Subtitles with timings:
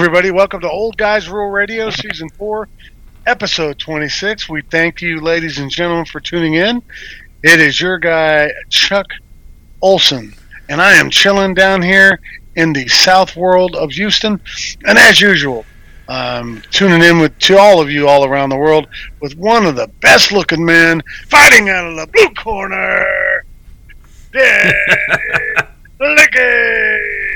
[0.00, 2.66] Everybody, welcome to Old Guys Rule Radio, Season 4,
[3.26, 4.48] Episode 26.
[4.48, 6.82] We thank you, ladies and gentlemen, for tuning in.
[7.42, 9.08] It is your guy, Chuck
[9.82, 10.32] Olson,
[10.70, 12.18] and I am chilling down here
[12.56, 14.40] in the south world of Houston.
[14.86, 15.66] And as usual,
[16.08, 18.88] um, tuning in with to all of you all around the world
[19.20, 23.44] with one of the best looking men fighting out of the blue corner.
[24.32, 24.72] Danny
[26.00, 27.29] Licky.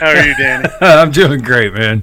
[0.00, 0.66] How are you, Danny?
[0.80, 2.02] I'm doing great, man.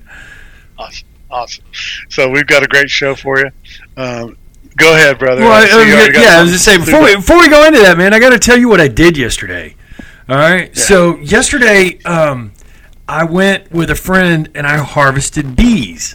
[0.77, 1.63] Awesome, awesome.
[2.09, 3.49] So we've got a great show for you.
[3.97, 4.37] Um,
[4.75, 5.41] go ahead, brother.
[5.41, 7.79] Well, I I, already yeah, I was just saying before we, before we go into
[7.79, 9.75] that, man, I got to tell you what I did yesterday.
[10.29, 10.77] All right.
[10.77, 12.53] So yesterday, um,
[13.07, 16.13] I went with a friend and I harvested bees,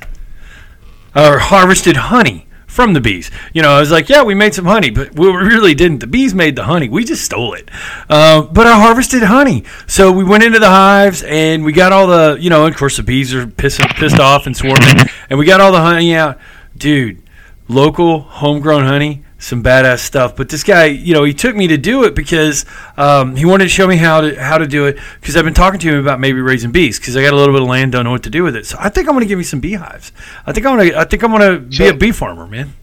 [1.16, 3.30] or harvested honey from the bees.
[3.52, 5.98] You know, I was like, yeah, we made some honey, but we really didn't.
[5.98, 6.88] The bees made the honey.
[6.88, 7.70] We just stole it.
[8.08, 9.64] Uh, but I harvested honey.
[9.86, 12.96] So we went into the hives and we got all the, you know, of course
[12.96, 14.96] the bees are pissing, pissed off and swarming,
[15.28, 16.38] and we got all the honey out.
[16.74, 17.22] Dude,
[17.68, 20.36] local homegrown honey some badass stuff.
[20.36, 22.64] But this guy you know he took me to do it because
[22.96, 25.54] um, he wanted to show me how to how to do it because i've been
[25.54, 27.92] talking to him about maybe raising bees because i got a little bit of land
[27.92, 28.66] don't know what to do with it.
[28.66, 30.12] So i think i'm going to give me some beehives.
[30.46, 32.74] I think i'm going to i think i'm going to be a bee farmer man.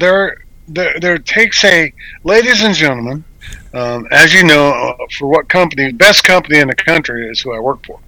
[0.00, 1.92] There, there, there takes a,
[2.24, 3.24] ladies and gentlemen,
[3.72, 7.54] um, as you know, uh, for what company, best company in the country is who
[7.54, 8.00] I work for.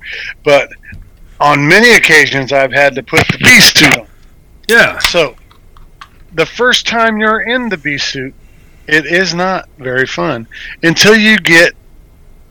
[0.44, 0.70] But
[1.38, 4.06] on many occasions, I've had to put the bee suit on.
[4.69, 4.98] yeah.
[4.98, 5.36] So,
[6.37, 8.34] the first time you're in the bee suit,
[8.87, 10.47] it is not very fun
[10.83, 11.75] until you get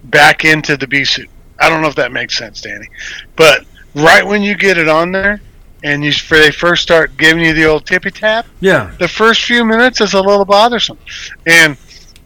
[0.05, 1.30] back into the bee suit.
[1.59, 2.88] I don't know if that makes sense, Danny,
[3.36, 5.39] but right when you get it on there,
[5.83, 9.64] and you they first start giving you the old tippy tap, yeah the first few
[9.64, 10.98] minutes is a little bothersome.
[11.45, 11.77] And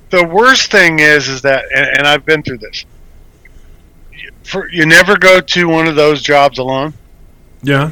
[0.09, 2.85] the worst thing is, is that, and, and I've been through this.
[4.43, 6.93] For, you never go to one of those jobs alone
[7.61, 7.91] yeah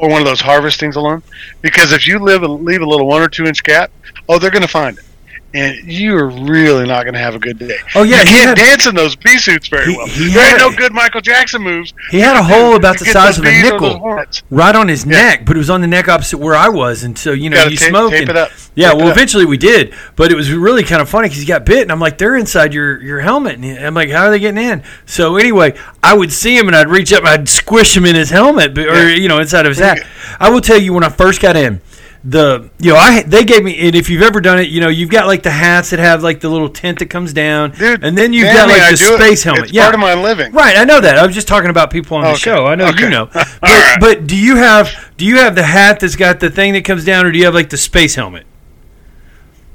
[0.00, 1.22] or one of those harvestings alone,
[1.60, 3.90] because if you live leave a little one or two inch gap,
[4.28, 5.04] oh, they're going to find it,
[5.52, 7.76] and you're really not going to have a good day.
[7.94, 10.06] Oh, yeah, you he can't had- dance in those bee suits very He- well.
[10.06, 11.92] he there had ain't no good Michael Jackson moves.
[12.10, 14.88] he had a hole about the size of a bees or those nickel right on
[14.88, 15.10] his Yeah.
[15.12, 17.64] neck but it was on the neck opposite where i was and so you know
[17.64, 18.48] you tape- smoke tape and-.
[18.76, 21.46] Yeah, Tape well, eventually we did, but it was really kind of funny because he
[21.46, 24.30] got bit, and I'm like, they're inside your your helmet, and I'm like, how are
[24.30, 24.84] they getting in?
[25.06, 25.74] So anyway,
[26.04, 28.78] I would see him, and I'd reach up, and I'd squish him in his helmet,
[28.78, 29.16] or Yeah.
[29.16, 29.98] you know, inside of his hat.
[30.38, 31.80] I will tell you when I first got in.
[32.22, 34.88] The you know I they gave me and if you've ever done it you know
[34.88, 38.04] you've got like the hats that have like the little tent that comes down Dude,
[38.04, 39.18] and then you've got like the do it.
[39.18, 40.52] space helmet It's yeah part of my living.
[40.52, 41.16] Right, I know that.
[41.16, 42.66] I was just talking about people on the show.
[42.66, 43.04] I know okay.
[43.04, 43.26] you know.
[43.32, 43.96] But, right.
[43.98, 47.06] but do you have do you have the hat that's got the thing that comes
[47.06, 48.44] down, or do you have like the space helmet?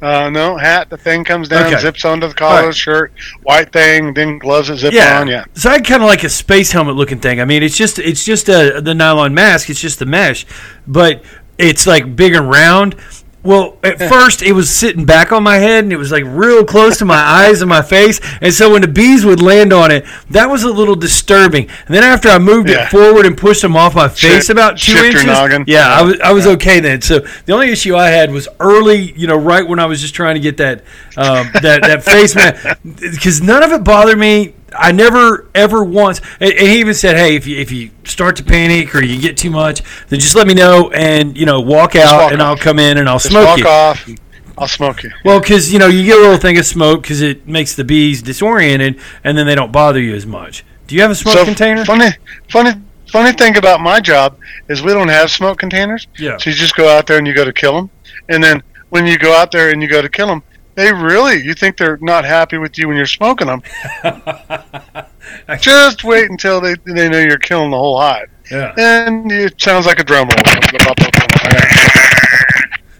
[0.02, 0.90] Uh, no hat.
[0.92, 1.82] The thing comes down, Okay.
[1.82, 2.76] zips onto the collar, right.
[2.76, 3.12] shirt,
[3.44, 5.20] white thing, then gloves that zip Yeah.
[5.20, 5.28] on.
[5.28, 5.46] Yeah.
[5.56, 7.42] So I kind of like a space helmet looking thing.
[7.42, 9.70] I mean, it's just it's just a the nylon mask.
[9.70, 10.46] It's just the mesh,
[10.86, 11.24] but
[11.58, 12.96] it's like big and round.
[13.44, 16.66] Well, at first it was sitting back on my head and it was like real
[16.66, 18.20] close to my eyes and my face.
[18.42, 21.70] And so when the bees would land on it, that was a little disturbing.
[21.86, 22.86] And then after I moved Yeah.
[22.86, 25.64] it forward and pushed them off my face Shift- about two inches, noggin.
[25.68, 27.02] yeah, I was I was okay then.
[27.04, 30.16] So the only issue I had was early, you know, right when I was just
[30.16, 30.80] trying to get that
[31.16, 34.56] um, that that face mask because none of it bothered me.
[34.78, 38.36] I never ever once, and, and he even said, "Hey, if you if you start
[38.38, 41.62] to panic or you get too much, then just let me know and you know
[41.62, 44.10] walk out walk and I'll come in and I'll Just smoke walk you." off.
[44.58, 45.12] I'll smoke you.
[45.26, 47.84] Well, because you know you get a little thing of smoke because it makes the
[47.84, 50.64] bees disoriented and then they don't bother you as much.
[50.88, 51.84] Do you have a smoke container?
[51.84, 52.10] Funny,
[52.50, 52.72] funny,
[53.12, 54.38] funny thing about my job
[54.70, 56.08] is we don't have smoke containers.
[56.18, 56.38] Yeah.
[56.38, 57.90] So you just go out there and you go to kill them,
[58.30, 60.42] and then when you go out there and you go to kill them,
[60.76, 63.62] they really you think they're not happy with you when you're smoking them.
[65.60, 68.74] just wait until they they know you're killing the whole hive, Yeah.
[68.78, 70.44] and it sounds like a drum roll.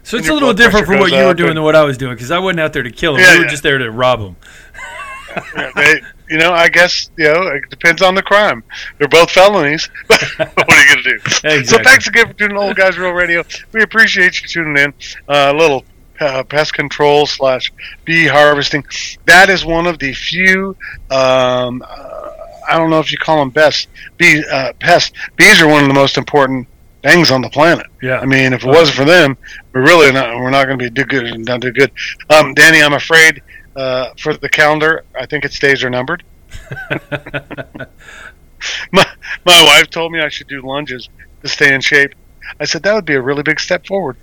[0.02, 1.98] So it's a little different from what you were doing and- than what I was
[1.98, 3.22] doing because I wasn't out there to kill them.
[3.22, 3.50] Yeah, we were yeah.
[3.50, 4.36] just there to rob them.
[5.54, 6.00] Yeah, they,
[6.30, 8.64] you know, I guess you know it depends on the crime.
[8.96, 9.90] They're both felonies.
[10.06, 11.64] what are you gonna do?
[11.64, 13.44] So thanks again for tuning in, Old Guys Rule Radio.
[13.72, 14.94] We appreciate you tuning in.
[15.28, 15.84] Uh, a little
[16.20, 17.72] uh, pest control slash
[18.04, 18.84] bee harvesting.
[19.26, 20.76] That is one of the few.
[21.10, 22.30] Um, uh,
[22.68, 25.12] I don't know if you call them best bee uh, pests.
[25.36, 26.66] Bees are one of the most important
[27.02, 27.86] things on the planet.
[28.02, 28.18] Yeah.
[28.18, 29.36] I mean, if it wasn't for them,
[29.72, 30.36] we're really not.
[30.36, 31.46] We're not going to be do good.
[31.46, 31.92] Not do good.
[32.30, 33.42] Um, Danny, I'm afraid
[33.76, 36.24] uh, for the calendar, I think its days are numbered.
[38.90, 39.06] my
[39.44, 41.08] my wife told me I should do lunges
[41.42, 42.14] to stay in shape.
[42.58, 44.16] I said that would be a really big step forward.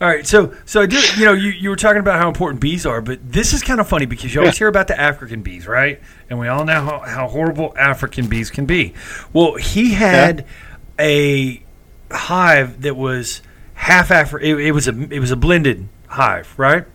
[0.00, 0.98] All right, so so I do.
[1.18, 3.80] You know, you, you were talking about how important bees are, but this is kind
[3.80, 6.00] of funny because you always hear about the African bees, right?
[6.30, 8.94] And we all know how, how horrible African bees can be.
[9.34, 10.46] Well, he had
[10.98, 11.62] a
[12.10, 13.42] hive that was
[13.74, 14.42] half Afri.
[14.42, 16.86] It, it was a it was a blended hive, right?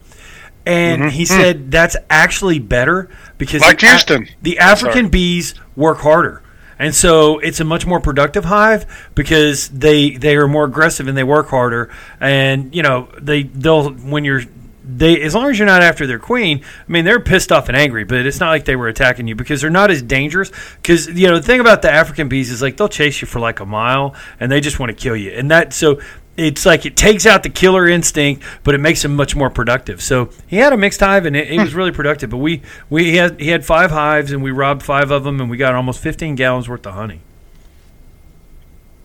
[0.66, 1.10] And mm-hmm.
[1.10, 1.42] he hmm.
[1.42, 4.28] said that's actually better because Like the, Houston.
[4.42, 6.42] the African bees work harder.
[6.78, 11.18] And so it's a much more productive hive because they they are more aggressive and
[11.18, 11.90] they work harder.
[12.20, 14.42] And you know they they'll when you're
[14.88, 16.62] they as long as you're not after their queen.
[16.64, 19.36] I mean they're pissed off and angry, but it's not like they were attacking you
[19.36, 20.52] because they're not as dangerous.
[20.82, 23.40] Because you know the thing about the African bees is like they'll chase you for
[23.40, 25.32] like a mile and they just want to kill you.
[25.32, 26.02] And that so
[26.38, 30.02] it's like it takes out the killer instinct, but it makes them much more productive.
[30.02, 31.78] So he had a mixed hive, and it, it was hmm.
[31.78, 32.30] really productive.
[32.30, 35.40] But we we he had he had five hives, and we robbed five of them,
[35.40, 37.22] and we got almost fifteen gallons worth of honey.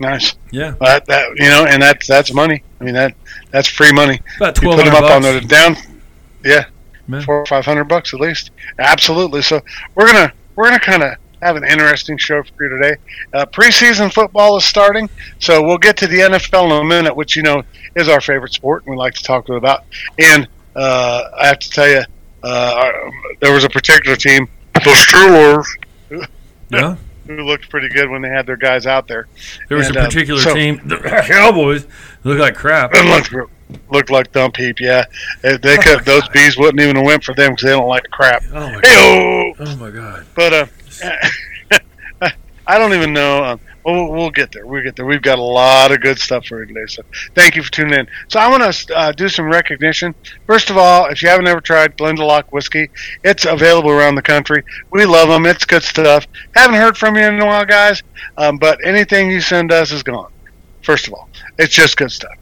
[0.01, 0.35] Nice.
[0.51, 2.65] Yeah, That, that you know, and that's that's money.
[2.81, 3.15] I mean that
[3.51, 4.21] that's free money.
[4.39, 5.77] about twelve put them up on the down.
[6.43, 6.65] Yeah,
[7.07, 7.21] Yeah.
[7.21, 8.51] four or five hundred bucks at least.
[8.79, 9.43] Absolutely.
[9.43, 9.61] So
[9.95, 12.97] we're gonna we're gonna kind of have an interesting show for you today.
[13.33, 15.09] Uh, preseason football is starting,
[15.39, 17.63] so we'll get to the NFL in a minute, which you know
[17.97, 19.85] is our favorite sport, and we like to talk about.
[20.19, 20.47] And
[20.77, 22.03] uh, I have to tell you,
[22.43, 22.91] uh,
[23.41, 25.65] there was a particular team, the Steelers,
[26.71, 26.97] Yeah,
[27.27, 29.27] who looked pretty good when they had their guys out there.
[29.69, 30.97] there was And, a um, particular so- team, the
[31.27, 31.87] Cowboys,
[32.23, 32.93] looked like crap.
[32.95, 33.51] It looked
[33.91, 34.81] looked like dump heap.
[34.81, 35.05] Yeah,
[35.43, 36.05] they, they could.
[36.05, 38.43] Those bees wouldn't even have went for them because they don't like crap.
[38.53, 38.85] Oh my god!
[38.85, 40.27] Hey, Oh my god!
[40.35, 40.67] but uh,
[42.67, 43.43] I don't even know.
[43.45, 44.65] Um, we'll, we'll get there.
[44.67, 45.05] We'll get there.
[45.07, 46.87] We've got a lot of good stuff for you today.
[46.87, 47.03] So
[47.35, 48.07] thank you for tuning in.
[48.29, 50.15] So I want to uh, do some recognition.
[50.47, 52.89] First of all, if you haven't ever tried Glendalough whiskey,
[53.25, 54.63] it's available around the country.
[54.93, 55.47] We love them.
[55.47, 56.27] It's good stuff.
[56.55, 58.03] Haven't heard from you in a while, guys.
[58.37, 60.31] Um, but anything you send us is gone.
[60.83, 61.29] First of all,
[61.59, 62.37] it's just good stuff.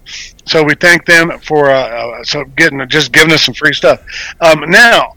[0.49, 4.03] So we thank them for uh, uh, so getting just giving us some free stuff.
[4.41, 5.15] Um, now,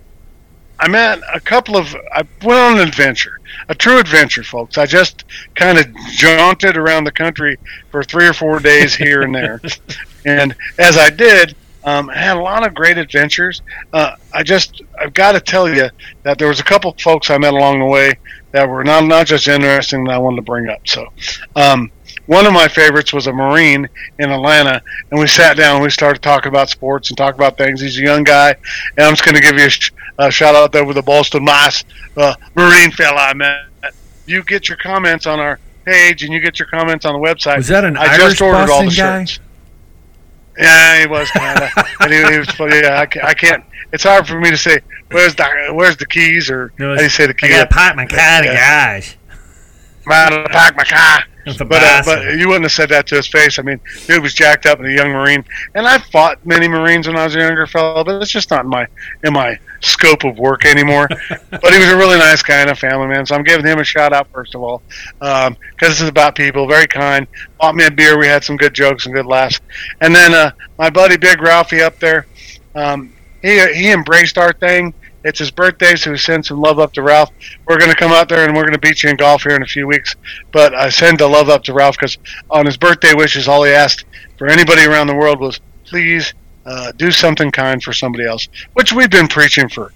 [0.78, 1.96] I met a couple of.
[2.14, 3.40] I went on an adventure,
[3.70, 4.78] a true adventure, folks.
[4.78, 5.24] I just
[5.56, 7.58] kind of jaunted around the country
[7.92, 9.62] for three or four days here and there,
[10.26, 13.62] and as I did, um, I had a lot of great adventures.
[13.94, 15.90] Uh, I just, I've got to tell you
[16.24, 18.14] that there was a couple of folks I met along the way
[18.52, 20.88] that were not not just interesting that I wanted to bring up.
[20.88, 21.08] So,
[21.56, 21.92] um,
[22.32, 23.90] one of my favorites was a Marine
[24.20, 24.82] in Atlanta,
[25.12, 27.82] and we sat down and we started talking about sports and talk about things.
[27.82, 28.52] He's a young guy,
[28.98, 31.02] and I'm just going to give you a, sh- a shout out there with the
[31.02, 31.84] Boston Mass
[32.16, 33.64] uh, Marine fella I met.
[34.28, 37.58] You get your comments on our page, and you get your comments on the website.
[37.58, 39.26] Was that an I Irish just ordered all Boston the guy?
[39.26, 39.40] shirts.
[40.58, 41.70] Yeah, he was kind of.
[42.02, 43.64] and he, he was, yeah, I, ca- I can't.
[43.92, 44.80] It's hard for me to say
[45.12, 47.50] where's the where's the keys or No, how do you say the I keys?
[47.52, 48.54] got to park my car, Yeah.
[48.56, 49.18] guys.
[50.06, 51.24] Man, I my car.
[51.46, 53.58] But, uh, but you wouldn't have said that to his face.
[53.58, 55.44] I mean, dude was jacked up and a young Marine,
[55.74, 58.64] and I fought many Marines when I was a younger fellow, but it's just not
[58.64, 58.86] in my
[59.24, 61.08] in my scope of work anymore.
[61.50, 63.80] but he was a really nice guy and a family man, so I'm giving him
[63.80, 64.84] a shout out first of all,
[65.20, 66.68] because this is about people.
[66.68, 67.26] Very kind.
[67.60, 68.20] Bought me a beer.
[68.20, 69.60] We had some good jokes and good laughs,
[70.00, 72.28] and then uh, my buddy Big Ralphie up there,
[72.76, 74.94] um, he he embraced our thing.
[75.24, 77.30] It's his birthday, so we send some love up to Ralph.
[77.68, 79.56] We're going to come out there and we're going to beat you in golf here
[79.56, 80.16] in a few weeks.
[80.52, 82.18] But I send the love up to Ralph because
[82.50, 84.06] on his birthday wishes, all he asked
[84.38, 86.34] for anybody around the world was, please
[86.66, 89.92] uh, do something kind for somebody else, which we've been preaching for.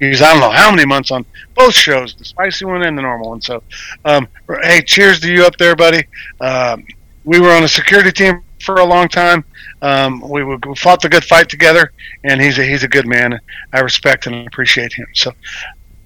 [0.00, 3.02] Geez, I don't know how many months on both shows, the spicy one and the
[3.02, 3.40] normal one.
[3.42, 3.62] So,
[4.04, 4.28] um,
[4.62, 6.06] hey, cheers to you up there, buddy.
[6.40, 6.86] Um,
[7.24, 9.44] we were on a security team for a long time.
[9.82, 11.92] Um, we, we fought the good fight together,
[12.24, 13.40] and he's a he's a good man.
[13.72, 15.06] I respect and appreciate him.
[15.14, 15.32] So,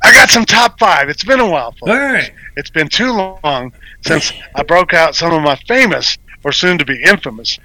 [0.02, 1.08] I got some top five.
[1.08, 1.90] It's been a while, folks.
[1.90, 2.32] All right.
[2.56, 6.84] It's been too long since I broke out some of my famous, or soon to
[6.84, 7.58] be infamous,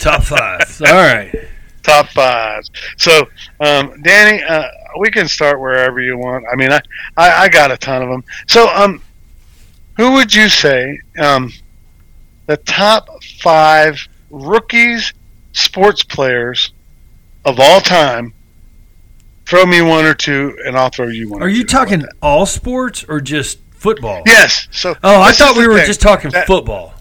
[0.00, 0.80] Top five.
[0.80, 1.34] All right.
[1.82, 2.70] top fives.
[2.96, 3.28] So,
[3.60, 4.66] um, Danny, uh,
[4.98, 6.44] we can start wherever you want.
[6.50, 6.80] I mean, I,
[7.16, 8.24] I, I got a ton of them.
[8.46, 9.02] So, um,
[9.96, 11.52] who would you say um,
[12.46, 15.12] the top five rookies,
[15.52, 16.72] sports players
[17.44, 18.34] of all time?
[19.46, 21.42] Throw me one or two, and I'll throw you one.
[21.42, 21.64] Are you.
[21.64, 24.22] Talking all sports or just football?
[24.24, 24.68] Yes.
[24.70, 24.94] So.
[25.02, 25.86] Oh, I thought we were thing.
[25.86, 26.94] just talking That- football.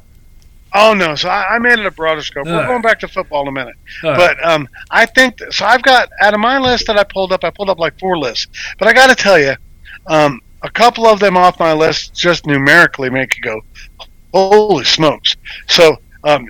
[0.71, 1.15] Oh no!
[1.15, 2.45] So I, I made it a broader scope.
[2.45, 2.67] All We're right.
[2.67, 3.73] going back to football in a minute.
[4.03, 4.15] All.
[4.15, 5.65] But um, I think so.
[5.65, 7.43] I've got out of my list that I pulled up.
[7.43, 8.45] I pulled up like four lists.
[8.77, 9.55] But I got to tell you,
[10.05, 13.61] um, a couple of them off my list just numerically make you go,
[14.31, 15.35] "Holy smokes!"
[15.67, 16.47] So um,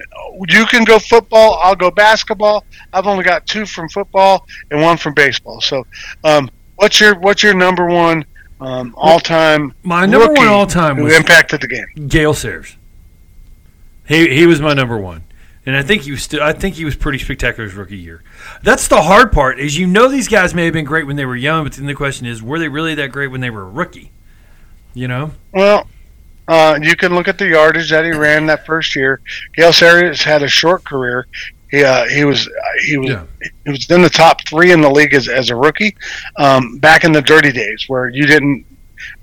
[0.50, 1.60] you can go football.
[1.62, 2.66] I'll go basketball.
[2.94, 5.62] I've only got two from football and one from baseball.
[5.62, 5.86] So,
[6.24, 8.26] um, what's your what's your number one
[8.60, 9.74] um, all time?
[9.84, 12.08] My number one all time who was impacted the game.
[12.08, 12.76] Gale Sayers.
[14.08, 15.24] He he was my number one.
[15.66, 16.42] And I think he was still.
[16.42, 18.24] I think he was pretty spectacular his rookie year.
[18.64, 19.60] That's the hard part.
[19.60, 21.86] Is you know these guys may have been great when they were young, but then
[21.86, 24.12] the question is, were they really that great when they were a rookie?
[24.96, 25.32] You know.
[25.54, 25.88] Well,
[26.50, 29.22] uh, you can look at the yardage that he ran that first year.
[29.56, 31.27] Gale Sayers had a short career.
[31.72, 32.50] He uh, he was
[32.86, 33.24] he was Yeah.
[33.65, 35.96] he was in the top three in the league as, as a rookie
[36.38, 38.65] um, back in the dirty days where you didn't.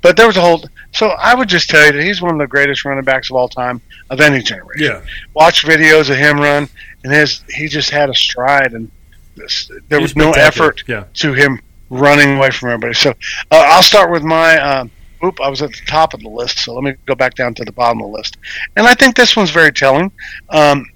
[0.00, 0.64] But there was a whole.
[0.92, 3.37] So I would just tell you that he's one of the greatest running backs of
[3.37, 3.80] all time
[4.11, 4.85] of any generation.
[4.87, 5.02] Yeah.
[5.35, 6.68] Watch videos of him run,
[7.04, 8.90] and his he just had a stride, and
[9.35, 11.04] this, there He was no effort Yeah.
[11.14, 12.95] to him running away from everybody.
[12.95, 14.56] So uh, I'll start with my.
[14.59, 14.90] Um,
[15.25, 17.54] oop, I was at the top of the list, so let me go back down
[17.54, 18.37] to the bottom of the list.
[18.76, 20.11] And I think this one's very telling.
[20.50, 20.87] Um,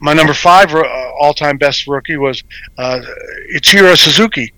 [0.00, 0.82] my number five uh,
[1.20, 2.42] all-time best rookie was
[2.76, 3.00] uh,
[3.56, 4.52] Ichiro Suzuki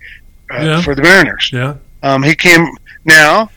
[0.52, 0.82] uh, Yeah.
[0.82, 1.50] for the Mariners.
[1.52, 1.76] Yeah.
[2.02, 2.66] Um, he came
[3.04, 3.50] now.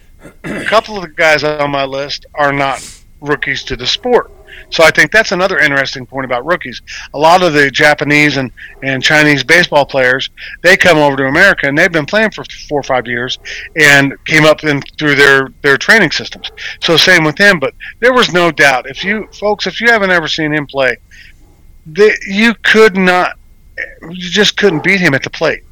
[0.46, 2.80] A couple of the guys on my list are not
[3.20, 4.32] rookies to the sport.
[4.70, 6.82] So I think that's another interesting point about rookies.
[7.14, 10.30] A lot of the Japanese and, and Chinese baseball players,
[10.62, 13.40] they come over to America and they've been playing for four or five years
[13.76, 16.52] and came up in through their, their training systems.
[16.82, 18.90] So same with him, but there was no doubt.
[18.90, 20.98] If you folks, if you haven't ever seen him play,
[21.86, 23.38] the, you could not,
[24.02, 25.64] you just couldn't beat him at the plate.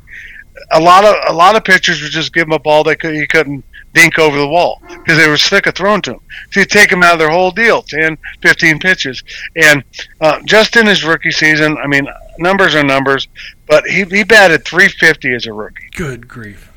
[0.71, 3.15] A lot of a lot of pitchers would just give him a ball they could
[3.15, 6.19] he couldn't dink over the wall because they were sick of throwing to him.
[6.51, 9.23] So you take him out of their whole deal, 10, 15 pitches.
[9.55, 9.83] And
[10.21, 12.07] uh, just in his rookie season, I mean,
[12.39, 13.27] numbers are numbers,
[13.67, 15.89] but he, he batted 350 as a rookie.
[15.95, 16.71] Good grief.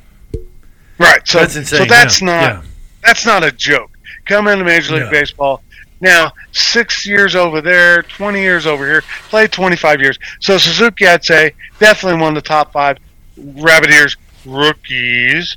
[0.99, 1.27] Right.
[1.27, 1.79] So That's insane.
[1.81, 2.27] so that's yeah.
[2.27, 2.63] not Yeah.
[3.03, 3.97] that's not a joke.
[4.27, 5.11] Come into Major League Yeah.
[5.11, 5.63] Baseball.
[6.01, 10.19] Now, six years over there, 20 years over here, played 25 years.
[10.41, 12.99] So Suzuki, I'd say, definitely one of the top five
[13.37, 15.57] rabbit ears rookies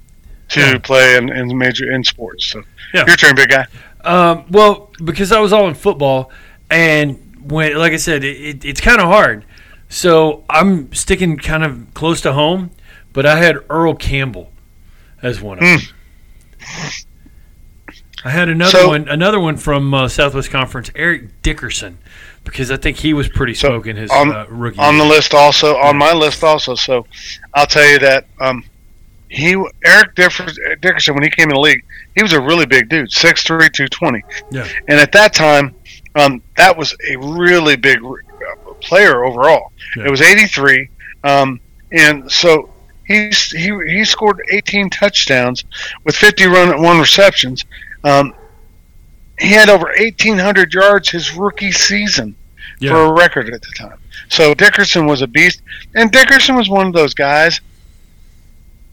[0.50, 0.78] to Yeah.
[0.80, 2.46] play in, in major in sports.
[2.46, 2.64] So
[2.94, 3.06] Yeah.
[3.06, 3.66] your turn, big guy.
[4.04, 6.32] Um, well, because I was all in football,
[6.70, 9.44] and when, like I said, it, it, it's kind of hard.
[9.90, 12.72] So I'm sticking kind of close to home,
[13.14, 14.52] but I had Earl Campbell
[15.22, 15.80] as one of them.
[18.26, 22.00] I had another So- one, another one from uh, Southwest Conference, Eric Dickerson,
[22.44, 24.80] because I think he was pretty So, smoking his on- uh, rookie.
[24.80, 26.76] on the list also on my list also.
[26.76, 27.06] So
[27.54, 28.64] I'll tell you that um,
[29.30, 29.56] he
[29.86, 31.84] Eric Dickerson when he came in the league,
[32.16, 34.24] he was a really big dude, 6'3", 220.
[34.52, 34.68] Yeah.
[34.88, 35.76] And at that time,
[36.16, 39.72] um, that was a really big uh, player overall.
[39.96, 40.06] Yeah.
[40.06, 40.90] It was eighty three,
[41.24, 41.60] um,
[41.92, 42.70] and so.
[43.06, 45.64] He's, he he scored 18 touchdowns
[46.04, 47.64] with 50 run one receptions.
[48.04, 48.34] Um,
[49.40, 52.36] he had over 1,800 yards his rookie season
[52.82, 52.92] Yeah.
[52.92, 53.98] for a record at the time.
[54.28, 55.62] So Dickerson was a beast,
[55.96, 57.62] and Dickerson was one of those guys.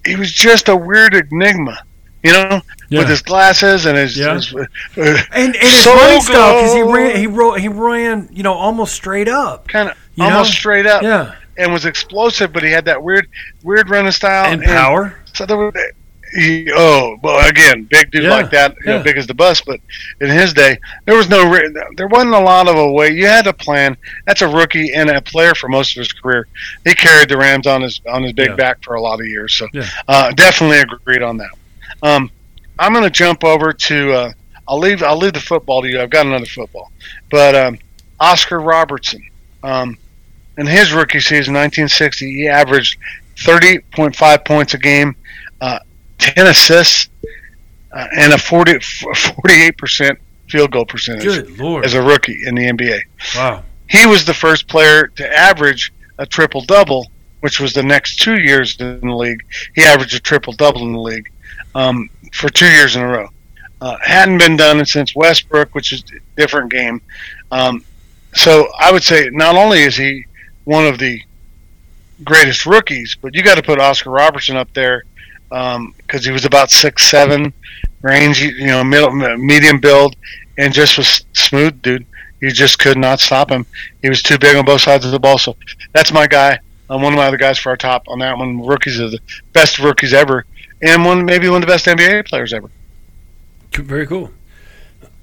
[0.05, 1.79] He was just a weird enigma,
[2.23, 3.01] you know, Yeah.
[3.01, 4.35] with his glasses and his, Yeah.
[4.35, 4.65] his uh,
[4.97, 8.53] and, and his So running style because he ran he ro- he ran you know
[8.55, 9.67] almost straight up.
[9.69, 10.55] kind of almost know?
[10.55, 13.27] straight up, Yeah, and was explosive, but he had that weird,
[13.63, 15.17] weird running style and power.
[15.33, 15.75] So there was,
[16.35, 19.61] he, oh, well, again, big dude Yeah, like that, you know, big as the bus.
[19.61, 19.81] But
[20.21, 21.45] in his day, there was no
[21.97, 23.11] there wasn't a lot of a way.
[23.11, 23.97] You had to plan.
[24.27, 26.47] That's a rookie and a player for most of his career.
[26.85, 28.57] He carried the Rams on his on his big Yeah.
[28.57, 29.55] back for a lot of years.
[29.55, 29.87] So Yeah.
[30.09, 31.51] uh, definitely agreed on that.
[32.03, 32.31] Um,
[32.79, 34.13] I'm going to jump over to.
[34.13, 34.33] Uh,
[34.67, 35.03] I'll leave.
[35.03, 36.01] I'll leave the football to you.
[36.01, 36.91] I've got another football,
[37.31, 37.79] but um,
[38.21, 39.23] Oscar Robertson.
[39.63, 39.97] Um,
[40.57, 42.99] in his rookie season, 1960, he averaged
[43.39, 45.17] 30.5 points a game,
[45.61, 45.79] uh,
[46.33, 47.09] 10 assists,
[47.93, 50.17] uh, and a 40, 48%
[50.49, 51.85] field goal percentage Good lord!
[51.85, 53.01] as a rookie in the NBA.
[53.37, 53.63] wow.
[53.89, 58.41] He was the first player to average a triple double, which was the next two
[58.41, 59.45] years in the league.
[59.75, 61.31] He averaged a triple double in the league
[61.75, 63.29] um, for two years in a row.
[63.81, 67.03] Uh, hadn't been done since Westbrook, which is a different game.
[67.51, 67.85] Um,
[68.33, 70.25] so I would say not only is he
[70.65, 71.21] one of the
[72.23, 75.05] greatest rookies, but you got to put Oscar Robertson up there
[75.97, 77.53] because he was about six seven,
[78.03, 80.17] range, you know, middle, medium build,
[80.59, 82.07] and just was smooth, dude.
[82.41, 83.65] You just could not stop him.
[84.03, 85.39] He was too big on both sides of the ball.
[85.39, 85.57] So
[85.93, 86.59] that's my guy.
[86.91, 88.61] Um, one of my other guys for our top on that one.
[88.61, 89.21] Rookies are the
[89.53, 90.45] best rookies ever,
[90.83, 92.71] and one maybe one of the best NBA players ever.
[93.73, 94.31] Very cool.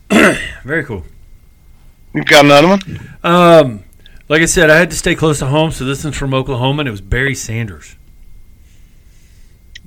[0.10, 1.06] Very cool.
[2.14, 2.82] You've got another one?
[3.24, 3.84] Um,
[4.28, 6.82] like I said, I had to stay close to home, so this one's from Oklahoma,
[6.82, 7.96] and it was Barry Sanders.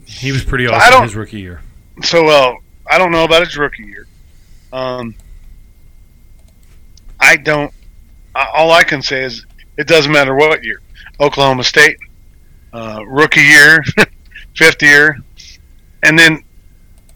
[0.06, 1.60] He was pretty I awesome don't- his rookie year.
[2.02, 2.58] So well,
[2.90, 4.06] I don't know about his rookie year.
[4.72, 5.14] Um,
[7.20, 7.72] I don't.
[8.34, 9.46] I- All I can say is
[9.76, 10.80] it doesn't matter what year.
[11.20, 11.96] Oklahoma State,
[12.72, 13.82] uh, rookie year,
[14.56, 15.18] fifth year,
[16.02, 16.42] and then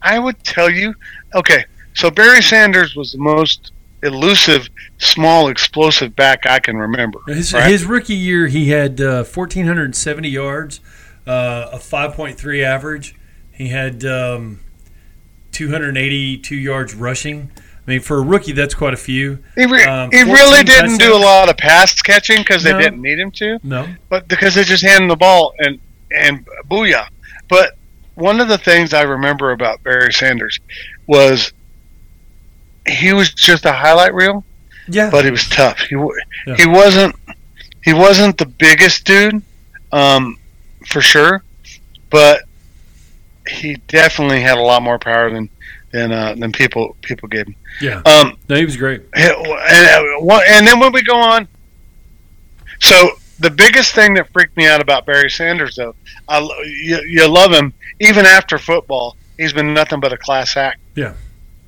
[0.01, 0.95] I would tell you,
[1.35, 1.65] okay,
[1.95, 3.73] so Barry Sanders was the most
[4.05, 4.69] elusive,
[4.99, 7.19] small, explosive back I can remember.
[7.27, 7.69] His, right?
[7.69, 10.79] his rookie year, he had uh, 1,470 yards,
[11.29, 13.15] uh, a 5.3 average.
[13.53, 14.61] He had um,
[15.53, 17.51] 282 yards rushing.
[17.87, 19.39] I mean, for a rookie, that's quite a few.
[19.55, 22.79] He, re- Um, he really didn't do a lot of pass catching because they No.
[22.81, 25.79] didn't need him to, No, but because they just handed him the ball and
[26.15, 27.07] and booyah.
[27.49, 27.77] But
[28.15, 30.59] one of the things I remember about Barry Sanders
[31.07, 31.53] was
[32.87, 34.45] he was just a highlight reel,
[34.87, 35.81] yeah, but he was tough.
[35.81, 36.13] He wa-
[36.47, 36.57] Yeah.
[36.57, 37.15] he wasn't
[37.85, 39.41] he wasn't the biggest dude,
[39.93, 40.39] um,
[40.91, 41.43] for sure,
[42.11, 42.43] but
[43.49, 45.49] he definitely had a lot more power than
[45.93, 47.57] than uh, than people people gave him.
[47.81, 48.03] yeah.
[48.05, 49.03] Um, No, he was great.
[49.15, 51.49] and, uh, and then when we go on,
[52.81, 55.95] so the biggest thing that freaked me out about Barry Sanders, though,
[56.29, 59.17] I, you, you love him even after football.
[59.39, 60.81] He's been nothing but a class act.
[60.97, 61.15] Yeah.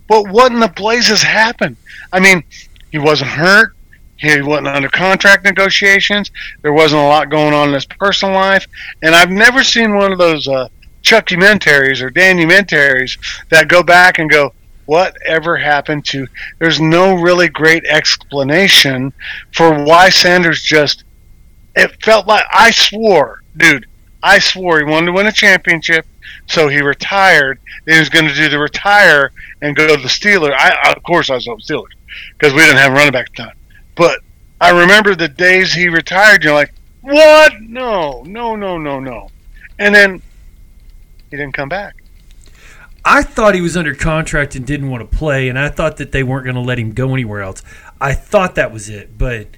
[0.09, 1.77] But what in the blazes happened?
[2.13, 2.43] I mean,
[2.91, 3.75] he wasn't hurt.
[4.21, 6.31] He wasn't under contract negotiations.
[6.63, 8.67] There wasn't a lot going on in his personal life,
[9.03, 10.69] and I've never seen one of those uh,
[11.03, 13.17] Chuckymentaries or Danny-mentaries
[13.49, 14.53] that go back and go,
[14.85, 16.27] whatever happened to
[16.59, 19.13] there's no really great explanation
[19.55, 21.05] for why Sanders just
[21.77, 23.87] it felt like I swore, dude,
[24.23, 26.05] I swore he wanted to win a championship,
[26.47, 27.61] so he retired.
[27.87, 29.31] He was going to do the retire
[29.63, 30.53] and go to the Steelers.
[30.53, 31.95] I, of course, I was on Steelers
[32.37, 33.57] because we didn't have a running back at the time.
[34.01, 34.21] But
[34.63, 36.43] I remember the days he retired.
[36.43, 37.53] You're like, what?
[37.61, 39.29] No, no, no, no, no.
[39.79, 40.23] And then
[41.31, 41.97] he didn't come back.
[43.05, 46.13] I thought he was under contract and didn't want to play, and I thought that
[46.13, 47.63] they weren't going to let him go anywhere else.
[48.01, 49.49] I thought that was it, but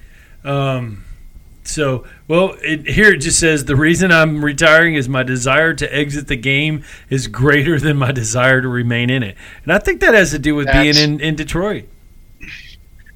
[0.42, 1.04] um,
[1.62, 2.56] so well.
[2.64, 6.36] It, here it just says the reason I'm retiring is my desire to exit the
[6.36, 10.32] game is greater than my desire to remain in it, and I think that has
[10.32, 11.84] to do with That's- being in, in Detroit.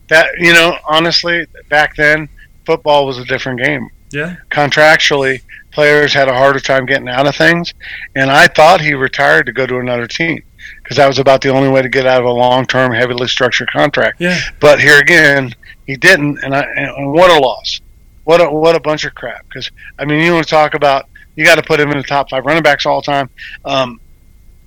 [0.09, 2.29] That you know, honestly, back then
[2.65, 3.89] football was a different game.
[4.11, 5.43] Yeah, contractually
[5.73, 7.75] players had a harder time getting out of things
[8.15, 10.43] and i thought he retired to go to another team
[10.83, 13.71] because that was about the only way to get out of a long-term heavily structured
[13.71, 14.21] contract.
[14.21, 15.55] Yeah, but here again
[15.87, 17.81] he didn't and, I, and what a loss.
[18.25, 21.09] What a, what a bunch of crap because i mean you want to talk about
[21.37, 23.31] you got to put him in the top five running backs all the time
[23.65, 24.01] um,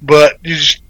[0.02, 0.82] but you just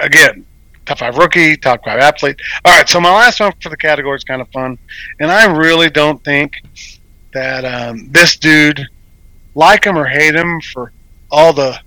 [0.00, 0.44] again
[0.90, 4.16] top five rookie top five athlete all right so my last one for the category
[4.16, 4.76] is kind of fun
[5.20, 6.54] and i really don't think
[7.32, 8.84] that um, this dude,
[9.54, 10.90] like him or hate him for
[11.30, 11.78] all the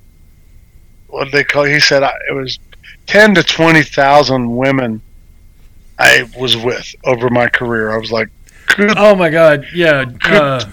[1.07, 1.65] what they call?
[1.65, 2.59] He said I, it was
[3.07, 5.01] ten to twenty thousand women
[5.99, 7.91] I was with over my career.
[7.91, 8.29] I was like,
[8.75, 10.63] good, Oh my God, yeah, uh,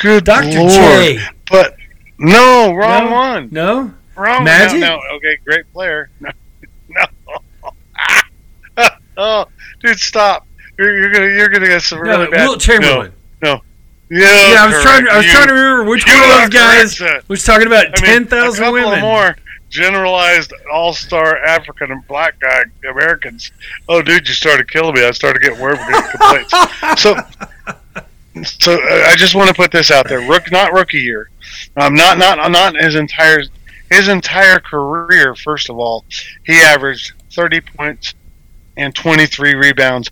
[0.00, 0.70] good Doctor lord.
[0.70, 1.18] J.
[1.50, 1.74] But
[2.18, 3.10] no, wrong No?
[3.12, 3.48] one.
[3.50, 4.44] No, Wrong.
[4.44, 4.78] Magic?
[4.78, 5.16] No, no.
[5.16, 6.08] Okay, great player.
[6.20, 6.30] No.
[9.20, 9.46] Oh,
[9.80, 10.46] dude, stop.
[10.78, 12.48] You're, you're gonna you're gonna get some no, really bad.
[12.48, 13.12] Wilt Chamberlain.
[13.42, 13.60] No.
[14.10, 15.06] Yeah, Yeah, I was trying.
[15.06, 15.36] I was correct.
[15.36, 18.64] trying to remember which one of those guys correct, was talking about I ten thousand
[18.64, 19.00] a couple women.
[19.00, 19.36] More
[19.70, 23.52] generalized all-star African and black guy Americans.
[23.88, 25.04] Oh, dude, you started killing me.
[25.04, 26.52] I started getting worried with complaints.
[27.00, 27.16] so,
[28.42, 30.28] so uh, I just want to put this out there.
[30.28, 31.30] Rook, not rookie year.
[31.76, 33.42] Um, not not not his entire
[33.90, 35.34] his entire career.
[35.34, 36.04] First of all,
[36.44, 38.14] he averaged thirty points
[38.80, 40.10] and twenty three rebounds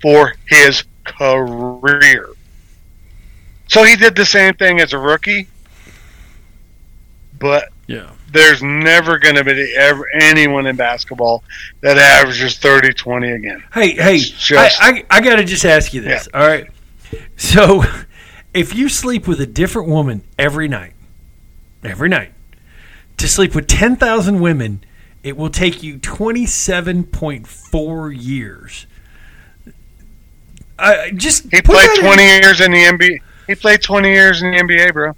[0.00, 2.28] for his career.
[3.68, 5.48] So he did the same thing as a rookie,
[7.38, 8.10] but Yeah.
[8.30, 11.42] there's never going to be ever anyone in basketball
[11.80, 13.64] that averages 30 20 again.
[13.72, 16.28] Hey, hey, Just- I, I, I got to just ask you this.
[16.32, 16.68] All right.
[17.36, 17.84] So,
[18.54, 20.92] if you sleep with a different woman every night,
[21.84, 22.32] every night,
[23.18, 24.82] to sleep with 10,000 women,
[25.26, 28.86] it will take you 27.4 years.
[30.78, 33.18] I just He played that in- 20 years in the NBA.
[33.48, 35.16] He played 20 years in the NBA, bro.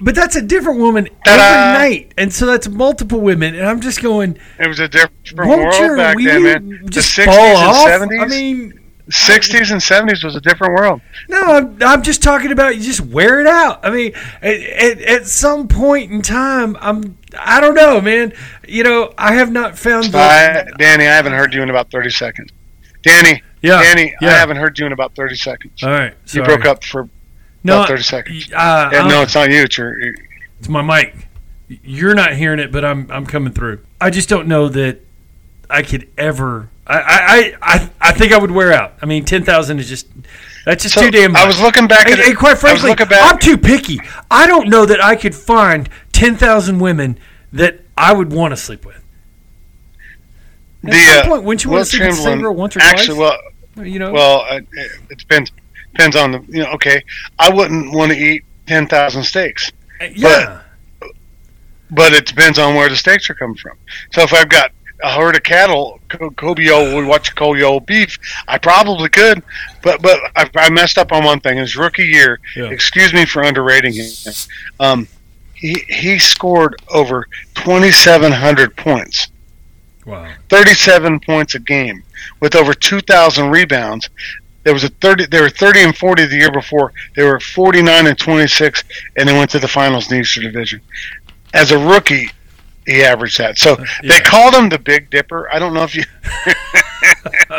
[0.00, 1.42] but that's a different woman Ta-da!
[1.42, 3.54] every night, and so that's multiple women.
[3.54, 6.80] And I'm just going, It was a different world back then, man.
[6.90, 7.88] just the 60s fall and off?
[7.88, 8.20] 70s.
[8.22, 8.79] I mean,
[9.10, 11.00] 60s and 70s was a different world.
[11.28, 13.84] No, I'm, I'm just talking about you just wear it out.
[13.84, 18.32] I mean, at, at, at some point in time, I'm I don't know, man.
[18.66, 21.90] You know, I have not found the I, Danny, I haven't heard you in about
[21.90, 22.50] 30 seconds.
[23.02, 24.28] Danny, yeah, Danny, yeah.
[24.28, 25.82] I haven't heard you in about 30 seconds.
[25.82, 27.08] All right, you broke up for
[27.64, 28.52] No, about 30 seconds.
[28.52, 29.62] Uh, Yeah, no, it's not you.
[29.62, 29.96] It's your.
[30.58, 31.28] it's my mic.
[31.68, 33.80] You're not hearing it, but I'm I'm coming through.
[34.00, 35.00] I just don't know that
[35.68, 36.68] I could ever.
[36.98, 38.94] I I I, I think I would wear out.
[39.02, 40.06] I mean, ten thousand is just
[40.64, 41.42] that's just So, too damn much.
[41.42, 42.28] I was looking back And, at it.
[42.28, 44.00] and quite frankly, I'm too picky.
[44.30, 47.18] I don't know that I could find ten thousand women
[47.52, 48.96] that I would want to sleep with.
[50.84, 52.76] At The, some uh, point, wouldn't you want Wilt to see the same girl once
[52.76, 53.38] or actually, twice?
[53.76, 55.52] well, you know, well, uh, it, it depends
[55.92, 56.70] depends on the you know.
[56.72, 57.02] Okay,
[57.38, 60.62] I wouldn't want to eat ten thousand steaks, Uh, yeah,
[61.90, 63.76] but it depends on where the steaks are coming from.
[64.12, 68.18] So if I've got a herd of cattle, co- Kobe would watch Kobe beef.
[68.48, 69.42] I probably could,
[69.82, 71.58] but but I, I messed up on one thing.
[71.58, 72.64] His rookie year, Yeah.
[72.70, 74.06] excuse me for underrating him.
[74.78, 75.08] Um,
[75.54, 79.28] he he scored over twenty seven hundred points.
[80.06, 80.30] wow.
[80.48, 82.02] 37 points a game
[82.40, 84.08] with over 2,000 rebounds.
[84.64, 85.26] There was a 30.
[85.26, 86.92] They were 30 and 40 the year before.
[87.16, 88.84] They were 49 and 26,
[89.16, 90.80] and they went to the finals in the Eastern Division.
[91.54, 92.30] As a rookie,
[92.86, 93.58] he averaged that.
[93.58, 94.12] So yeah.
[94.12, 95.48] they called him the Big Dipper.
[95.52, 96.04] I don't know if you.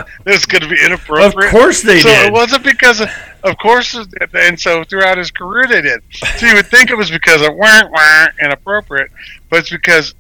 [0.26, 1.46] this to be inappropriate.
[1.46, 2.28] Of course they so did.
[2.28, 3.10] it wasn't because of,
[3.44, 3.98] of course,
[4.34, 6.02] and so throughout his career they did.
[6.38, 9.12] So you would think it was because of weren't weren't inappropriate,
[9.50, 10.16] but it's because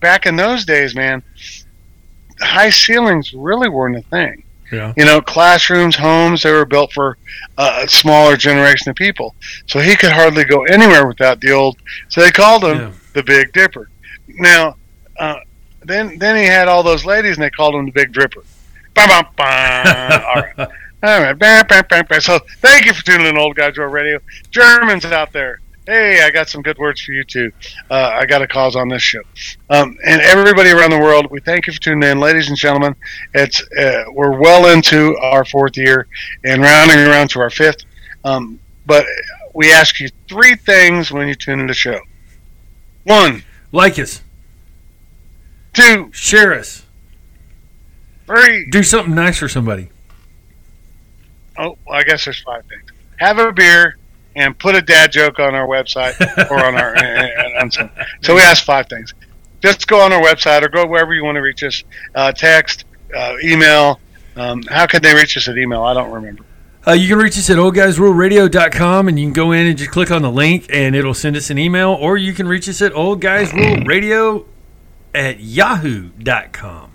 [0.00, 1.22] back in those days, man,
[2.40, 4.44] high ceilings really weren't a thing.
[4.72, 4.92] Yeah.
[4.96, 7.18] You know, classrooms, homes, they were built for
[7.56, 9.34] uh, a smaller generation of people.
[9.66, 11.76] So he could hardly go anywhere without the old.
[12.08, 12.92] So they called him Yeah.
[13.14, 13.90] the Big Dipper.
[14.36, 14.76] Now,
[15.18, 15.40] uh,
[15.82, 18.44] then then he had all those ladies, and they called him the Big Dripper.
[18.94, 19.46] Bum, bum, bum.
[20.26, 20.58] all right.
[21.02, 21.38] All right.
[21.38, 22.20] Bam, bam, bam, bam.
[22.20, 24.18] So thank you for tuning in, Old Guys Rule Radio.
[24.50, 25.60] Germans out there.
[25.86, 27.52] Hey, I got some good words for you too.
[27.88, 29.20] Uh, I got a cause on this show,
[29.70, 31.28] um, and everybody around the world.
[31.30, 32.96] We thank you for tuning in, ladies and gentlemen.
[33.34, 36.08] It's uh, we're well into our fourth year
[36.44, 37.84] and rounding around to our fifth.
[38.24, 39.06] Um, but
[39.54, 42.00] we ask you three things when you tune in the show.
[43.04, 44.22] One, Like us,
[45.76, 46.84] two, share us,
[48.26, 48.68] three.
[48.70, 49.88] do something nice for somebody.
[51.58, 52.90] Oh, well, I guess there's five things.
[53.18, 53.96] Have a beer
[54.34, 56.18] and put a dad joke on our website
[56.50, 57.70] or on our.
[58.22, 59.14] so we ask five things.
[59.62, 61.82] Just go on our website or go wherever you want to reach us.
[62.14, 62.84] Uh, text,
[63.16, 64.00] uh, email.
[64.36, 65.82] Um, how can they reach us at email?
[65.82, 66.44] I don't remember.
[66.86, 70.10] Uh, you can reach us at oldguysruleradio.com and you can go in and just click
[70.10, 72.92] on the link and it'll send us an email, or you can reach us at
[72.92, 74.46] oldguysruleradio
[75.16, 76.92] at yahoo.com.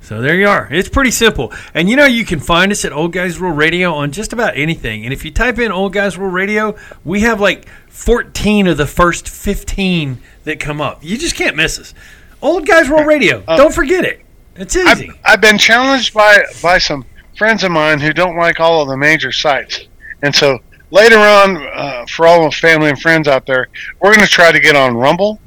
[0.00, 0.66] So there you are.
[0.72, 1.52] It's pretty simple.
[1.74, 4.56] And you know, you can find us at Old Guys Rule Radio on just about
[4.56, 5.04] anything.
[5.04, 8.86] And if you type in Old Guys Rule Radio, we have like 14 of the
[8.86, 11.04] first 15 that come up.
[11.04, 11.94] You just can't miss us.
[12.42, 13.42] Old Guys Rule Radio.
[13.42, 14.22] Don't forget it.
[14.56, 15.12] It's I've, easy.
[15.24, 17.04] I've been challenged by by some
[17.36, 19.86] friends of mine who don't like all of the major sites,
[20.22, 20.58] and so
[20.90, 23.68] later on, uh, for all the family and friends out there,
[24.00, 25.40] we're going to try to get on Rumble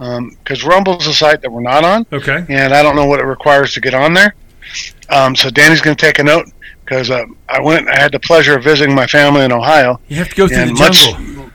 [0.00, 2.44] because Rumble's a site that we're not on, Okay.
[2.48, 4.34] and I don't know what it requires to get on there.
[5.10, 6.46] Um, so Danny's going to take a note
[6.84, 7.86] because uh, I went.
[7.88, 10.00] I had the pleasure of visiting my family in Ohio.
[10.08, 11.50] You have to go through the much- jungle.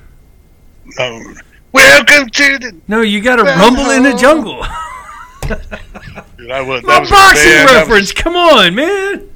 [1.00, 1.36] Um,
[1.72, 2.76] welcome to the.
[2.88, 4.64] No, you got to rumble in the jungle.
[6.38, 6.84] Dude, I would.
[6.84, 8.12] My that was a boxing band- that was- reference.
[8.12, 9.30] Come on, man.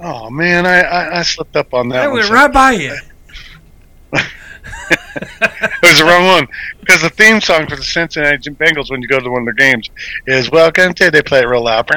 [0.00, 2.02] oh man, I, I, I slipped up on that.
[2.02, 2.14] I one.
[2.16, 2.96] went So- right by you.
[5.16, 6.48] it was the wrong one
[6.80, 9.72] because the theme song for the Cincinnati Bengals when you go to one of their
[9.72, 9.90] games
[10.26, 11.88] is "Welcome to." They play it real loud.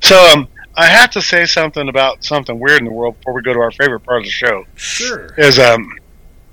[0.00, 3.42] So um, I have to say something about something weird in the world before we
[3.42, 4.64] go to our favorite part of the show.
[4.74, 5.34] Sure.
[5.36, 5.92] Is um,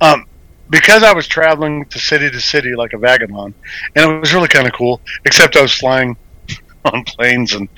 [0.02, 0.26] um,
[0.70, 3.54] because I was traveling to city to city like a vagabond,
[3.96, 5.02] and it was really kind of cool.
[5.26, 6.18] Except I was flying
[6.86, 7.70] on planes and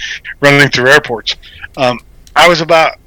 [0.42, 1.36] running through airports.
[1.78, 2.00] Um,
[2.36, 2.98] I was about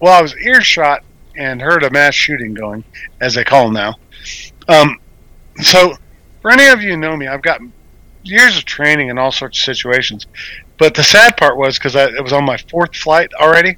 [0.00, 1.02] well, I was earshot
[1.36, 2.84] and heard a mass shooting going,
[3.20, 3.94] as they call them now.
[4.68, 4.98] Um,
[5.60, 5.94] so,
[6.42, 7.60] for any of you who know me, I've got
[8.22, 10.26] years of training in all sorts of situations.
[10.78, 13.76] But the sad part was because it was on my fourth flight already.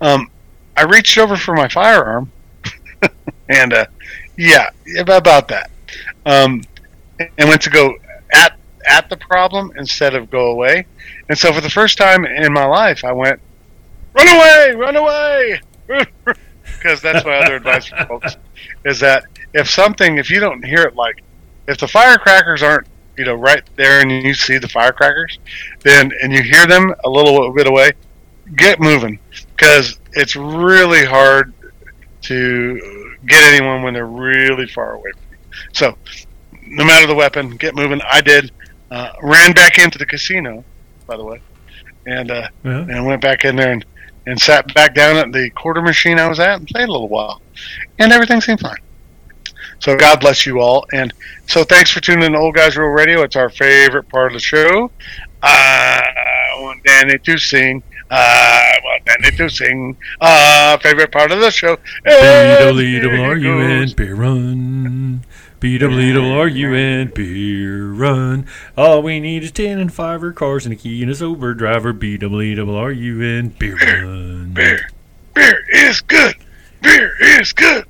[0.00, 0.30] Um,
[0.76, 2.30] I reached over for my firearm,
[3.48, 3.86] and uh,
[4.36, 5.70] yeah, about that,
[6.24, 6.62] um,
[7.18, 7.94] and went to go
[8.32, 10.86] at at the problem instead of go away.
[11.28, 13.40] And so, for the first time in my life, I went,
[14.14, 14.74] "Run away!
[14.76, 15.60] Run away!"
[16.80, 18.36] because that's my other advice for folks
[18.84, 21.22] is that if something if you don't hear it like
[21.68, 25.38] if the firecrackers aren't you know right there and you see the firecrackers
[25.80, 27.90] then and you hear them a little bit away
[28.56, 29.18] get moving.
[29.56, 31.52] Because it's really hard
[32.22, 35.58] to get anyone when they're really far away from you.
[35.72, 35.96] So
[36.66, 38.00] no matter the weapon get moving.
[38.10, 38.50] I did
[38.90, 40.64] uh, ran back into the casino
[41.06, 41.40] by the way
[42.06, 42.78] and uh, Yeah.
[42.88, 43.84] and went back in there and
[44.26, 47.08] and sat back down at the quarter machine I was at and played a little
[47.08, 47.40] while.
[47.98, 48.78] And everything seemed fine.
[49.80, 50.86] So God bless you all.
[50.92, 51.12] And
[51.46, 53.22] so thanks for tuning in to Old Guys Rule Radio.
[53.22, 54.90] It's our favorite part of the show.
[55.42, 57.82] I want Danny to sing.
[58.10, 59.96] I want Danny to sing.
[60.20, 61.76] Uh, favorite part of the show.
[62.04, 65.24] Beetle, And leadle, here are you in beer run?
[65.60, 68.46] B W W R U N beer run.
[68.78, 71.92] All we need is ten and fiver cars and a key and a sober driver.
[71.92, 74.52] B W W R U N beer run.
[74.54, 74.88] Beer.
[75.34, 76.34] Beer is good.
[76.82, 77.84] Beer is good.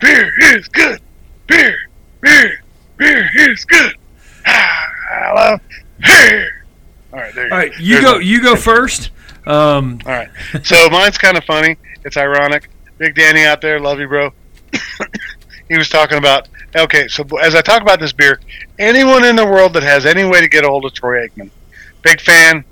[0.00, 1.00] Beer is good.
[1.48, 1.76] Beer.
[2.20, 2.60] Beer.
[2.96, 3.96] Beer is good.
[4.46, 5.60] Ah, I love
[5.98, 6.64] beer.
[7.12, 7.66] All right, there you All go.
[7.66, 8.12] right, you There's go.
[8.14, 8.24] one.
[8.26, 9.10] You go first.
[9.46, 10.28] Um, All right.
[10.62, 11.76] So mine's kind of funny.
[12.04, 12.70] It's ironic.
[12.98, 14.30] Big Danny out there, love you, bro.
[15.68, 16.48] he was talking about.
[16.76, 18.38] Okay, so as I talk about this beer,
[18.78, 21.50] anyone in the world that has any way to get a hold of Troy Aikman,
[22.02, 22.64] big fan,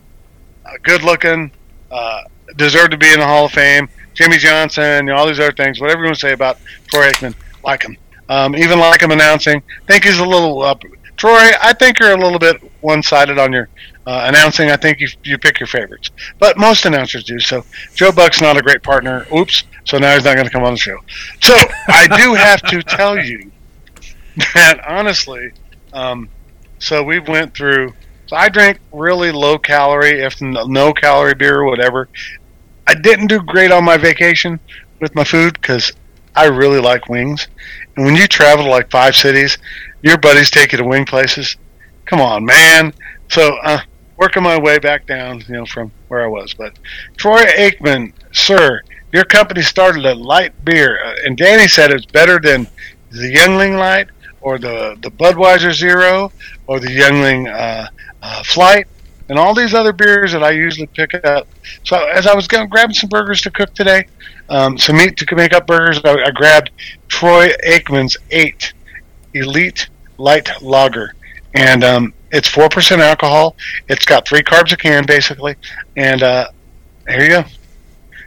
[0.66, 1.50] uh, good looking,
[1.90, 2.22] uh,
[2.56, 3.88] deserved to be in the Hall of Fame.
[4.12, 7.82] Jimmy Johnson, all these other things, whatever you want to say about Troy Aikman, like
[7.82, 7.96] him.
[8.28, 9.62] Um, even like him announcing.
[9.86, 10.62] Think he's a little.
[10.62, 10.74] Uh,
[11.16, 13.68] Troy, I think you're a little bit one sided on your
[14.06, 14.70] uh, announcing.
[14.70, 17.40] I think you, you pick your favorites, but most announcers do.
[17.40, 17.64] So
[17.94, 19.26] Joe Buck's not a great partner.
[19.34, 19.62] Oops.
[19.84, 20.98] So now he's not going to come on the show.
[21.40, 21.54] So
[21.88, 23.50] I do have to tell you
[24.54, 25.52] that honestly.
[25.92, 26.28] Um,
[26.78, 27.92] so we went through.
[28.26, 32.08] So I drank really low calorie, if no calorie beer or whatever.
[32.86, 34.60] I didn't do great on my vacation
[35.00, 35.92] with my food because
[36.34, 37.46] I really like wings.
[37.96, 39.58] And when you travel to like five cities,
[40.02, 41.56] your buddies take you to wing places.
[42.06, 42.92] Come on, man.
[43.28, 43.80] So uh,
[44.16, 46.54] working my way back down, you know, from where I was.
[46.54, 46.78] But
[47.16, 52.40] Troy Aikman, sir, your company started a light beer, uh, and Danny said it's better
[52.40, 52.66] than
[53.10, 54.08] the Yuengling Light
[54.44, 56.30] or the the Budweiser Zero
[56.66, 57.88] or the Yuengling uh,
[58.22, 58.86] uh, Flight
[59.30, 61.48] and all these other beers that I usually pick up.
[61.82, 64.06] So as I was going grabbing some burgers to cook today,
[64.50, 66.70] um, some meat to make up burgers, I, I grabbed
[67.08, 68.74] Troy Aikman's Eight
[69.32, 71.14] Elite Light Lager,
[71.54, 73.56] and um, it's four percent alcohol.
[73.88, 75.56] It's got three carbs a can basically,
[75.96, 76.48] and uh,
[77.08, 77.44] here you go.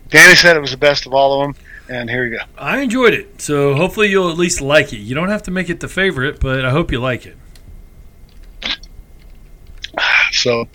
[0.10, 2.44] Danny said it was the best of all of them, and here you go.
[2.58, 4.98] I enjoyed it, so hopefully you'll at least like it.
[4.98, 7.38] You don't have to make it the favorite, but I hope you like it.
[10.34, 10.68] So,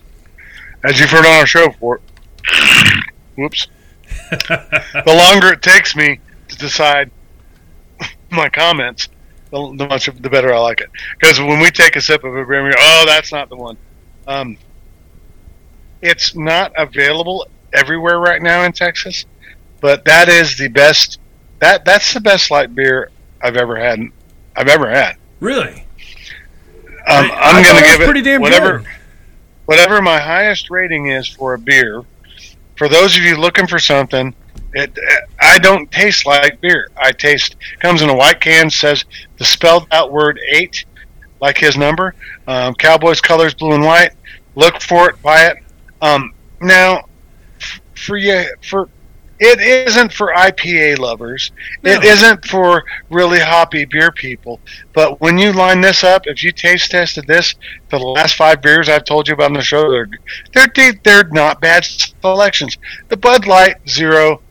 [0.83, 2.01] as you've heard on our show before,
[3.37, 3.69] whoops,
[4.31, 7.11] the longer it takes me to decide
[8.31, 9.09] my comments,
[9.51, 10.89] the, the much the better I like it.
[11.19, 13.57] Because when we take a sip of a beer, we go, "Oh, that's not the
[13.57, 13.77] one."
[14.27, 14.57] Um,
[16.01, 19.27] it's not available everywhere right now in Texas,
[19.83, 21.19] but that is the best.
[21.59, 23.11] That that's the best light beer
[23.43, 24.01] I've ever had.
[24.57, 25.17] I've ever had.
[25.41, 25.85] Really?
[27.07, 28.89] Um, I- I'm going to give it pretty damn whatever good.
[29.67, 32.03] whatever my highest rating is for a beer.
[32.77, 34.35] For those of you looking for something,
[34.73, 34.97] it
[35.41, 36.89] I don't taste like beer.
[36.97, 39.05] I taste comes in a white can, says
[39.39, 40.85] the spelled out word eight,
[41.41, 42.15] like his number.
[42.47, 44.13] Um, Cowboys colors, blue and white.
[44.55, 45.57] Look for it, buy it.
[46.01, 47.07] Um, now,
[47.95, 48.89] for you, for
[49.45, 51.51] it isn't for IPA lovers.
[51.83, 52.09] It No.
[52.09, 54.61] isn't for really hoppy beer people.
[54.93, 57.55] But when you line this up, if you taste tested this,
[57.91, 60.09] the last five beers I've told you about on the show, they're
[60.75, 62.79] they're they're not bad selections.
[63.09, 64.43] The Bud Light Zero,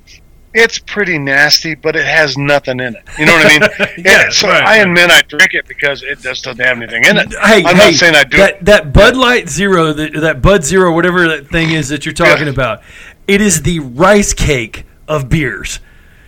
[0.53, 3.03] it's pretty nasty, but it has nothing in it.
[3.17, 3.87] You know what I mean?
[4.05, 7.15] Yeah, so right, I admit I drink it because it just doesn't have anything in
[7.17, 7.31] it.
[7.31, 8.37] Hey, I'm hey, not saying I do.
[8.37, 12.13] that that Bud Light Zero, that, that Bud Zero, whatever that thing is that you're
[12.13, 12.51] talking Yeah.
[12.53, 12.81] about,
[13.31, 15.79] it is the rice cake of beers.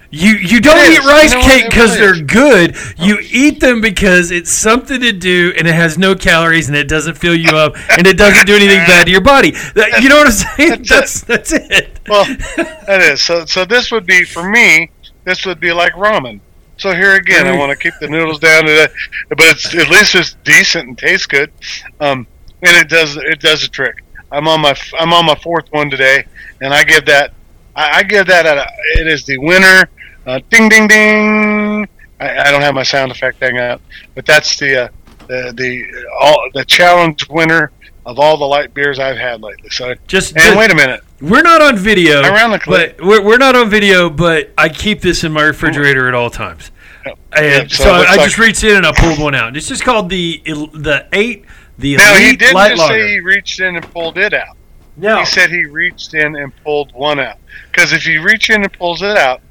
[0.10, 2.78] You you don't It eat rice You know cake It because they're good.
[2.98, 6.88] You eat them because it's something to do and it has no calories and it
[6.88, 9.52] doesn't fill you up and it doesn't do anything bad to your body.
[9.52, 10.84] That- you know what I'm saying?
[10.84, 12.00] That's That's that's it.
[12.08, 12.26] Well,
[12.86, 13.46] that is so.
[13.46, 14.92] So this would be for me.
[15.24, 16.39] This would be like ramen.
[16.78, 18.92] So here again, I want to keep the noodles down to that,
[19.30, 21.52] but it's at least it's decent and tastes good,
[22.00, 22.28] um,
[22.62, 24.03] and it does it does a trick.
[24.34, 26.26] I'm on my I'm on my fourth one today,
[26.60, 27.34] and I give that
[27.76, 28.65] I, I give that a,
[29.00, 29.86] it is the winner.
[30.26, 31.88] Uh, ding ding ding.
[32.19, 33.80] I, I don't have my sound effect thing out,
[34.15, 34.88] but that's the uh,
[35.28, 37.72] the the all the challenge winner
[38.06, 39.69] of all the light beers I've had lately.
[39.69, 41.02] So Just, and wait a minute.
[41.22, 44.10] we're not on video, Ironically- but we're, we're not on video.
[44.10, 46.72] But I keep this in my refrigerator at all times.
[47.06, 47.19] Yep.
[47.38, 49.56] And so so, I, I like- just reached in and I pulled one out.
[49.56, 51.46] It's just called the the eight
[51.78, 52.94] the Now he didn't just lager.
[52.94, 54.56] say he reached in and pulled it out.
[54.98, 57.38] no, He said he reached in and pulled one out.
[57.72, 59.42] Because if you reach in and pulls it out,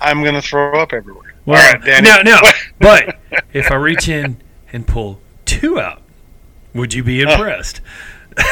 [0.00, 1.34] I'm going to throw up everywhere.
[1.46, 2.08] well, All right, Danny.
[2.08, 2.38] no, no.
[2.78, 3.16] but
[3.52, 4.40] if I reach in
[4.72, 6.02] and pull two out,
[6.74, 7.80] would you be impressed?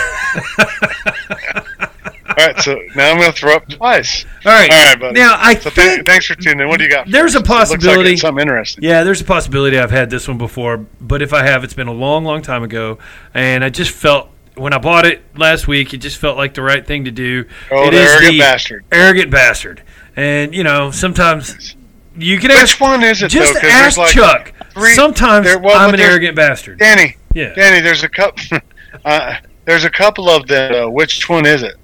[2.39, 4.25] All right, so now I'm going to throw up twice.
[4.47, 4.71] All right.
[4.71, 5.19] All right, buddy.
[5.21, 6.69] Now I So th- think thanks for tuning in.
[6.69, 7.07] What do you got?
[7.07, 8.85] for There's a looks like possibility- something interesting.
[8.85, 11.89] Yeah, there's a possibility I've had this one before, but if I have, it's been
[11.89, 12.99] a long, long time ago,
[13.35, 16.63] and I just felt when I bought it last week, it just felt like the
[16.63, 17.45] right thing to do.
[17.71, 18.85] Oh, It the is arrogant the bastard.
[18.93, 19.83] arrogant bastard,
[20.17, 21.77] and you know sometimes
[22.17, 23.69] you can ask Which one is it, just though?
[23.69, 24.53] ask like, Chuck.
[24.75, 24.95] three.
[24.95, 26.79] Sometimes there- well, I'm an arrogant bastard.
[26.79, 27.55] Danny, Yeah.
[27.55, 28.59] Danny, there's a couple.
[29.05, 30.75] uh, there's a couple of them.
[30.75, 31.75] Uh, which one is it?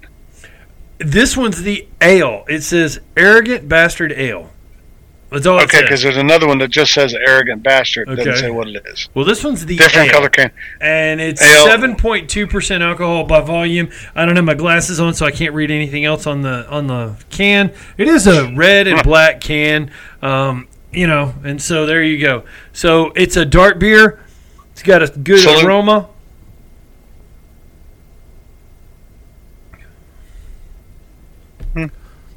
[0.99, 2.45] This one's the ale.
[2.49, 4.51] It says arrogant bastard ale.
[5.31, 8.09] That's all Okay, because there's another one that just says arrogant bastard.
[8.09, 8.23] Okay.
[8.23, 9.09] Doesn't say what it is.
[9.13, 10.13] Well, this one's the Different ale.
[10.15, 10.53] color can.
[10.81, 13.91] and it's seven point two percent alcohol by volume.
[14.15, 16.87] I don't have my glasses on, so I can't read anything else on the on
[16.87, 17.73] the can.
[17.99, 19.91] It is a red and black can,
[20.23, 22.45] um, you know, and so there you go.
[22.73, 24.21] So it's a dark beer.
[24.73, 26.09] It's got a good So- aroma.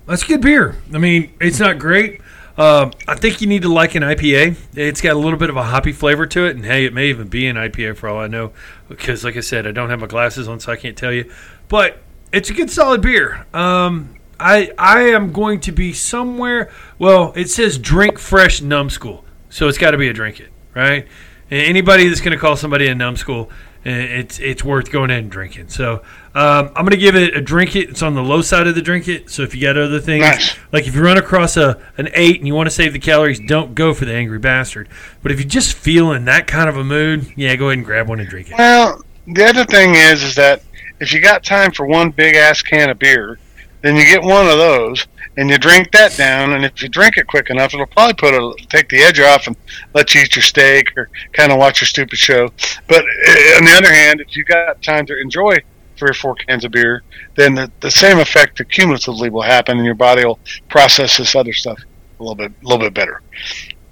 [0.10, 0.76] That's good beer.
[0.92, 2.20] I mean, it's not great.
[2.58, 4.58] Um, I think you need to like an IPA.
[4.74, 7.10] It's got a little bit of a hoppy flavor to it, and hey, it may
[7.10, 8.52] even be an IPA for all I know,
[8.88, 11.32] because like I said, I don't have my glasses on, so I can't tell you.
[11.68, 12.00] But
[12.34, 13.46] it's a good, solid beer.
[13.54, 16.72] Um, I I am going to be somewhere.
[16.98, 21.08] Well, it says drink fresh numbskull, so it's got to be a drink it, right?
[21.52, 23.52] Anybody that's going to call somebody a numbskull,
[23.86, 25.70] it's it's worth going in and drinking.
[25.70, 26.04] So
[26.36, 27.90] um, I'm going to give it a drink it.
[27.90, 29.30] It's on the low side of the drink it.
[29.30, 30.56] So if you got other things, Nice.
[30.72, 33.40] like if you run across a an eight and you want to save the calories,
[33.40, 34.90] don't go for the angry bastard.
[35.24, 38.10] But if you're just feeling that kind of a mood, yeah, go ahead and grab
[38.10, 38.58] one and drink it.
[38.58, 40.62] Well, the other thing is, is that
[41.00, 43.40] if you got time for one big ass can of beer,
[43.82, 46.54] then you get one of those and you drink that down.
[46.54, 49.48] And if you drink it quick enough, it'll probably put a take the edge off
[49.48, 49.56] and
[49.94, 52.50] let you eat your steak or kind of watch your stupid show.
[52.88, 55.58] But uh, on the other hand, if you got time to enjoy
[55.98, 57.04] three or four cans of beer,
[57.36, 60.40] then the, the same effect cumulatively will happen, and your body will
[60.70, 61.78] process this other stuff
[62.20, 63.22] a little bit, a little bit better.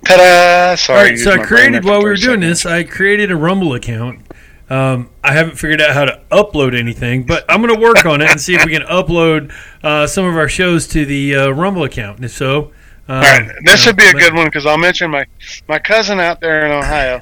[0.05, 0.75] Ta-da!
[0.75, 0.99] Sorry.
[0.99, 4.26] All right, so I created while we were doing this, I created a Rumble account.
[4.69, 8.21] Um, I haven't figured out how to upload anything, but I'm going to work on
[8.21, 11.49] it and see if we can upload uh, some of our shows to the uh,
[11.49, 12.17] Rumble account.
[12.17, 12.73] And if so,
[13.07, 15.25] uh, All right, this would be a good one because I'll mention my
[15.69, 17.21] my cousin out there in Ohio.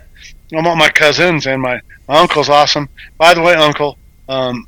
[0.53, 2.89] I'm all my cousins and my, my uncle's awesome.
[3.17, 3.97] By the way, uncle,
[4.29, 4.65] um,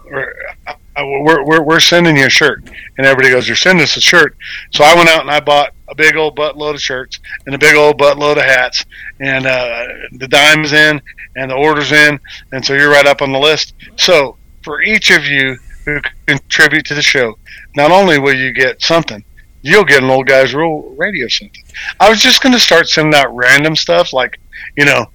[1.04, 2.64] we're, uh, we're we're we're sending you a shirt,
[2.98, 4.38] and everybody goes, "You're sending us a shirt."
[4.72, 7.58] So I went out and I bought a big old buttload of shirts and a
[7.58, 8.86] big old buttload of hats,
[9.20, 11.02] and uh, the dime's in
[11.36, 12.20] and the order's in,
[12.52, 13.74] and so you're right up on the list.
[13.96, 17.38] So for each of you who contribute to the show,
[17.76, 19.24] not only will you get something,
[19.62, 21.64] you'll get an Old Guys Rule Radio something.
[22.00, 24.40] I was just going to start sending out random stuff like,
[24.76, 25.06] you know,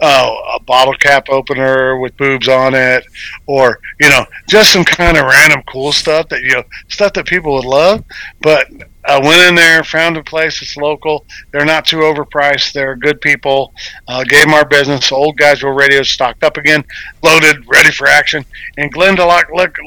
[0.00, 3.04] oh, a bottle cap opener with boobs on it,
[3.46, 7.26] or you know, just some kind of random cool stuff that you know, stuff that
[7.26, 8.04] people would love.
[8.40, 8.68] But
[9.04, 11.26] I went in there, found a place that's local.
[11.52, 12.72] They're not too overpriced.
[12.72, 13.72] They're good people.
[14.08, 15.12] Uh, gave them our business.
[15.12, 16.84] Old Guys Rule Radio stocked up again,
[17.22, 18.44] loaded, ready for action.
[18.76, 19.78] And Glendalough look,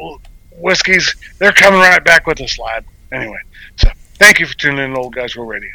[0.57, 2.85] whiskeys, they're coming right back with us, lad.
[3.11, 3.39] Anyway,
[3.77, 5.71] so thank you for tuning in Old Guys Rule Radio.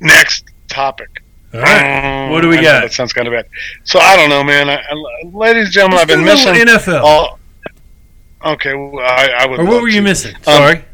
[0.00, 1.22] Next topic.
[1.56, 2.30] All right.
[2.30, 2.80] What do we I got?
[2.82, 3.46] That sounds kind of bad.
[3.84, 4.68] So I don't know, man.
[4.68, 7.02] I, I, ladies and gentlemen, I've Let's been a little missing NFL.
[7.02, 7.38] all.
[8.44, 9.60] Okay, well, I, I would.
[9.60, 10.02] or what were you to.
[10.02, 10.36] missing?
[10.42, 10.84] Sorry.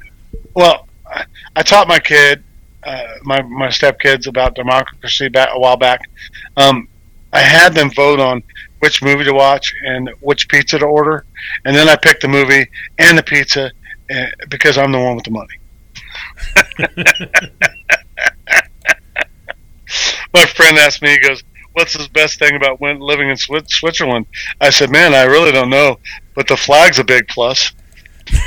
[0.55, 1.25] Well, I,
[1.57, 2.43] I taught my kid,
[2.85, 6.09] uh, my my stepkids about democracy back a while back.
[6.57, 6.89] Um,
[7.33, 8.43] I had them vote on
[8.81, 11.25] which movie to watch and which pizza to order,
[11.65, 13.71] and then I picked the movie and the pizza
[14.15, 15.59] uh, because I'm the one with the money.
[20.35, 21.43] my friend asked me, he goes,
[21.73, 24.27] "What's the best thing about living in Swi- Switzerland?"
[24.61, 25.99] I said, "Man, I really don't know,
[26.35, 27.73] but the flag's a big plus."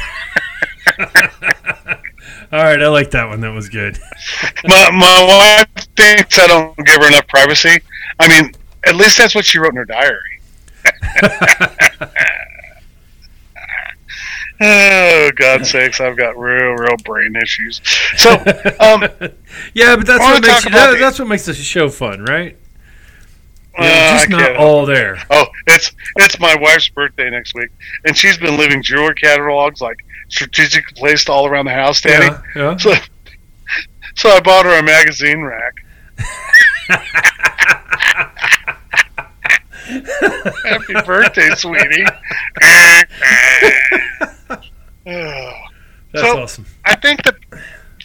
[2.51, 3.41] All right, I like that one.
[3.41, 3.97] That was good.
[4.65, 7.77] my my wife thinks I don't give her enough privacy.
[8.19, 8.51] I mean,
[8.85, 10.41] at least that's what she wrote in her diary.
[14.61, 17.81] oh, God's sakes, I've got real, real brain issues.
[18.17, 18.31] So,
[18.79, 19.03] um,
[19.73, 22.57] yeah, but that's what makes that, the- that's what makes the show fun, right?
[23.77, 25.17] uh, Yeah, just I not all there.
[25.29, 27.69] Oh, it's it's my wife's birthday next week,
[28.05, 29.97] and she's been leaving jewelry catalogs like
[30.29, 32.25] strategically placed all around the house, Danny.
[32.25, 32.77] Yeah, yeah.
[32.77, 32.93] So,
[34.15, 35.73] so I bought her a magazine rack.
[40.63, 42.05] Happy birthday, sweetie.
[45.08, 45.51] Oh.
[46.14, 46.66] That's So- awesome.
[46.86, 47.36] I think that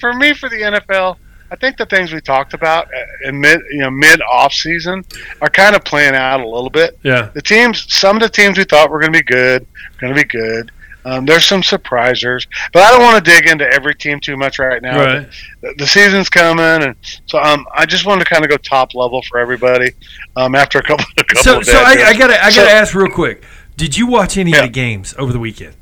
[0.00, 1.16] for me, for the NFL,
[1.52, 5.04] I think the things we talked about uh, in mid, you know, mid off season
[5.40, 6.98] are kind of playing out a little bit.
[7.02, 7.30] Yeah.
[7.34, 9.66] The teams, some of the teams we thought were going to be good,
[10.00, 10.70] going to be good.
[11.04, 14.58] Um, there's some surprisers, but I don't want to dig into every team too much
[14.58, 14.98] right now.
[14.98, 15.28] Right.
[15.62, 16.94] The, the season's coming, and
[17.26, 19.92] so um, I just wanted to kind of go top level for everybody.
[20.36, 21.92] Um, after a couple, a couple So, of so I.
[22.08, 23.42] I gotta, I gotta ask real quick.
[23.78, 24.58] Did you watch any Yeah.
[24.58, 25.74] of the games over the weekend?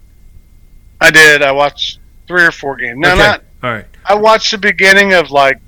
[1.00, 1.42] I did.
[1.42, 2.98] I watched three or four games.
[2.98, 3.18] No, Okay.
[3.18, 3.44] not.
[3.62, 3.86] All right.
[4.04, 5.58] I watched the beginning of like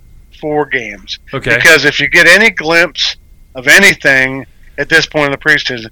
[0.41, 1.18] four games.
[1.33, 1.57] Okay.
[1.57, 3.16] Because if you get any glimpse
[3.55, 4.47] of anything
[4.78, 5.91] at this point in the preseason,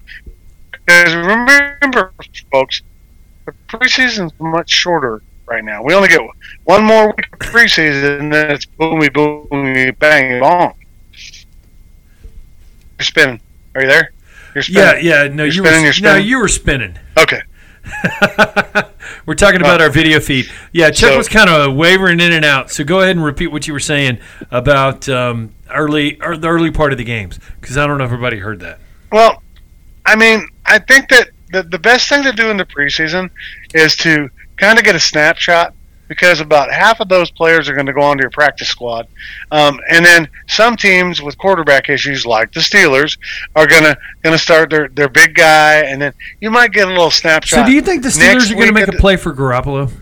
[0.72, 2.12] because remember,
[2.52, 2.82] folks,
[3.46, 5.82] the preseason's much shorter right now.
[5.82, 6.20] We only get
[6.64, 10.74] one more week of preseason, and then it's boomy, boomy, bang, bong.
[12.98, 13.40] You're spinning.
[13.74, 14.12] Are you there?
[14.54, 15.04] You're spinning.
[15.04, 15.28] Yeah, yeah.
[15.34, 16.98] No, You're you spinning, were you're no, you were spinning.
[17.16, 17.42] Okay.
[19.26, 20.50] We're talking about our video feed.
[20.72, 22.70] Yeah, Chuck So- was kind of wavering in and out.
[22.70, 24.18] So go ahead and repeat what you were saying
[24.50, 28.10] about um, early or the early part of the games because I don't know if
[28.12, 28.78] everybody heard that.
[29.12, 29.42] Well,
[30.06, 33.30] I mean, I think that the, the best thing to do in the preseason
[33.74, 35.74] is to kind of get a snapshot
[36.08, 39.06] because about half of those players are going to go onto your practice squad,
[39.50, 43.18] um, and then some teams with quarterback issues, like the Steelers,
[43.54, 46.88] are going to going to start their their big guy, and then you might get
[46.88, 47.60] a little snapshot.
[47.60, 49.92] So do you think the next Steelers are going to make a play for Garoppolo?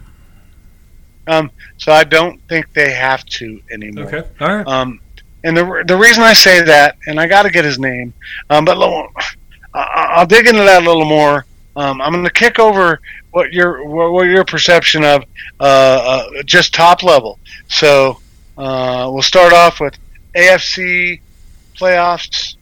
[1.27, 4.07] Um, so I don't think they have to anymore.
[4.07, 4.67] Okay, all right.
[4.67, 5.01] Um,
[5.45, 8.15] and the the reason I say that, and I got to get his name,
[8.51, 8.79] um, but
[9.75, 11.47] I'll dig into that a little more.
[11.77, 13.01] Um, I'm going to kick over
[13.31, 15.25] what your what, your perception of
[15.61, 17.39] uh, uh, just top level.
[17.69, 18.19] So
[18.57, 19.97] uh, we'll start off with
[20.35, 21.21] AFC
[21.75, 22.57] playoffs.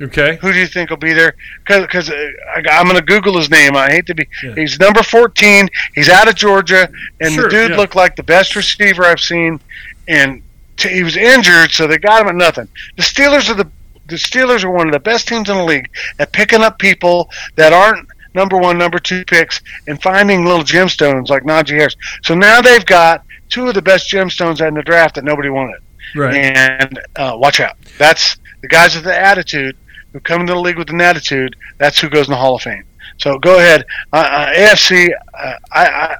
[0.00, 0.36] Okay.
[0.40, 1.34] Who do you think will be there?
[1.66, 3.76] Because I'm going to Google his name.
[3.76, 4.26] I hate to be.
[4.42, 4.54] Yeah.
[4.54, 5.68] He's number 14.
[5.94, 6.88] He's out of Georgia,
[7.20, 7.76] and Sure, the dude yeah.
[7.76, 9.60] looked like the best receiver I've seen.
[10.08, 10.42] And
[10.76, 12.68] t- he was injured, so they got him at nothing.
[12.96, 13.70] The Steelers are the
[14.06, 15.88] the Steelers are one of the best teams in the league
[16.18, 21.28] at picking up people that aren't number one, number two picks and finding little gemstones
[21.28, 21.96] like Najee Harris.
[22.22, 25.80] So now they've got two of the best gemstones in the draft that nobody wanted.
[26.14, 26.34] Right.
[26.34, 27.76] And uh, watch out.
[27.98, 29.76] That's the guys with the attitude
[30.12, 31.56] who come into the league with an attitude.
[31.78, 32.84] That's who goes in the Hall of Fame.
[33.18, 33.84] So go ahead.
[34.12, 35.08] Uh, uh, AFC.
[35.32, 36.16] Uh, I, I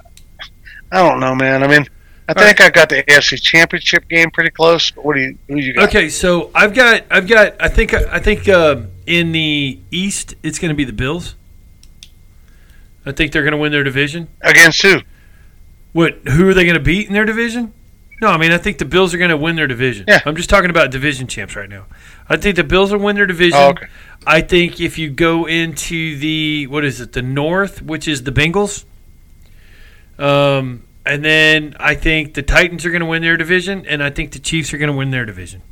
[0.95, 1.65] I don't know, man.
[1.65, 1.89] I mean,
[2.29, 4.91] I think I got the AFC Championship game pretty close.
[4.91, 5.89] What do you who you got?
[5.89, 10.61] Okay, so I've got, I've got, I think, I think uh, in the East it's
[10.61, 11.35] going to be the Bills.
[13.07, 14.29] I think they're going to win their division.
[14.41, 15.01] Against who?
[15.93, 16.15] What?
[16.29, 17.73] Who are they going to beat in their division?
[18.21, 20.07] No, I mean I think the Bills are going to win their division.
[20.09, 20.21] Yeah.
[20.25, 21.87] I'm just talking about division champs right now.
[22.29, 23.59] I think the Bills will win their division.
[23.59, 23.87] Oh, okay.
[24.27, 28.33] I think if you go into the what is it, the North, which is the
[28.33, 28.85] Bengals,
[30.19, 34.11] um, and then I think the Titans are going to win their division, and I
[34.11, 35.63] think the Chiefs are going to win their division.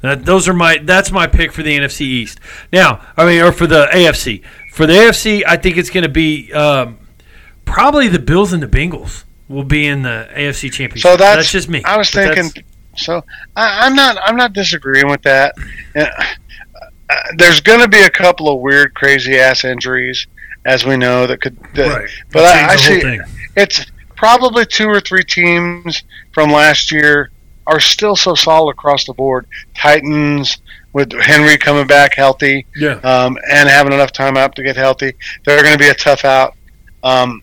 [0.00, 0.78] That, those are my.
[0.78, 2.38] That's my pick for the NFC East.
[2.72, 4.44] Now, I mean, or for the AFC.
[4.72, 6.98] For the AFC, I think it's going to be um,
[7.64, 11.02] probably the Bills and the Bengals will be in the AFC Championship.
[11.02, 11.82] So that's, just me.
[11.84, 12.64] I was But thinking.
[12.96, 13.24] So
[13.56, 14.18] I, I'm not.
[14.22, 15.54] I'm not disagreeing with that.
[15.96, 16.06] Uh,
[17.10, 20.26] uh, there's going to be a couple of weird, crazy ass injuries,
[20.64, 21.56] as we know that could.
[21.74, 22.10] That, right.
[22.30, 23.20] But I, I see thing.
[23.56, 27.30] it's probably two or three teams from last year
[27.68, 29.46] are still so solid across the board.
[29.74, 30.58] Titans
[30.92, 32.94] with Henry coming back healthy Yeah.
[33.04, 35.12] um, and having enough time out to get healthy.
[35.44, 36.54] They're going to be a tough out.
[37.02, 37.42] Um,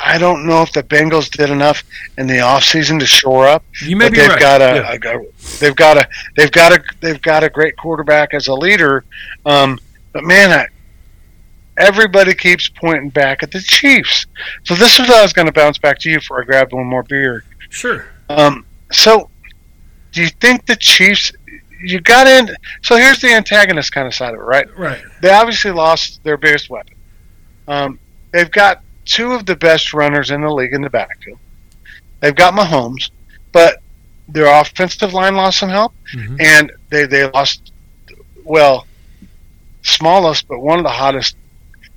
[0.00, 1.82] I don't know if the Bengals did enough
[2.18, 3.62] in the offseason to shore up.
[3.82, 4.40] You may but be they've right.
[4.40, 5.10] got a, Yeah.
[5.12, 9.04] a- they've got a they've got a they've got a great quarterback as a leader.
[9.46, 9.78] Um,
[10.12, 10.66] but man, I,
[11.78, 14.26] everybody keeps pointing back at the Chiefs.
[14.64, 16.72] So this is what I was going to bounce back to you before I grabbed
[16.72, 17.44] one more beer.
[17.70, 18.06] Sure.
[18.28, 19.30] Um, so,
[20.12, 21.32] do you think the Chiefs?
[21.82, 22.48] You got in.
[22.82, 24.66] So here's the antagonist kind of side of it, right?
[24.78, 25.02] Right.
[25.20, 26.94] They obviously lost their biggest weapon.
[27.68, 27.98] Um,
[28.32, 31.38] they've got two of the best runners in the league in the backfield.
[32.20, 33.10] They've got Mahomes,
[33.52, 33.82] but
[34.28, 36.40] their offensive line lost some help, Mhm.
[36.40, 37.72] and they they lost.
[38.42, 38.86] Well,
[39.82, 41.36] smallest, but one of the hottest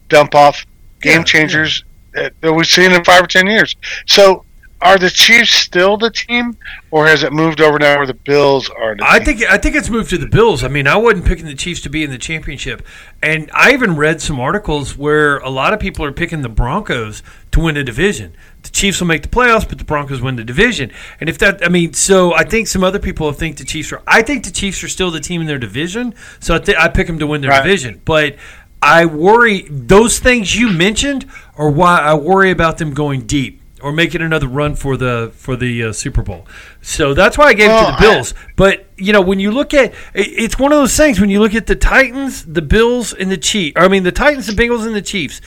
[0.10, 0.66] dump off
[1.02, 1.84] game Yeah, changers
[2.14, 3.76] that, that we've seen in five or ten years.
[4.08, 4.46] So,
[4.82, 6.56] are the Chiefs still the team,
[6.92, 9.26] or has it moved over now where the Bills are the I team?
[9.38, 10.64] think I think it's moved to the Bills.
[10.64, 12.86] I mean, I wasn't picking the Chiefs to be in the championship,
[13.22, 17.22] and I even read some articles where a lot of people are picking the Broncos
[17.52, 18.34] to win the division.
[18.64, 20.92] The Chiefs will make the playoffs, but the Broncos win the division.
[21.20, 24.02] And if that, I mean, so I think some other people think the Chiefs are.
[24.08, 26.88] I think the Chiefs are still the team in their division, so I, th- I
[26.90, 27.64] pick them to win their Right.
[27.64, 28.02] division.
[28.06, 28.36] But
[28.82, 31.26] I worry those things you mentioned
[31.58, 33.62] are why I worry about them going deep.
[33.82, 36.48] Or making another run for the for the uh, Super Bowl,
[36.82, 38.34] so that's why I gave it to the I- Bills.
[38.56, 41.20] But you know, when you look at it, it's one of those things.
[41.20, 44.48] When you look at the Titans, the Bills, and the Chiefs, I mean the Titans,
[44.48, 45.40] the Bengals, and the Chiefs,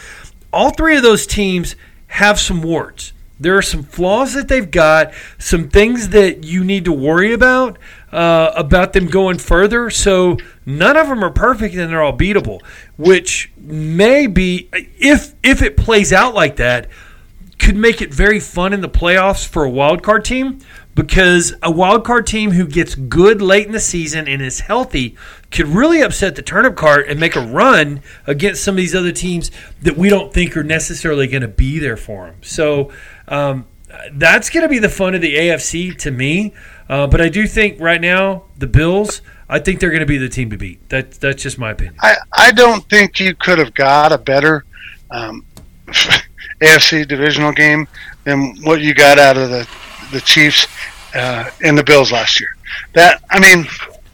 [0.52, 1.76] all three of those teams
[2.06, 3.12] have some warts.
[3.40, 7.76] There are some flaws that they've got, some things that you need to worry about
[8.12, 9.90] uh, about them going further.
[9.90, 12.60] So none of them are perfect, and they're all beatable.
[12.96, 16.88] Which may be, if if it plays out like that,
[17.62, 20.58] could make it very fun in the playoffs for a wild card team.
[20.94, 25.16] because a wild card team who gets good late in the season and is healthy
[25.50, 29.12] could really upset the turnip cart and make a run against some of these other
[29.12, 29.50] teams
[29.80, 32.36] that we don't think are necessarily going to be there for them.
[32.42, 32.92] So
[33.28, 33.64] um,
[34.12, 36.52] that's going to be the fun of the AFC to me.
[36.88, 39.22] Uh, but I do think right now the Bills.
[39.48, 40.88] I think they're going to be the team to beat.
[40.88, 41.96] That, that's just my opinion.
[42.00, 44.64] I, I don't think you could have got a better
[45.10, 45.44] um,
[46.62, 47.86] AFC divisional game
[48.24, 49.68] than what you got out of the
[50.12, 50.66] the Chiefs
[51.14, 52.50] uh, and the Bills last year.
[52.94, 53.66] That I mean,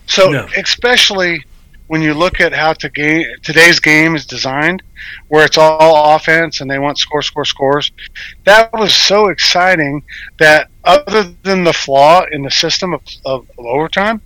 [0.06, 0.46] so No.
[0.56, 1.44] especially
[1.88, 4.82] when you look at how to game, today's game is designed,
[5.28, 7.90] where it's all offense and they want score, score, scores.
[8.44, 10.02] That was so exciting
[10.38, 14.20] that other than the flaw in the system of, of, of overtime,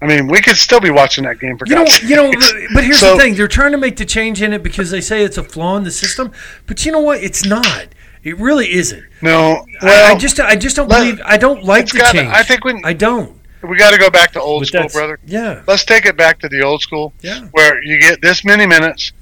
[0.00, 2.30] I mean, we could still be watching that game for You know, God's you know,
[2.74, 5.00] but here's So- the thing: they're trying to make the change in it because they
[5.00, 6.30] say it's a flaw in the system.
[6.66, 7.22] But you know what?
[7.22, 7.88] It's not.
[8.22, 9.02] It really isn't.
[9.22, 11.20] No, I- well, I, just, I just don't let- believe.
[11.24, 12.30] I don't like the gotta- change.
[12.32, 13.36] I think we- I don't.
[13.62, 15.18] we got to go back to old But school, brother.
[15.26, 17.12] Yeah, Let's take it back to the old school.
[17.22, 17.40] Yeah.
[17.52, 19.12] Where you get this many minutes.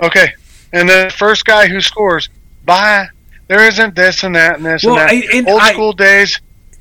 [0.00, 0.32] Okay.
[0.72, 2.28] And the first guy who scores,
[2.64, 3.08] bye.
[3.48, 5.28] There isn't this and that and this Well, and that.
[5.32, 6.40] I- and old I- school days,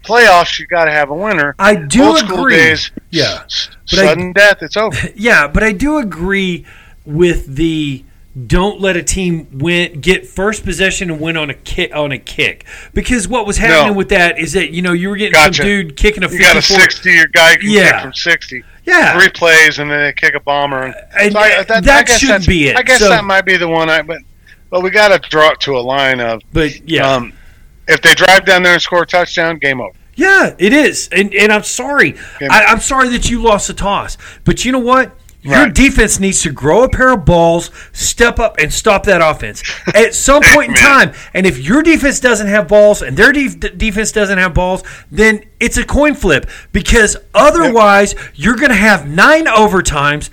[0.10, 1.56] playoffs, you got to have a winner.
[1.60, 2.56] I do old agree.
[2.56, 3.44] days, Yeah.
[3.90, 4.98] But I- sudden death, it's over.
[5.16, 6.66] Yeah, but I do agree
[7.06, 8.04] with the
[8.48, 12.18] don't let a team win get first possession and win on a kick on a
[12.18, 13.98] kick because what was happening No.
[13.98, 15.56] with that is that you know you were getting Gotcha.
[15.56, 17.92] some dude kicking a You got a 60 year guy can Yeah.
[17.94, 18.64] kick from 60.
[18.86, 20.84] yeah Three plays and then they kick a bomber.
[20.84, 23.46] And, and so I- that, I guess shouldn't be it I guess So- that might
[23.46, 23.90] be the one.
[23.90, 24.20] I but
[24.70, 27.34] but we got to draw it to a line of but yeah um,
[27.88, 29.92] if they drive down there and score a touchdown, game over.
[30.20, 32.16] Yeah, it is, and and I'm sorry.
[32.42, 35.16] I, I'm sorry that you lost the toss, but you know what?
[35.42, 35.74] Your Right.
[35.74, 39.64] defense needs to grow a pair of balls, step up, and stop that offense
[39.96, 41.14] at some point in time.
[41.34, 45.46] And if your defense doesn't have balls and their def- defense doesn't have balls, then
[45.62, 50.30] it's a coin flip because otherwise you're going to have nine overtimes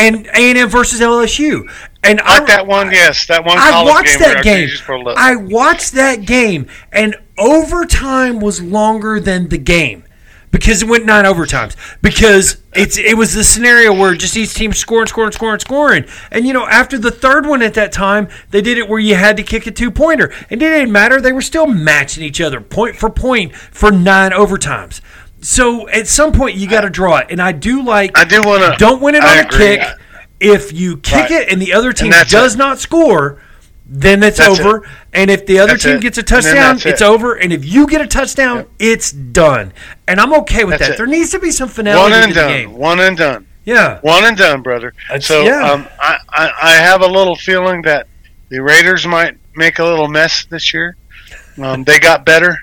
[0.00, 1.70] and A and M versus LSU.
[2.02, 3.58] And I Like that one, yes, that one.
[3.58, 4.68] I watched that game.
[4.68, 5.18] Jesus for a look.
[5.18, 10.04] I watched that game, and overtime was longer than the game
[10.50, 11.76] because it went nine overtimes.
[12.00, 16.04] Because it's it was the scenario where just each team scoring, scoring, scoring, scoring.
[16.30, 19.16] And you know, after the third one at that time, they did it where you
[19.16, 21.20] had to kick a two pointer, and it didn't matter.
[21.20, 25.00] They were still matching each other point for point for nine overtimes.
[25.40, 28.16] So at some point, you got to draw it, and I do like.
[28.18, 28.76] I do want to.
[28.78, 29.58] Don't win it I on a agree.
[29.78, 29.88] kick.
[30.38, 31.42] If you kick Right.
[31.42, 32.58] it and the other team does it.
[32.58, 33.42] not score,
[33.86, 34.88] then it's That's over.
[35.12, 36.00] And if the other That's team it.
[36.02, 37.02] gets a touchdown, it's it.
[37.02, 37.34] over.
[37.34, 39.72] And if you get a touchdown, it's done.
[40.08, 40.94] And I'm okay with That's that.
[40.94, 40.96] it.
[40.96, 42.48] There needs to be some finality One and the done.
[42.48, 42.72] game.
[42.72, 43.46] One and done.
[43.64, 43.98] Yeah.
[44.00, 44.94] One and done, brother.
[45.08, 45.70] That's- so yeah.
[45.72, 48.06] um, I, I, I have a little feeling that
[48.48, 50.96] the Raiders might make a little mess this year.
[51.62, 52.56] Um, they got better.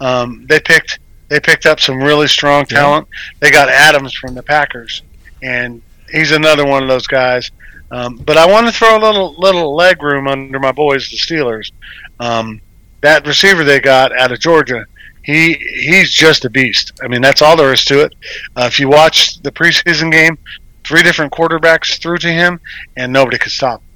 [0.00, 1.00] Um, they picked
[1.30, 2.80] they picked up some really strong Yeah.
[2.80, 3.08] talent.
[3.40, 5.02] They got Adams from the Packers,
[5.42, 5.80] and
[6.12, 7.50] he's another one of those guys.
[7.90, 11.16] Um, but I want to throw a little little leg room under my boys, the
[11.16, 11.72] Steelers.
[12.20, 12.60] Um,
[13.00, 14.84] that receiver they got out of Georgia,
[15.22, 16.92] he he's just a beast.
[17.02, 18.14] I mean, that's all there is to it.
[18.56, 20.36] Uh, if you watch the preseason game,
[20.84, 22.60] three different quarterbacks threw to him,
[22.96, 23.80] and nobody could stop.
[23.80, 23.86] him.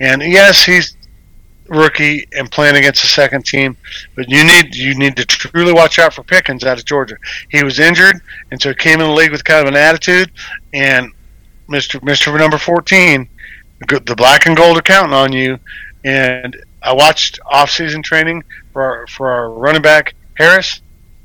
[0.00, 0.96] And yes, he's
[1.68, 3.76] rookie and playing against the second team,
[4.14, 7.16] but you need you need to truly watch out for Pickens out of Georgia.
[7.50, 10.30] He was injured, and so came in the league with kind of an attitude.
[10.72, 11.12] And
[11.68, 13.28] Mister Mister Number Fourteen,
[13.88, 15.58] the black and gold are counting on you.
[16.04, 18.44] And I watched off-season training
[18.74, 20.82] for our, for our running back Harris,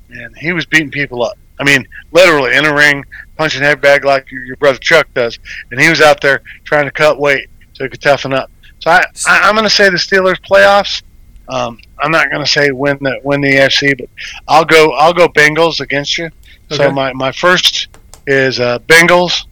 [0.10, 1.38] and he was beating people up.
[1.60, 3.04] I mean, literally in a ring,
[3.36, 5.38] punching head bag like your, your brother Chuck does,
[5.70, 8.50] and he was out there trying to cut weight so he could toughen up.
[8.80, 11.04] So I, I I'm going to say the Steelers playoffs.
[11.48, 14.08] Um, I'm not going to say win the win the AFC, but
[14.48, 16.30] I'll go I'll go Bengals against you.
[16.72, 17.88] So my, my first
[18.28, 19.46] is uh, Bengals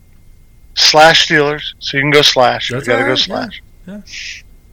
[0.76, 1.74] slash Steelers.
[1.80, 2.70] So you can go slash.
[2.70, 3.64] That's you got to all go right, slash.
[3.88, 4.02] yeah,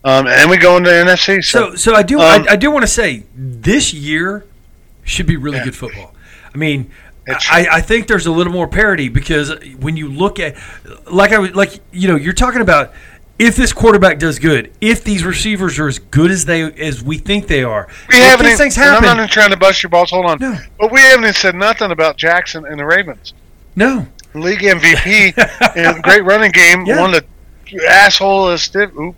[0.05, 1.43] Um, and we go into NFC.
[1.43, 4.45] So, So, so I do, Um, I, I do want to say this year
[5.05, 5.65] should be really Yeah.
[5.65, 6.15] good football.
[6.55, 6.91] I mean.
[7.27, 10.57] I, I think there's a little more parity because when you look at,
[11.11, 12.93] like I like you know, you're talking about
[13.39, 17.19] if this quarterback does good, if these receivers are as good as they as we
[17.19, 18.47] think they are, we haven't.
[18.47, 20.11] these things and I'm not even trying to bust your balls.
[20.11, 20.39] Hold on.
[20.41, 20.57] No.
[20.79, 23.35] But we haven't even said nothing about Jackson and the Ravens.
[23.77, 25.37] no, league MVP
[25.77, 26.85] and great running game.
[26.87, 27.01] Yeah.
[27.01, 29.15] One of the assholest, ooh,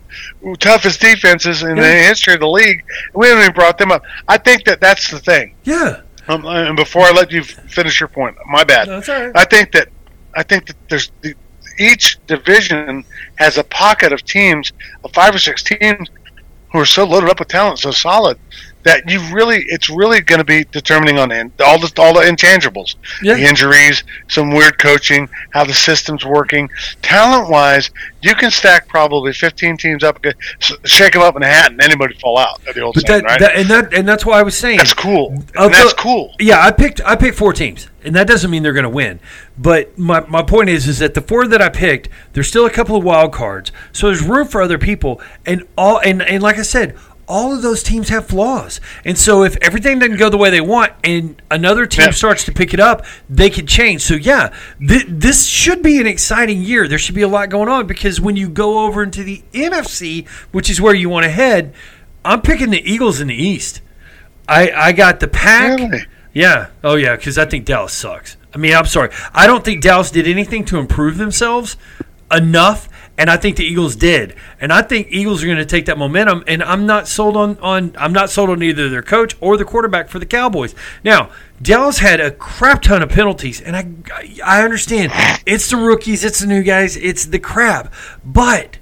[0.47, 2.83] ooh, toughest defenses in the history of the league.
[3.13, 4.03] We haven't even brought them up.
[4.27, 5.55] I think that that's the thing.
[5.63, 8.89] yeah, Um, and before I let you finish your point, my bad.
[8.89, 9.31] all right.
[9.35, 9.89] I think that
[10.35, 11.33] I think that there's the,
[11.79, 13.03] each division
[13.35, 14.73] has a pocket of teams,
[15.03, 16.09] of five or six teams,
[16.71, 18.37] who are so loaded up with talent, so solid
[18.87, 22.21] that you really it's really going to be determining on in, all the all the
[22.21, 23.35] intangibles, Yeah.
[23.35, 26.69] the injuries, some weird coaching, how the system's working.
[27.01, 27.89] Talent wise,
[28.21, 30.31] you can stack probably 15 teams up, uh,
[30.85, 32.61] shake them up in a hat, and anybody fall out.
[32.63, 33.39] The old But saying, that, right?
[33.39, 35.29] that and that and that's why I was saying that's cool.
[35.55, 36.33] And that's cool.
[36.39, 39.19] Yeah, I picked I picked four teams, and that doesn't mean they're going to win.
[39.57, 42.69] But my, my point is is that the four that I picked, there's still a
[42.69, 46.57] couple of wild cards, so there's room for other people, and all and and like
[46.57, 46.95] I said.
[47.27, 50.61] All of those teams have flaws, and so if everything doesn't go the way they
[50.61, 52.11] want, and another team Yeah.
[52.11, 54.01] starts to pick it up, they can change.
[54.01, 56.87] So yeah, th- this should be an exciting year.
[56.87, 60.25] There should be a lot going on because when you go over into the NFC,
[60.53, 61.73] which is where you want to head,
[62.23, 63.81] I'm picking the Eagles in the East.
[64.47, 65.79] I I got the pack.
[65.79, 66.05] Really?
[66.33, 66.67] Yeah.
[66.83, 67.15] Oh, yeah.
[67.17, 68.37] Because I think Dallas sucks.
[68.53, 69.09] I mean, I'm sorry.
[69.33, 71.75] I don't think Dallas did anything to improve themselves
[72.31, 72.87] enough,
[73.17, 74.35] and I think the Eagles did.
[74.59, 76.43] And I think Eagles are going to take that momentum.
[76.47, 79.65] And I'm not sold on on I'm not sold on either their coach or the
[79.65, 80.75] quarterback for the Cowboys.
[81.03, 83.87] Now, Dallas had a crap ton of penalties, and I
[84.45, 85.11] I understand
[85.45, 87.93] it's the rookies, it's the new guys, it's the crap,
[88.23, 88.77] but.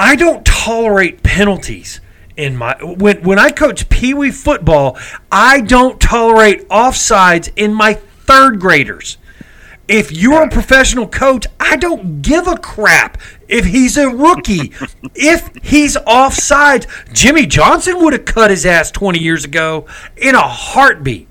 [0.00, 2.00] I don't tolerate penalties
[2.36, 4.96] in my when when I coach Pee Wee football.
[5.30, 9.18] I don't tolerate offsides in my third graders.
[9.88, 13.18] If you're a professional coach, I don't give a crap
[13.48, 14.72] if he's a rookie.
[15.14, 19.86] if he's offsides, Jimmy Johnson would have cut his ass 20 years ago
[20.16, 21.26] in a heartbeat.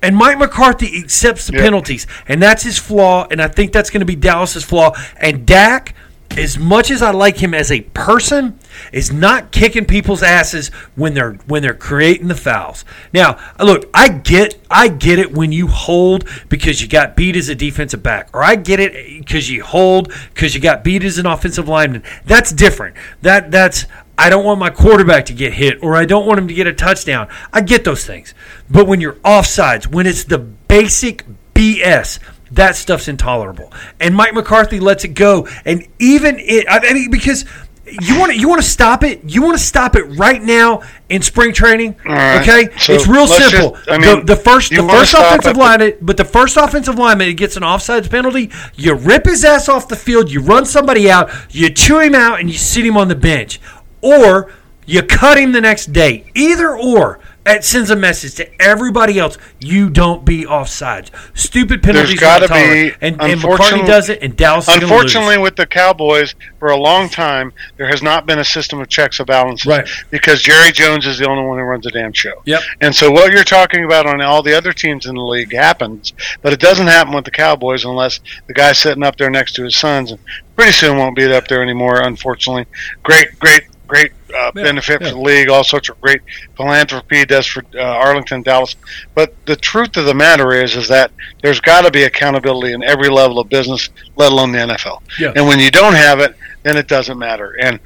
[0.00, 1.62] And Mike McCarthy accepts the Yeah.
[1.62, 3.26] penalties, and that's his flaw.
[3.30, 4.92] And I think that's going to be Dallas's flaw.
[5.18, 5.94] And Dak,
[6.36, 8.57] as much as I like him as a person,
[8.92, 12.84] is not kicking people's asses when they're when they're creating the fouls.
[13.12, 17.48] Now, look, I get I get it when you hold because you got beat as
[17.48, 21.18] a defensive back, or I get it because you hold because you got beat as
[21.18, 22.02] an offensive lineman.
[22.24, 22.96] That's different.
[23.22, 23.86] That that's
[24.18, 26.66] I don't want my quarterback to get hit or I don't want him to get
[26.66, 27.28] a touchdown.
[27.52, 28.34] I get those things.
[28.68, 32.18] But when you're offsides, when it's the basic BS,
[32.50, 33.72] that stuff's intolerable.
[34.00, 35.46] And Mike McCarthy lets it go.
[35.64, 37.44] And even it, I mean, because
[38.00, 39.20] you want to you want to stop it.
[39.24, 41.96] You want to stop it right now in spring training.
[42.04, 42.40] right.
[42.42, 43.72] Okay, So it's real simple.
[43.76, 46.56] just- I mean, the, the first the first offensive at the- lineman, but the first
[46.56, 48.50] offensive lineman gets an offsides penalty.
[48.74, 50.30] You rip his ass off the field.
[50.30, 51.30] You run somebody out.
[51.50, 53.60] You chew him out, and you sit him on the bench,
[54.00, 54.52] or
[54.86, 56.24] you cut him the next day.
[56.34, 57.20] Either or.
[57.48, 61.10] It sends a message to everybody else: you don't be offsides.
[61.36, 62.20] Stupid penalties.
[62.20, 64.68] gotta are not be- and, and McCarthy does it, and Dallas.
[64.68, 68.88] Unfortunately, with the Cowboys, for a long time, there has not been a system of
[68.88, 69.66] checks and balances.
[69.66, 69.88] Right.
[70.10, 72.42] Because Jerry Jones is the only one who runs the damn show.
[72.44, 72.60] Yep.
[72.80, 76.12] And so what you're talking about on all the other teams in the league happens,
[76.42, 79.64] but it doesn't happen with the Cowboys unless the guy's sitting up there next to
[79.64, 80.20] his sons, and
[80.56, 82.02] pretty soon won't be up there anymore.
[82.02, 82.66] Unfortunately,
[83.02, 85.08] great, great, great uh, Yeah, benefit yeah.
[85.08, 85.48] for the league.
[85.50, 86.20] All sorts of great
[86.56, 88.76] philanthropy does for uh, Arlington, Dallas.
[89.14, 91.10] But the truth of the matter is, is that
[91.42, 95.00] there's got to be accountability in every level of business, let alone the NFL.
[95.18, 95.32] Yeah.
[95.34, 97.56] And when you don't have it, then it doesn't matter.
[97.60, 97.80] And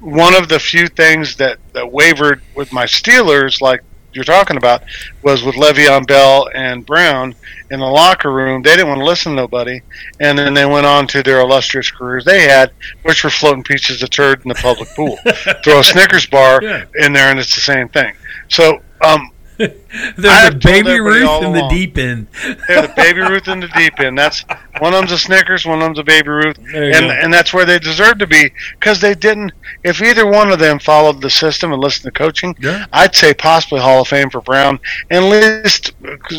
[0.00, 3.82] one of the few things that, that wavered with my Steelers, like
[4.12, 4.82] you're talking about,
[5.22, 7.34] was with Le'Veon Bell and Brown
[7.70, 8.62] in the locker room.
[8.62, 9.80] They didn't want to listen to nobody,
[10.20, 14.02] and then they went on to their illustrious careers they had, which were floating pieces
[14.02, 15.18] of turd in the public pool.
[15.64, 16.84] Throw a Snickers bar Yeah.
[16.96, 18.14] in there, and it's the same thing.
[18.48, 22.28] So, um, They're the baby Ruth in the deep end.
[22.68, 24.16] they're the baby Ruth in the deep end.
[24.16, 24.44] That's
[24.78, 27.10] one of them's a Snickers, one of them's a baby Ruth, and go.
[27.10, 29.52] and that's where they deserve to be because they didn't.
[29.82, 32.86] If either one of them followed the system and listened to coaching, Yeah.
[32.92, 34.78] I'd say possibly Hall of Fame for Brown,
[35.10, 35.92] and at least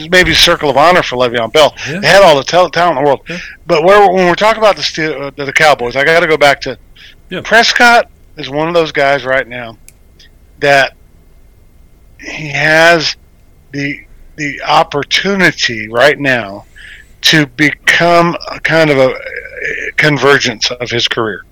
[0.10, 1.74] maybe Circle of Honor for Le'Veon Bell.
[1.88, 2.00] Yeah.
[2.00, 3.22] They had all the talent in the world.
[3.30, 3.40] Yeah.
[3.68, 6.38] But where, when we're talking about the Steel, uh, the Cowboys, I got to go
[6.38, 6.78] back to.
[7.44, 9.78] Prescott is one of those guys right now
[10.60, 10.96] that
[12.20, 13.16] he has
[13.72, 14.06] the
[14.36, 16.66] the opportunity right now
[17.22, 19.14] to become a kind of a
[19.98, 21.44] convergence of his career.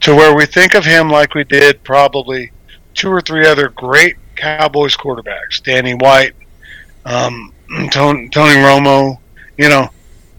[0.00, 2.52] To where we think of him like we did probably
[2.94, 6.34] two or three other great Cowboys quarterbacks, Danny White,
[7.06, 7.52] um,
[7.90, 9.16] Tony, Tony Romo,
[9.56, 9.88] you know,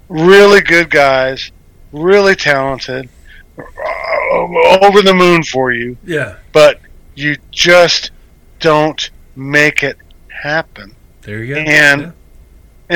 [0.07, 1.51] really good guys,
[1.91, 3.09] really talented,
[3.57, 6.35] uh, over the moon for you, Yeah.
[6.53, 6.79] but
[7.15, 8.11] you just
[8.59, 9.97] don't make it
[10.29, 11.61] happen There you go.
[11.61, 12.11] And- Yeah.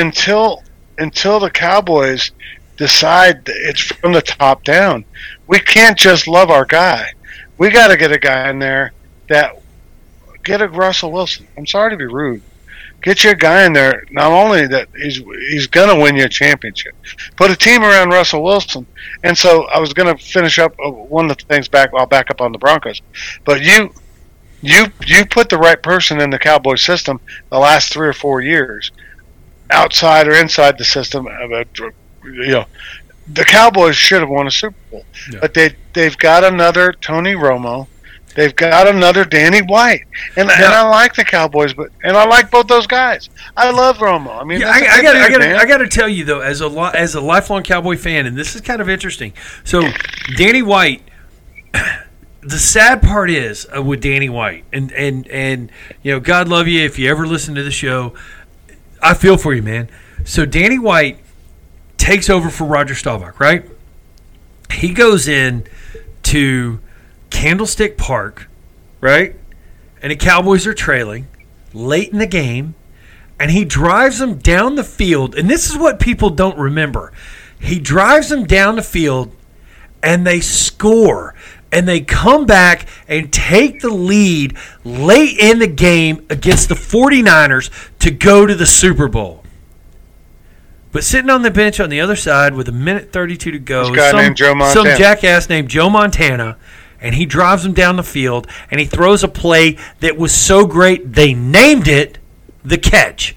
[0.02, 0.64] until
[0.98, 2.32] until the Cowboys
[2.78, 5.04] decide that it's from the top down.
[5.48, 7.14] We can't just love our guy.
[7.58, 8.92] We got to get a guy in there
[9.30, 9.56] that
[10.44, 11.48] get a Russell Wilson.
[11.58, 12.42] I'm sorry to be rude.
[13.02, 14.04] Get your guy in there.
[14.12, 15.18] Not only that he's
[15.50, 16.94] he's gonna win you a championship,
[17.36, 18.86] put a team around Russell Wilson.
[19.24, 21.90] And so I was gonna finish up uh, one of the things back.
[21.98, 23.02] I'll back up on the Broncos,
[23.44, 23.92] but you
[24.62, 28.42] you you put the right person in the Cowboy system the last three or four
[28.42, 28.92] years,
[29.70, 31.28] outside or inside the system.
[31.28, 31.64] uh,
[32.24, 32.66] You know,
[33.32, 35.40] the Cowboys should have won a Super Bowl, Yeah.
[35.42, 37.88] but they they've got another Tony Romo.
[38.34, 40.06] They've got another Danny White,
[40.38, 43.30] and, and I like the Cowboys, but and I like both those guys.
[43.58, 44.40] I love Romo.
[44.40, 45.42] I mean, Yeah, I, I got, I got.
[45.42, 48.38] I got to tell you though, as a li- as a lifelong Cowboy fan, and
[48.38, 49.34] this is kind of interesting.
[49.66, 49.82] So,
[50.38, 51.02] Danny White.
[52.42, 55.72] The sad part is uh, with Danny White, and and and
[56.02, 58.14] you know, God love you if you ever listen to the show.
[59.02, 59.90] I feel for you, man.
[60.26, 61.20] So Danny White
[61.98, 63.66] takes over for Roger Staubach, right?
[64.72, 65.66] He goes in
[66.24, 66.80] to
[67.30, 68.48] Candlestick Park,
[69.00, 69.36] right?
[70.02, 71.28] And the Cowboys are trailing
[71.74, 72.76] late in the game
[73.40, 75.36] and he drives them down the field.
[75.36, 77.12] And this is what people don't remember.
[77.60, 79.36] He drives them down the field
[80.04, 81.36] and they score.
[81.72, 87.70] And they come back and take the lead late in the game against the 49ers
[88.00, 89.44] to go to the Super Bowl.
[90.92, 93.84] But sitting on the bench on the other side with a minute 32 to go,
[94.12, 96.58] some, named Joe some jackass named Joe Montana,
[97.00, 100.66] and he drives them down the field and he throws a play that was so
[100.66, 102.18] great they named it
[102.64, 103.36] the catch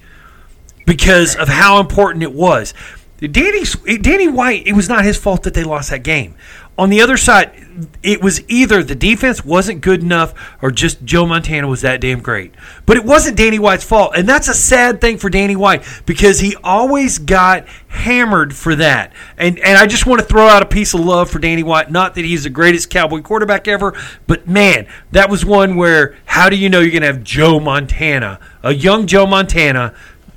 [0.85, 2.73] because of how important it was.
[3.19, 3.63] Danny
[4.01, 6.35] Danny White, it was not his fault that they lost that game.
[6.77, 7.65] On the other side,
[8.03, 12.19] it was either the defense wasn't good enough or just Joe Montana was that damn
[12.19, 12.53] great.
[12.85, 14.13] But it wasn't Danny White's fault.
[14.15, 19.13] And that's a sad thing for Danny White because he always got hammered for that.
[19.37, 21.91] And and I just want to throw out a piece of love for Danny White.
[21.91, 23.93] Not that he's the greatest cowboy quarterback ever,
[24.27, 28.39] but man, that was one where how do you know you're gonna have Joe Montana,
[28.63, 29.93] a young Joe Montana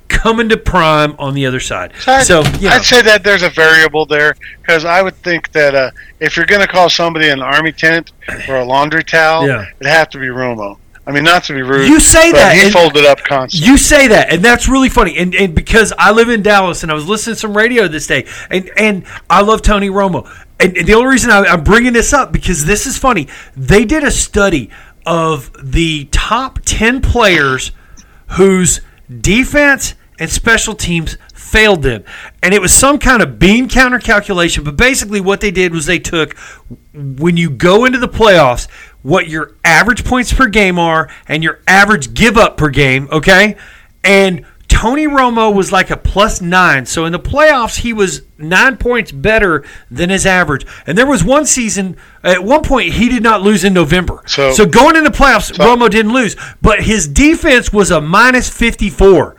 [0.09, 1.93] coming to prime on the other side.
[2.07, 5.53] I'd, So, you know, I'd say that there's a variable there because I would think
[5.53, 5.91] that uh,
[6.21, 8.13] if you're going to call somebody an army tent
[8.49, 9.67] or a laundry towel, Yeah.
[9.81, 10.79] it'd have to be Romo.
[11.07, 11.89] I mean, not to be rude.
[11.89, 13.67] You say that, he folded up constantly.
[13.67, 15.17] You say that, and that's really funny.
[15.17, 18.07] And, and because I live in Dallas, and I was listening to some radio this
[18.07, 20.29] day, and and I love Tony Romo.
[20.61, 23.27] And, and the only reason I, I'm bringing this up because this is funny.
[23.57, 24.69] They did a study
[25.07, 27.71] of the top ten players
[28.33, 28.83] whose
[29.23, 32.05] defense and special teams failed them,
[32.43, 34.65] and it was some kind of bean counter calculation.
[34.65, 36.37] But basically, what they did was they took
[36.93, 38.69] when you go into the playoffs,
[39.03, 43.57] what your average points per game are and your average give up per game, okay?
[44.05, 46.85] And Tony Romo was like a plus nine.
[46.85, 50.67] So in the playoffs, he was nine points better than his average.
[50.87, 54.23] And there was one season, at one point, he did not lose in November.
[54.27, 56.37] So- so going into playoffs, Romo didn't lose.
[56.61, 59.37] But his defense was a minus 54.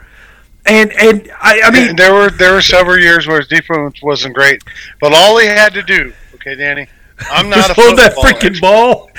[0.70, 4.02] And, and I, I mean, And there were there were several years where his defense
[4.02, 4.64] wasn't great,
[5.02, 6.88] but all he had to do, okay, Danny,
[7.32, 8.62] I'm not hold that freaking expert.
[8.62, 9.10] ball.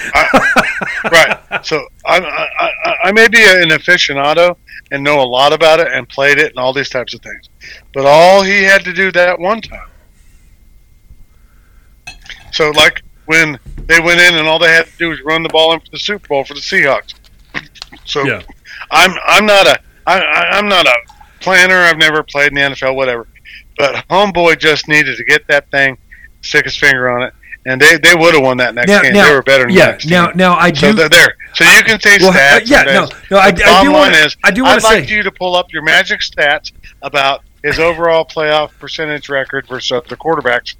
[1.10, 1.38] right.
[1.66, 4.56] So I, I, I, I may be an aficionado
[4.92, 7.48] and know a lot about it and played it and all these types of things,
[7.94, 9.88] but all he had to do that one time.
[12.52, 15.48] So like when they went in and all they had to do was run the
[15.48, 17.14] ball in for the Super Bowl for the Seahawks.
[18.04, 18.42] So Yeah.
[18.90, 20.96] I'm I'm not a I, I, I'm not a
[21.40, 21.76] planner.
[21.76, 23.26] I've never played in the NFL, whatever.
[23.78, 25.96] But homeboy just needed to get that thing,
[26.42, 27.34] stick his finger on it,
[27.66, 29.12] and they, they would have won that next Now, game.
[29.14, 29.86] now, they were better than yeah.
[29.86, 30.96] the next Now, now I So do.
[30.96, 31.34] they're there.
[31.54, 32.68] So you can say Well, uh, stats.
[32.70, 34.88] yeah, no, no, I, I, do wanna, is, I do want to say.
[34.88, 36.72] I'd like say- you to pull up your magic stats
[37.02, 40.74] about his overall playoff percentage record versus other quarterbacks.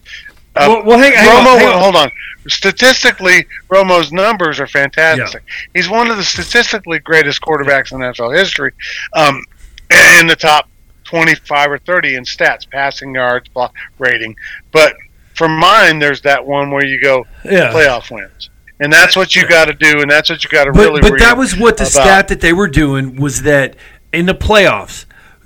[0.57, 1.81] Uh, Well- well, hang- hang on, Romo, hang on.
[1.83, 2.11] hold on.
[2.49, 5.43] Statistically, Romo's numbers are fantastic.
[5.75, 8.73] He's one of the statistically greatest quarterbacks in NFL history,
[9.15, 9.43] um,
[10.21, 10.69] in the top
[11.05, 14.37] 25 or 30 in stats, passing yards, block rating.
[14.73, 14.95] But
[15.35, 17.73] for mine, there's that one where you go Yeah.
[17.73, 18.51] playoff wins.
[18.79, 21.19] And that's what you got to do, and that's what you got to really but
[21.19, 21.93] that was what the about.
[21.93, 23.77] stat that they were doing was that
[24.13, 25.05] in the playoffs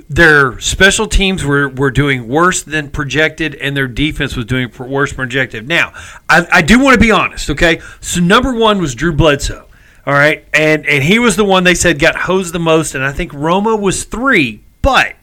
[0.09, 5.11] their special teams were, were doing worse than projected and their defense was doing worse
[5.11, 5.92] than projected now
[6.28, 9.66] I, I do want to be honest okay so number one was drew bledsoe
[10.07, 13.05] all right and and he was the one they said got hosed the most and
[13.05, 15.14] i think Romo was three but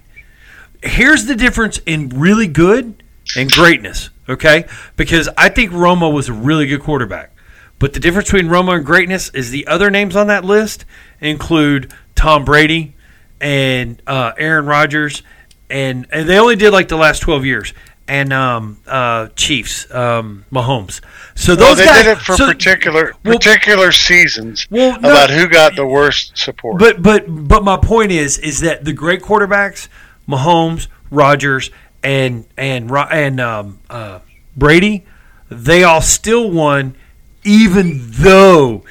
[0.84, 3.03] here's the difference in really good
[3.36, 4.65] and greatness, okay?
[4.95, 7.36] Because I think Romo was a really good quarterback.
[7.79, 10.86] But the difference between Romo and greatness is the other names on that list
[11.19, 12.95] include Tom Brady
[13.39, 15.23] and uh, Aaron Rodgers,
[15.69, 17.73] and, and they only did like the last 12 years.
[18.12, 20.99] And um, uh, Chiefs, um, Mahomes.
[21.34, 25.09] So Well, those they guys, did it for so- particular well- particular seasons Well, no-
[25.12, 26.78] about who got the worst support.
[26.78, 29.88] But but but my point is is that the great quarterbacks,
[30.28, 31.72] Mahomes, Rodgers,
[32.03, 34.20] and and and um, uh,
[34.57, 35.05] Brady,
[35.49, 36.95] they all still won,
[37.45, 38.84] even though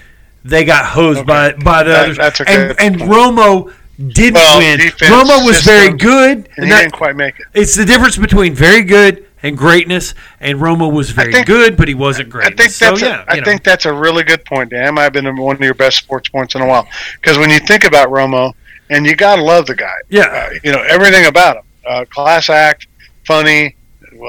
[0.43, 1.27] they got hosed Okay.
[1.27, 2.17] by by the That- others.
[2.17, 2.97] that's a and and.
[3.03, 3.71] Romo
[4.09, 4.79] didn't Well, win.
[4.79, 6.39] defense, Romo was very good.
[6.39, 7.47] and and he that- didn't quite make it.
[7.55, 10.15] it's the difference between very good and greatness.
[10.41, 12.47] And Romo was very think- good, but he wasn't great.
[12.47, 13.45] I think so, that's yeah, a, I know.
[13.45, 14.71] think that's a really good point.
[14.71, 16.89] Dan might have been one of your best sports points in a while.
[17.21, 18.53] Because when you think about Romo,
[18.91, 19.95] and you gotta love the guy.
[20.09, 20.23] Yeah.
[20.23, 21.63] uh, you know everything about him.
[21.87, 22.87] Uh, class act,
[23.27, 23.77] funny,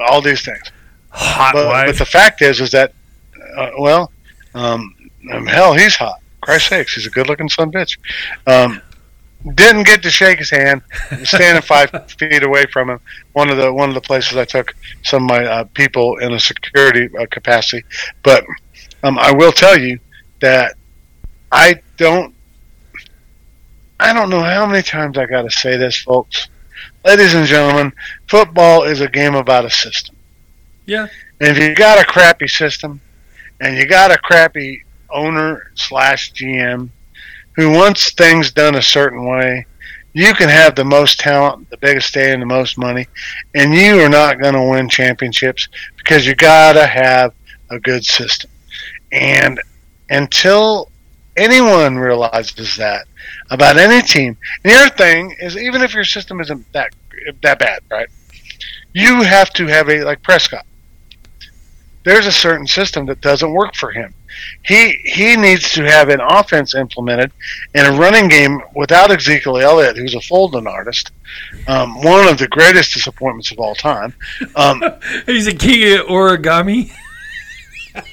[0.08, 0.62] all these things.
[1.10, 1.86] hot But, wife.
[1.88, 2.94] but the fact is, is that
[3.58, 4.12] uh, well,
[4.54, 4.94] um,
[5.32, 6.20] um, hell, he's hot.
[6.42, 7.98] Christ sakes, he's a good-looking son of a bitch.
[8.48, 8.82] Um,
[9.56, 10.82] didn't get to shake his hand.
[11.24, 13.00] Standing five feet away from him.
[13.34, 16.34] One of the one of the places I took some of my uh, people in
[16.34, 17.84] a security uh, capacity.
[18.24, 18.46] But
[19.04, 20.00] um, I will tell you
[20.42, 20.76] that
[21.52, 22.36] I don't.
[24.00, 26.48] I don't know how many times I got to say this, folks.
[27.06, 27.94] Ladies and gentlemen,
[28.28, 30.16] football is a game about a system.
[30.88, 31.08] Yeah.
[31.40, 33.00] And if you got a crappy system,
[33.60, 36.90] and you got a crappy owner slash GM
[37.56, 39.66] who wants things done a certain way,
[40.14, 43.08] you can have the most talent, the biggest stadium, the most money,
[43.56, 47.34] and you are not going to win championships because you got to have
[47.70, 48.50] a good system.
[49.12, 49.60] And
[50.10, 50.92] until
[51.38, 53.06] anyone realizes that
[53.50, 56.94] about any team, and the other thing is, even if your system isn't that
[57.42, 58.10] that bad, right?
[58.94, 60.66] You have to have a like Prescott.
[62.04, 64.14] There's a certain system that doesn't work for him.
[64.64, 67.32] He he needs to have an offense implemented
[67.74, 71.12] and a running game without Ezekiel Elliott, who's a folding artist,
[71.68, 74.14] um, one of the greatest disappointments of all time.
[74.56, 74.84] Um,
[75.26, 76.92] He's a king of origami.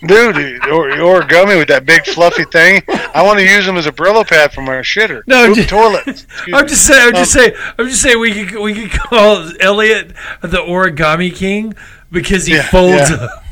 [0.06, 2.82] dude, or, or gummy with that big fluffy thing.
[3.14, 5.22] I want to use him as a Brillo pad for my shitter.
[5.28, 6.26] No, Oop, just- toilet.
[6.52, 7.08] I'm just saying.
[7.08, 7.52] I'm just Um, saying.
[7.78, 8.18] I'm just saying.
[8.20, 10.08] We could we could call Elliott
[10.42, 11.74] the origami king
[12.10, 13.16] because he Yeah, folds yeah.
[13.16, 13.44] up.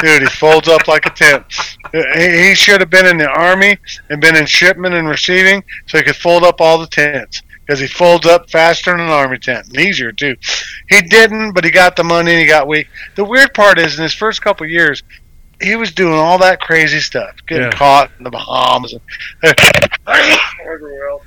[0.00, 1.44] Dude, he folds up like a tent.
[1.92, 3.76] He, he should have been in the army
[4.10, 7.42] and been in shipment and receiving, so he could fold up all the tents.
[7.64, 10.34] Because he folds up faster than an army tent, and easier too.
[10.88, 12.88] He didn't, but he got the money and he got weak.
[13.14, 15.04] The weird part is, in his first couple of years,
[15.60, 17.70] he was doing all that crazy stuff, getting Yeah.
[17.70, 18.94] caught in the Bahamas
[19.42, 19.54] and
[20.66, 21.22] everywhere else.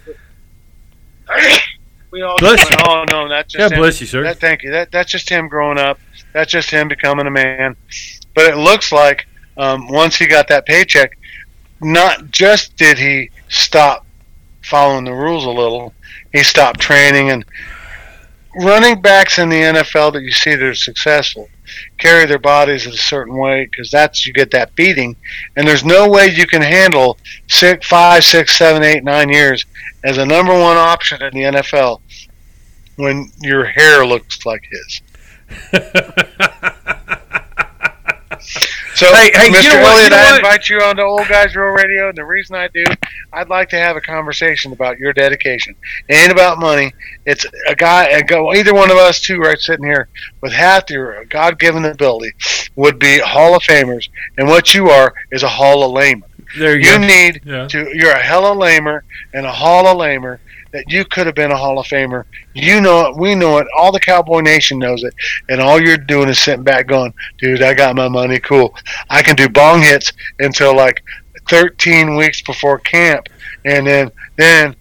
[2.12, 2.78] We all Bless just you.
[2.86, 4.24] oh no, that's just God him." bless you, sir.
[4.24, 4.72] That, thank you.
[4.72, 6.00] That that's just him growing up.
[6.36, 7.78] That's just him becoming a man.
[8.34, 9.26] But it looks like
[9.56, 11.18] um, once he got that paycheck,
[11.82, 14.06] not just did he stop
[14.62, 15.94] following the rules a little,
[16.34, 17.46] he stopped training and
[18.58, 21.48] running backs in the NFL that you see that are successful
[21.98, 25.16] carry their bodies in a certain way because that's you get that beating,
[25.56, 27.18] and there's no way you can handle
[27.48, 29.66] six, five, six, seven, eight, nine years
[30.04, 32.02] as a number one option in the NFL
[32.98, 35.02] when your hair looks like his.
[38.96, 39.74] So, Hey, hey, you Mr.
[39.74, 42.24] know Elliott, you know I invite you on to Old Guys Rule Radio, and the
[42.24, 42.86] reason I do,
[43.34, 45.76] I'd like to have a conversation about your dedication.
[46.08, 46.94] It ain't about money.
[47.26, 50.08] It's a guy, a go, either one of us two right sitting here
[50.42, 52.32] with half your God-given ability
[52.78, 56.28] would be Hall of Famers, and what you are is a Hall of Lamer.
[56.58, 57.68] There you, You need Yeah.
[57.68, 57.90] to.
[57.94, 60.40] You're a hell of lamer and a hall of lamer
[60.76, 62.26] that you could have been a Hall of Famer.
[62.54, 63.16] You know it.
[63.16, 63.68] We know it.
[63.78, 65.14] All the Cowboy Nation knows it.
[65.48, 68.40] And all you're doing is sitting back going, dude, I got my money.
[68.40, 68.76] Cool.
[69.10, 71.02] I can do bong hits until like
[71.50, 73.30] 13 weeks before camp.
[73.64, 74.76] And then, then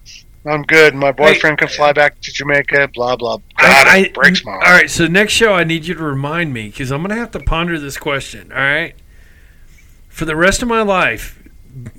[0.44, 0.96] I'm good.
[0.96, 3.38] My boyfriend can fly uh, back to Jamaica, blah, blah.
[3.56, 4.64] God, I- it breaks my heart.
[4.66, 7.40] right, so next show I need you to remind me because I'm gonna have to
[7.40, 8.50] ponder this question.
[8.50, 8.94] All right,
[10.08, 11.40] for the rest of my life,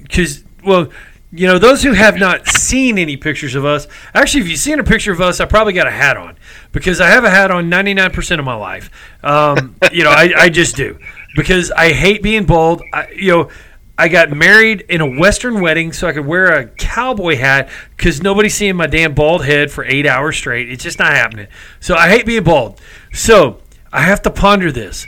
[0.03, 0.89] because well,
[1.35, 4.79] you know, those who have not seen any pictures of us, actually, if you've seen
[4.79, 6.37] a picture of us, I probably got a hat on
[6.71, 8.89] because I have a hat on 99% of my life.
[9.23, 10.97] Um, you know, I, I just do
[11.35, 12.81] because I hate being bald.
[12.93, 13.49] I, you know.
[13.97, 18.21] I got married in a Western wedding so I could wear a cowboy hat because
[18.21, 20.69] nobody's seeing my damn bald head for eight hours straight.
[20.69, 21.47] It's just not happening.
[21.79, 22.81] So I hate being bald.
[23.13, 23.61] So
[23.93, 25.07] I have to ponder this.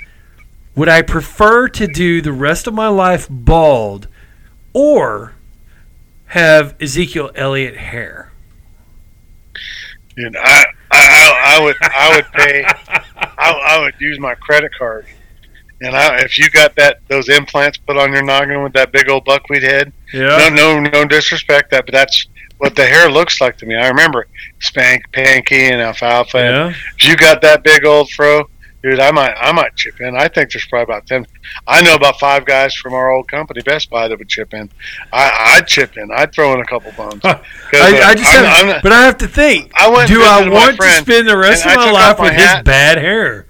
[0.77, 4.07] Would I prefer to do the rest of my life bald
[4.71, 5.33] or
[6.27, 8.31] have Ezekiel Elliott hair?
[10.15, 12.63] Dude, I, I, I, would, I would pay,
[13.37, 15.05] I, I would use my credit card,
[15.81, 19.09] and I, if you got that those implants put on your noggin with that big
[19.09, 20.49] old buckwheat head, Yeah.
[20.51, 22.25] no, no, no disrespect that, but that's
[22.57, 23.75] what the hair looks like to me.
[23.75, 24.25] I remember
[24.59, 26.37] Spank, Panky, and Alfalfa.
[26.39, 26.81] and Yeah.
[26.97, 28.49] If you got that big old fro,
[28.89, 30.15] dude, I might, I might chip in.
[30.15, 31.25] I think there's probably about ten.
[31.67, 34.69] I know about five guys from our old company, Best Buy, that would chip in.
[35.11, 36.09] I, I'd chip in.
[36.11, 37.21] I'd throw in a couple bones.
[37.21, 37.35] 'Cause,
[37.73, 39.71] I, uh, I just I'm- have, I'm not- but I have to think.
[39.75, 42.63] I went do I want to spend the rest of my life my with his
[42.63, 43.45] bad hair?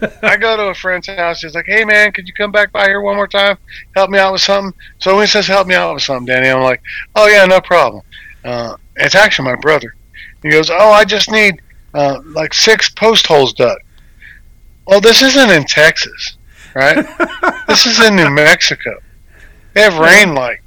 [0.22, 1.40] I go to a friend's house.
[1.40, 3.56] He's like, "Hey man, could you come back by here one more time?
[3.96, 6.62] Help me out with something." So he says, "Help me out with something," Danny, I'm
[6.62, 6.82] like,
[7.14, 8.02] "Oh yeah, no problem."
[8.44, 9.94] Uh, it's actually my brother.
[10.42, 11.62] He goes, "Oh, I just need
[11.94, 13.78] uh, like six post holes dug."
[14.86, 16.36] Well, this isn't in Texas,
[16.74, 17.06] right?
[17.68, 18.98] this is in New Mexico.
[19.72, 20.62] They have rain like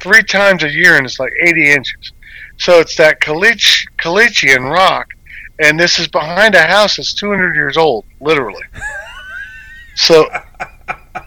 [0.00, 2.12] three times a year, and it's like 80 inches.
[2.58, 5.08] So it's that caliche, rock,
[5.62, 8.64] and this is behind a house that's 200 years old, literally.
[9.94, 10.26] So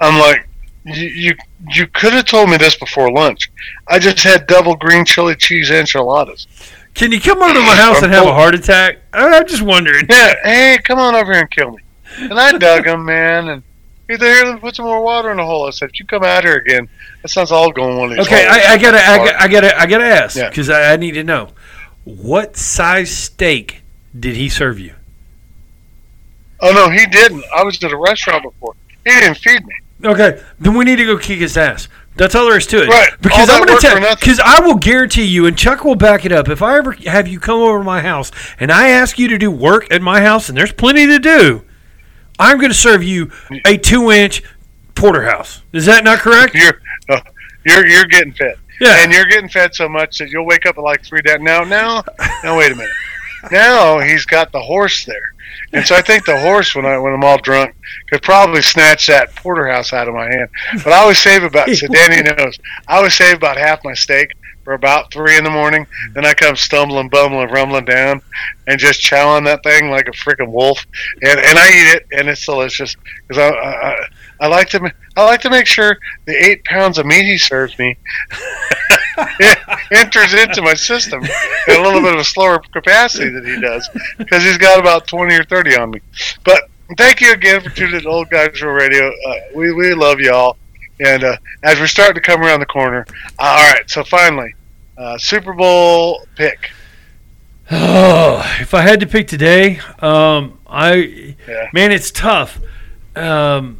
[0.01, 0.47] I'm like,
[0.85, 1.35] you you,
[1.71, 3.51] you could have told me this before lunch.
[3.87, 6.47] I just had double green chili cheese enchiladas.
[6.93, 8.99] Can you come over to my house and have a heart attack?
[9.13, 10.05] I'm just wondering.
[10.09, 11.83] Yeah, hey, come on over here and kill me.
[12.17, 13.63] And I dug him, man, and
[14.07, 14.57] he's here.
[14.57, 15.67] Put some more water in the hole.
[15.67, 16.89] I said, if you come out here again,
[17.21, 18.27] that sounds all going one of these.
[18.27, 18.47] Okay.
[18.47, 20.49] I, I gotta, I gotta, I gotta, I gotta ask Yeah.
[20.49, 21.49] because I, I need to know
[22.03, 23.83] what size steak
[24.17, 24.93] did he serve you?
[26.61, 27.43] Oh no, he didn't.
[27.55, 28.75] I was at a restaurant before.
[29.03, 29.73] He didn't feed me.
[30.03, 31.87] Okay, then we need to go kick his ass.
[32.17, 32.87] That's all there is to it.
[32.87, 33.09] Right.
[33.21, 34.15] Because I'm going to tell.
[34.15, 36.47] Because I will guarantee you, and Chuck will back it up.
[36.47, 39.37] If I ever have you come over to my house and I ask you to
[39.37, 41.65] do work at my house, and there's plenty to do,
[42.39, 43.31] I'm going to serve you
[43.65, 44.43] a two-inch
[44.95, 45.61] porterhouse.
[45.73, 46.55] Is that not correct?
[46.55, 47.21] You're uh,
[47.65, 48.55] you're you're getting fed.
[48.79, 49.03] Yeah.
[49.03, 51.37] And you're getting fed so much that you'll wake up at like three days.
[51.39, 52.03] Now now
[52.43, 52.91] now wait a minute.
[53.51, 55.33] Now he's got the horse there.
[55.73, 57.75] And so I think the horse, when I when I'm all drunk,
[58.09, 60.49] could probably snatch that porterhouse out of my hand.
[60.83, 61.69] But I always save about.
[61.69, 62.57] So Danny knows.
[62.87, 64.31] I always save about half my steak
[64.65, 65.87] for about three in the morning.
[66.13, 68.21] Then I come stumbling, bumbling, rumbling down,
[68.67, 70.85] and just chowing that thing like a freaking wolf.
[71.21, 72.95] And and I eat it, and it's delicious
[73.27, 74.07] because I, I
[74.41, 77.77] I- like to I like to make sure the eight pounds of meat he serves
[77.79, 77.95] me
[79.91, 83.89] enters into my system at a little bit of a slower capacity than he does
[84.17, 86.01] because he's got about 20 or 30 on me.
[86.43, 89.07] But thank you again for tuning in to Old Guys Radio.
[89.07, 90.57] Uh, we, we love y'all.
[90.99, 93.05] And uh, as we're starting to come around the corner,
[93.39, 94.55] uh, all right, so finally,
[94.97, 96.71] uh, Super Bowl pick.
[97.71, 101.69] Oh, if I had to pick today, um, I Yeah.
[101.73, 102.59] man, it's tough.
[103.15, 103.79] Um,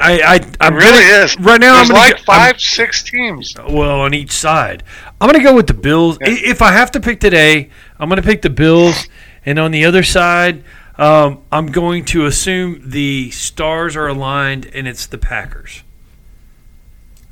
[0.00, 1.38] I, I, I'm It really gonna- is.
[1.38, 1.76] right now.
[1.76, 3.54] There's I'm like go- I'm- 5, 6 teams.
[3.68, 4.82] well, on each side.
[5.20, 6.16] I'm going to go with the Bills.
[6.20, 6.28] Yeah.
[6.30, 9.06] If I have to pick today, I'm going to pick the Bills.
[9.44, 10.62] And on the other side,
[10.96, 15.82] um, I'm going to assume the stars are aligned and it's the Packers.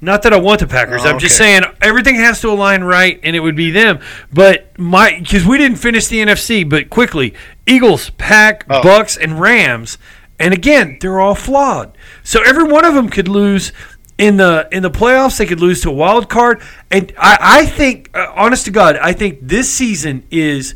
[0.01, 1.03] Not that I want the Packers.
[1.05, 1.59] Oh, I'm just okay.
[1.61, 3.99] saying everything has to align right, and it would be them.
[4.33, 7.35] But my because we didn't finish the NFC, but quickly
[7.67, 8.83] Eagles, Pack, Oh.
[8.83, 9.99] Bucks, and Rams,
[10.39, 11.99] and again they're all flawed.
[12.23, 13.73] So every one of them could lose
[14.19, 15.39] in the in the playoffs.
[15.39, 18.97] They could lose to a wild card, and I, I think, uh, honest to God,
[18.97, 20.75] I think this season is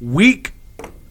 [0.00, 0.52] week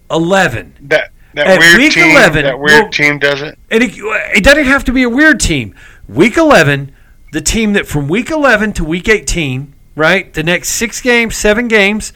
[0.10, 0.74] eleven.
[0.82, 3.58] That that At weird week team, 11, that weird well- team does it.
[3.72, 5.74] And it, it doesn't have to be a weird team.
[6.08, 6.93] Week 11,
[7.34, 11.68] the team that from week 11 to week 18, right, the next six games, seven
[11.68, 12.14] games,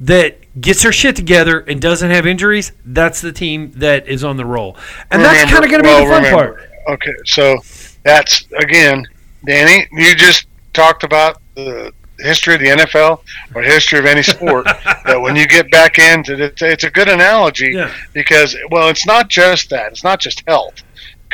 [0.00, 4.38] that gets her shit together and doesn't have injuries, that's the team that is on
[4.38, 4.76] the roll.
[5.10, 6.70] And that's kind of going to well, be the fun remember, part.
[6.94, 7.58] Okay, so
[8.04, 9.04] that's again,
[9.44, 9.86] Danny.
[9.92, 13.20] You just talked about the history of the NFL
[13.54, 14.64] or history of any sport.
[15.04, 17.92] that when you get back into it, it's a good analogy Yeah.
[18.14, 19.92] because well, it's not just that.
[19.92, 20.82] It's not just health.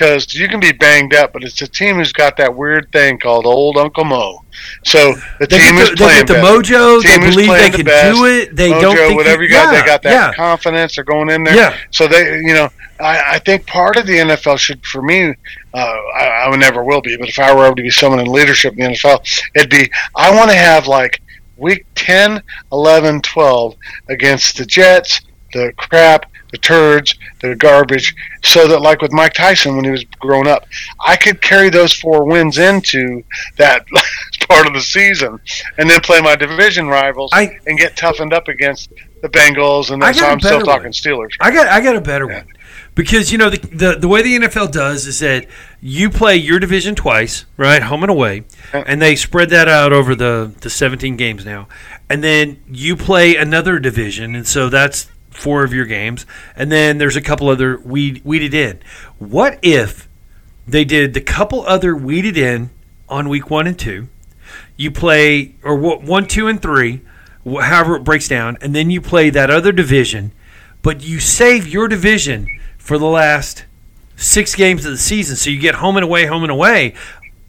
[0.01, 3.19] Because you can be banged up, but it's a team who's got that weird thing
[3.19, 4.43] called Old Uncle Mo.
[4.83, 7.03] So the They team get is the, they playing get the mojo.
[7.03, 8.17] They Team who's believe they the can best.
[8.17, 8.57] do it.
[8.57, 10.33] They Mojo, don't think whatever you yeah, got, they got that Yeah.
[10.35, 10.95] confidence.
[10.95, 11.55] They're going in there.
[11.55, 11.77] Yeah.
[11.91, 15.35] So they, you know, I, I think part of the NFL should, for me,
[15.75, 18.21] uh, I, I would never will be, but if I were ever to be someone
[18.21, 19.21] in leadership in the NFL,
[19.55, 21.21] it'd be I want to have like
[21.59, 22.43] week 10,
[22.73, 23.77] 11, 12
[24.09, 25.21] against the Jets,
[25.53, 30.05] the crap, the turds, the garbage, so that like with Mike Tyson when he was
[30.19, 30.67] growing up,
[31.05, 33.23] I could carry those four wins into
[33.57, 33.87] that
[34.49, 35.39] part of the season,
[35.79, 38.93] and then play my division rivals I- and get toughened up against
[39.23, 40.93] the Bengals, and I then so got a I'm still talking one.
[40.93, 41.31] Steelers.
[41.41, 42.39] I got I got a better Yeah.
[42.39, 42.47] one
[42.95, 45.47] because you know the, the the way the NFL does is that
[45.81, 48.45] you play your division twice, right, home and away,
[48.75, 48.85] Yeah.
[48.87, 51.69] and they spread that out over the the 17 games now,
[52.09, 55.07] and then you play another division, and so that's
[55.41, 58.78] four of your games, and then there's a couple other weed, weeded in.
[59.18, 60.09] What if
[60.68, 62.70] they did the couple other weeded in
[63.09, 64.09] on week one and two?
[64.76, 67.01] You play or what one, two, and three,
[67.45, 70.32] however it breaks down, and then you play that other division,
[70.82, 72.47] but you save your division
[72.78, 73.64] for the last
[74.16, 76.95] six games of the season, so you get home and away, home and away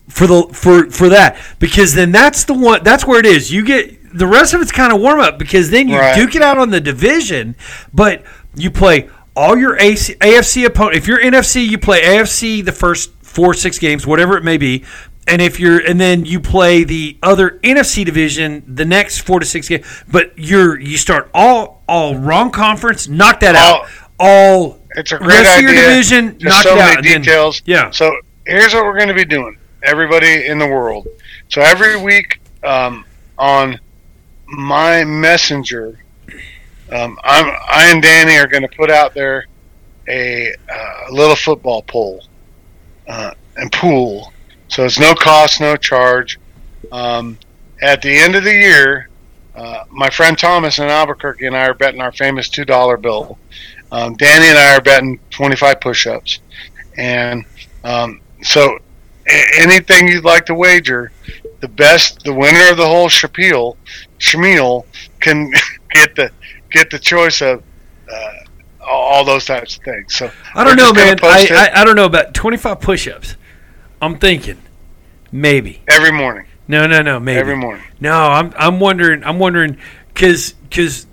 [0.08, 3.52] for the for for that because then that's the one that's where it is.
[3.52, 6.16] You get the rest of it's kind of warm up because then you Right.
[6.16, 7.56] duke it out on the division,
[7.94, 8.24] but
[8.56, 10.98] you play all your AC, AFC opponent.
[10.98, 14.84] If you're NFC, you play AFC the first four, six games, whatever it may be.
[15.28, 19.46] And if you're, and then you play the other NFC division the next four to
[19.46, 19.86] six games.
[20.12, 23.88] But you're you start all all wrong conference, knock that out.
[24.20, 25.70] All It's a great rest of idea.
[25.72, 27.04] your division, knock so it many out.
[27.04, 27.62] then- details.
[27.66, 27.90] yeah.
[27.92, 28.12] So
[28.46, 31.08] here's what we're going to be doing, everybody in the world.
[31.50, 33.06] So every week um,
[33.38, 33.80] on
[34.52, 36.04] my messenger,
[36.92, 39.46] um, I'm, I and Danny are going to put out there
[40.08, 42.24] a uh, little football poll
[43.08, 44.34] uh, and pool.
[44.68, 46.40] So it's no cost, no charge.
[46.92, 47.38] Um,
[47.82, 49.10] at the end of the year,
[49.56, 53.38] uh, my friend Thomas in Albuquerque and I are betting our famous two dollar bill.
[53.92, 56.40] Um, Danny and I are betting twenty five push ups,
[56.98, 57.46] and
[57.84, 58.80] um, so
[59.28, 61.12] a- anything you'd like to wager,
[61.62, 63.78] the best, the winner of the whole Shapiel,
[64.20, 64.86] Shamil
[65.20, 65.52] can
[65.92, 66.32] get the
[66.72, 67.64] get the choice of
[68.12, 68.34] uh,
[68.86, 70.16] all those types of things.
[70.16, 71.18] So I don't know, man.
[71.24, 73.36] I, I I don't know about twenty five push-ups.
[74.02, 74.58] I'm thinking
[75.32, 75.82] maybe.
[75.88, 77.40] every morning, No, no, no, maybe.
[77.40, 77.84] every morning.
[78.00, 79.24] No, I'm I'm wondering.
[79.24, 79.78] I'm wondering
[80.14, 81.08] because because.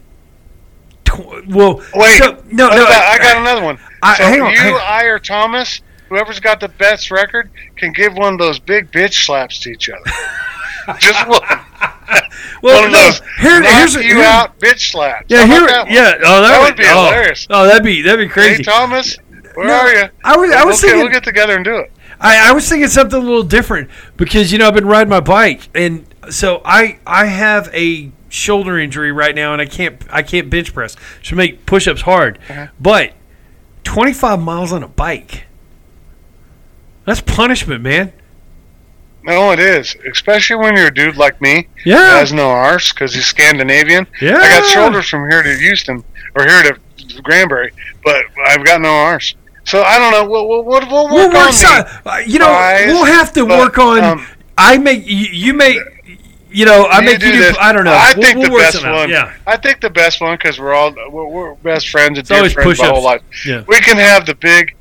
[1.49, 2.84] Well, Wait, so, no, I no.
[2.84, 3.78] got, I got another one.
[4.03, 4.76] I- so hang on, you.
[4.76, 9.24] I, or Thomas, whoever's got the best record, can give one of those big bitch
[9.26, 10.11] slaps to each other.
[11.00, 11.40] Just one,
[12.62, 15.26] well, one of no, those here, knock here's you here- out bitch slaps.
[15.28, 16.14] Yeah, here, yeah.
[16.24, 17.46] Oh, that, That would, would be oh, hilarious.
[17.50, 18.56] Oh, that'd be that'd be crazy.
[18.56, 19.18] Hey, Thomas,
[19.54, 20.09] where No, are you?
[20.24, 21.92] I was I was we'll, thinking we'll get together and do it.
[22.20, 25.20] I, I was thinking something a little different because you know I've been riding my
[25.20, 30.22] bike and so I I have a shoulder injury right now and I can't I
[30.22, 32.68] can't bench press to make push-ups hard, Uh-huh.
[32.80, 33.12] but
[33.84, 35.44] 25 miles on a bike.
[37.09, 38.12] That's punishment, man.
[39.24, 43.14] No, it is, especially when you're a dude like me Yeah, has no arse because
[43.14, 44.06] he's Scandinavian.
[44.20, 44.36] yeah.
[44.36, 46.04] I got shoulders from here to Houston
[46.34, 47.72] or here to Granbury,
[48.04, 49.34] but I've got no arse.
[49.64, 50.28] So I don't know.
[50.30, 53.46] We'll, we'll, we'll, we'll We'll work on the uh, You know, size, we'll have to
[53.46, 54.00] but, work on.
[54.04, 55.78] um, I make you, you make.
[56.50, 57.38] You know, I you make you do.
[57.38, 57.56] this.
[57.61, 57.92] I don't know.
[57.92, 59.11] I We'll- think we'll the best one.
[59.11, 62.48] Yeah, I think the best one because we're all we're, we're best friends and dear
[62.48, 63.20] friends my whole life.
[63.44, 63.64] yeah.
[63.68, 64.74] We can have the big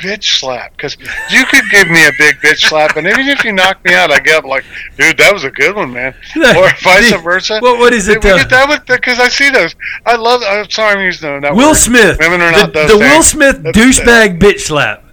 [0.00, 0.96] bitch slap because
[1.30, 4.10] you could give me a big bitch slap, and even if you knock me out,
[4.10, 4.64] I get like,
[4.96, 6.14] dude, that was a good one, man.
[6.36, 7.60] Or vice versa.
[7.60, 8.18] What what is it?
[8.18, 9.74] Uh, get that with because I see those.
[10.06, 10.42] I love.
[10.44, 11.76] I'm sorry, I'm using that Will word.
[11.76, 12.18] Smith.
[12.18, 13.10] Women are the, those the things.
[13.10, 15.04] Will Smith That's- douchebag bitch slap.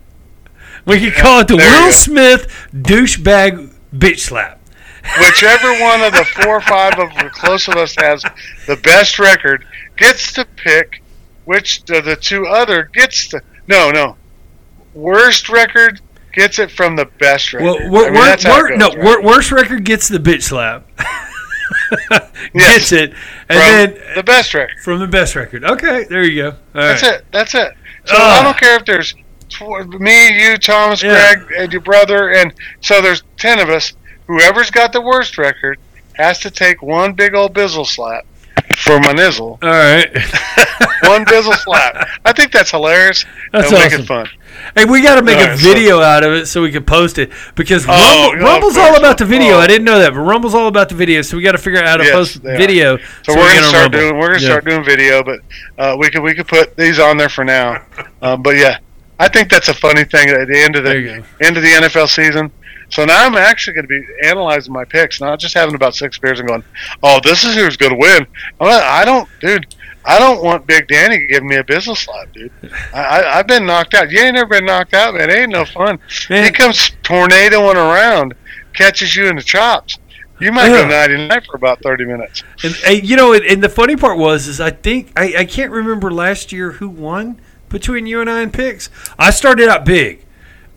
[0.86, 1.92] We could call it the Will.
[1.92, 4.60] Smith douchebag bitch slap.
[5.20, 8.24] Whichever one of the four or five of the close of us has
[8.68, 9.66] the best record
[9.98, 11.02] gets to pick
[11.46, 13.42] which of the two other gets to.
[13.68, 14.18] No, no.
[14.98, 16.02] Worst record
[16.34, 17.90] gets it from the best record.
[17.92, 19.04] Well, I mean, wor- that's how it wor- goes, no, right?
[19.04, 20.88] wor- worst record gets the bitch slap.
[22.54, 22.90] Yes.
[22.90, 23.14] Gets it,
[23.50, 24.78] and from then the best record.
[24.82, 25.64] from the best record.
[25.64, 26.48] Okay, there you go.
[26.50, 27.16] All That's right.
[27.16, 27.26] it.
[27.32, 27.74] That's it.
[28.06, 28.22] So Ugh.
[28.22, 29.14] I don't care if there's
[29.50, 31.36] tw- me, you, Thomas, Yeah.
[31.36, 33.94] Greg, and your brother, and so there's ten of us.
[34.28, 35.78] Whoever's got the worst record
[36.14, 38.26] has to take one big old bizzle slap
[38.78, 39.58] for my nizzle.
[39.62, 40.10] All right.
[41.04, 42.08] One bizzle slap.
[42.26, 43.24] I think that's hilarious.
[43.52, 43.92] That's and awesome.
[43.92, 44.28] make it fun.
[44.76, 46.72] Hey, we got to make All a right, so- video out of it so we
[46.72, 49.54] can post it because Oh, Rumble, of Rumble's all about the video.
[49.56, 49.60] Oh.
[49.60, 51.80] I didn't know that, but Rumble's all about the video, so we got to figure
[51.80, 52.58] out how to Yes, post are.
[52.58, 52.98] video.
[53.24, 54.00] So, we we're gonna start Rumble.
[54.00, 54.48] doing we're gonna Yeah.
[54.50, 55.40] start doing video, but
[55.78, 57.84] uh, we could we could put these on there for now.
[58.22, 58.80] Um, but yeah,
[59.20, 62.08] I think that's a funny thing at the end of the end of the NFL
[62.10, 62.52] season.
[62.90, 66.18] So now I'm actually going to be analyzing my picks, not just having about six
[66.18, 66.64] beers and going,
[67.04, 68.26] "Oh, this is who's going to win."
[68.62, 69.76] Not- I don't, dude.
[70.06, 72.50] I don't want Big Danny giving me a business slap, dude.
[72.94, 74.10] I, I've been knocked out.
[74.10, 75.30] You ain't never been knocked out, man.
[75.30, 76.00] It ain't no fun.
[76.30, 76.46] Man.
[76.46, 78.34] He comes tornadoing around,
[78.74, 80.00] catches you in the chops.
[80.40, 80.88] You might go Ugh.
[80.88, 82.44] nighty night for about thirty minutes.
[82.64, 85.46] And, and, you know, and, and the funny part was, is I think I, I
[85.46, 88.90] can't remember last year who won between you and I in picks.
[89.20, 90.26] I started out big,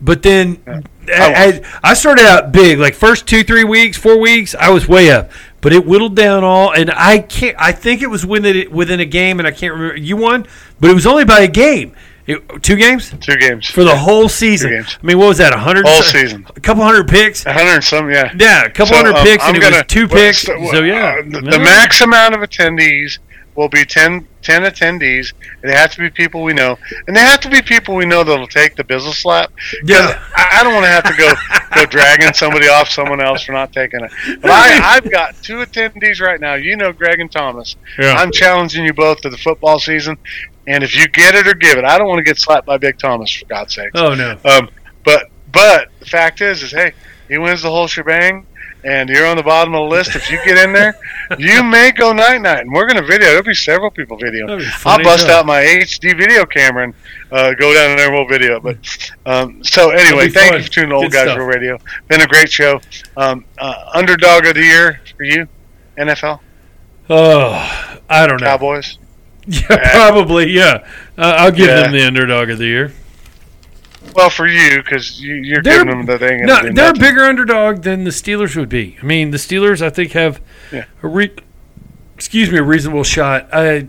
[0.01, 0.83] but then I,
[1.13, 2.79] I, I started out big.
[2.79, 6.45] Like first two, three weeks, four weeks, I was way up, but it whittled down
[6.45, 6.73] all.
[6.73, 7.57] And I can't.
[7.59, 9.97] I think it was within it within a game, and I can't remember.
[9.97, 10.47] You won,
[10.79, 11.95] but it was only by a game.
[12.27, 14.73] It, two games Two games for the whole season.
[14.73, 15.53] I mean, what was that?
[15.53, 16.47] A hundred whole season.
[16.55, 17.45] a couple hundred picks.
[17.45, 18.33] A hundred and some, yeah.
[18.39, 20.43] Yeah, a couple So, hundred um, picks, I'm and it gonna- was two picks.
[20.43, 21.51] so, So, yeah, uh, the, Yeah.
[21.51, 23.19] the max amount of attendees
[23.61, 25.35] will be 10, 10 attendees.
[25.61, 28.25] They have to be people we know, and they have to be people we know
[28.25, 29.53] that'll take the business slap.
[29.85, 30.19] Yeah.
[30.35, 31.35] I, I don't want to have to go
[31.75, 34.11] go dragging somebody off someone else for not taking it.
[34.41, 36.55] But I, I've got two attendees right now.
[36.55, 37.77] You know, Greg and Thomas.
[37.99, 38.15] Yeah.
[38.15, 40.17] I'm challenging you both to the football season,
[40.67, 42.79] and if you get it or give it, I don't want to get slapped by
[42.79, 43.91] Big Thomas for God's sake.
[43.95, 44.39] Oh no.
[44.47, 44.71] Um,
[45.05, 46.93] but but the fact is, is hey,
[47.29, 48.47] he wins the whole shebang,
[48.85, 50.15] and you're on the bottom of the list.
[50.17, 50.97] If you get in there,
[51.39, 52.61] you may go night night.
[52.61, 53.29] And we're going to video.
[53.29, 54.63] There'll be several people videoing.
[54.87, 56.95] I'll bust out my HD video camera and
[57.31, 58.61] uh, go down there and we'll video.
[58.61, 58.79] But
[59.27, 60.59] um, so anyway, thank fun.
[60.59, 61.37] you for tuning to Old Good Guys.
[61.37, 61.79] Real Radio.
[62.09, 62.81] Been a great show.
[63.17, 65.47] Um, uh, underdog of the year for you,
[65.99, 66.41] NFL
[67.13, 68.47] Oh, I don't know.
[68.47, 68.99] Cowboys.
[69.47, 70.51] Yeah, probably.
[70.51, 70.87] Yeah,
[71.19, 71.81] uh, I'll give Yeah.
[71.83, 72.93] them the underdog of the year.
[74.15, 76.45] Well, for you because you, you're They're- giving them the thing.
[76.47, 78.97] No, they're a bigger underdog than the Steelers would be.
[79.01, 80.41] I mean, the Steelers, I think, have
[80.73, 80.85] Yeah.
[81.03, 81.35] a re-
[82.17, 83.49] excuse me, a reasonable shot.
[83.53, 83.87] I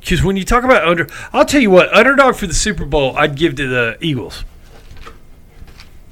[0.00, 3.16] because when you talk about under, I'll tell you what, underdog for the Super Bowl,
[3.16, 4.44] I'd give to the Eagles.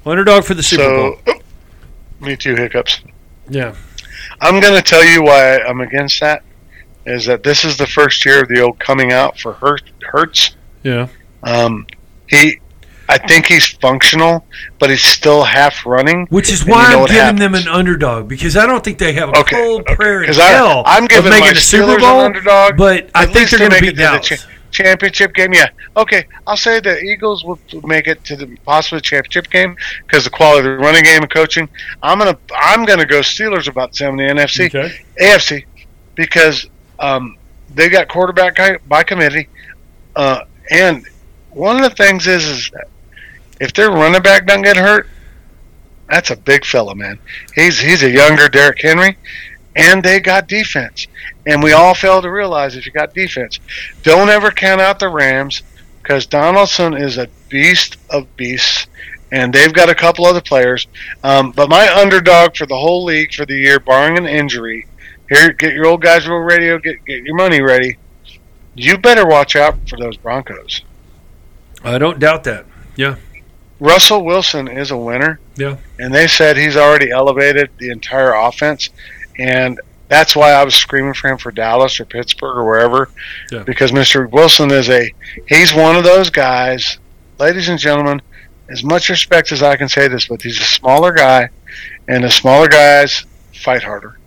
[0.05, 1.17] Underdog for the Super So, Bowl.
[1.27, 2.55] oh, me too.
[2.55, 3.01] Hiccups.
[3.49, 3.75] Yeah.
[4.39, 6.43] I'm going to tell you why I'm against that.
[7.05, 10.55] Is that this is the first year of the old coming out for Hurt, Hurts.
[10.83, 11.07] Yeah.
[11.43, 11.85] Um,
[12.27, 12.59] he,
[13.11, 14.45] I think he's functional,
[14.79, 16.27] but he's still half running.
[16.29, 18.97] Which is why you know I'm what giving them an underdog because I don't think
[18.99, 19.95] they have a Okay, cold okay.
[19.95, 22.19] prayer in 'Cause I- hell I'm of giving making my a Super Steelers an Bowl.
[22.21, 25.53] underdog, but I think they're going to make beat it to the cha- championship game.
[25.53, 25.67] Yeah,
[25.97, 26.25] okay.
[26.47, 29.75] I'll say the Eagles will make it to the possibly championship game
[30.07, 31.67] because the quality of the running game and coaching.
[32.01, 34.67] I'm gonna I'm gonna go Steelers about seven the NFC.
[34.67, 35.01] Okay.
[35.19, 35.65] AFC
[36.15, 36.67] because
[36.99, 37.37] um,
[37.75, 38.57] they got quarterback
[38.87, 39.49] by committee,
[40.15, 41.05] uh, and
[41.49, 42.87] one of the things is is that
[43.61, 45.07] if their running back doesn't get hurt,
[46.09, 47.19] that's a big fella, man.
[47.55, 49.17] He's he's a younger Derrick Henry,
[49.75, 51.07] and they got defense,
[51.45, 53.59] and we all fail to realize if you got defense,
[54.03, 55.61] don't ever count out the Rams
[56.01, 58.87] because Donaldson is a beast of beasts.
[59.33, 60.87] And they've got a couple other players,
[61.23, 64.85] um, but my underdog for the whole league for the year, barring an injury,
[65.31, 66.77] here, get your Old Guys Rule Radio.
[66.77, 67.97] Get get your money ready.
[68.75, 70.81] You better watch out for those Broncos.
[71.85, 72.65] I don't doubt that.
[72.97, 73.15] Yeah.
[73.81, 75.39] Russell Wilson is a winner.
[75.57, 75.77] Yeah.
[75.97, 78.91] And they said he's already elevated the entire offense,
[79.39, 83.09] and that's why I was screaming for him for Dallas or Pittsburgh or wherever.
[83.51, 83.63] Yeah.
[83.63, 84.29] Because Mr.
[84.29, 85.11] Wilson is a
[85.47, 86.99] he's one of those guys,
[87.39, 88.21] ladies and gentlemen.
[88.69, 91.49] As much respect as I can say this, but he's a smaller guy,
[92.07, 94.17] and the smaller guys fight harder,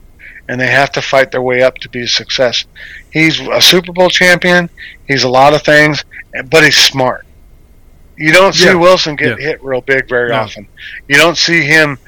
[0.49, 2.67] and they have to fight their way up to be a success.
[3.11, 4.69] He's a Super Bowl champion.
[5.07, 6.05] He's a lot of things,
[6.51, 7.25] but he's smart.
[8.17, 8.75] You don't see Yeah.
[8.75, 9.47] Wilson get Yeah.
[9.47, 10.37] hit real big very No.
[10.37, 10.67] often.
[11.09, 11.99] You don't see him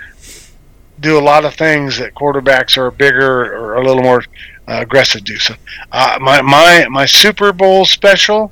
[1.00, 4.24] do a lot of things that quarterbacks are bigger or a little more
[4.68, 5.36] uh, aggressive do.
[5.38, 5.54] So,
[5.92, 8.50] uh, my my my Super Bowl special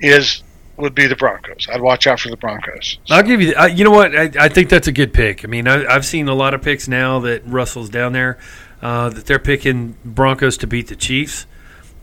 [0.00, 0.42] is
[0.76, 1.66] would be the Broncos.
[1.72, 2.98] I'd watch out for the Broncos.
[3.10, 3.54] I'll give you.
[3.56, 4.14] I, you know what?
[4.16, 5.44] I, I think that's a good pick.
[5.44, 8.38] I mean, I, I've seen a lot of picks now that Russell's down there,
[8.80, 11.46] uh, that they're picking Broncos to beat the Chiefs,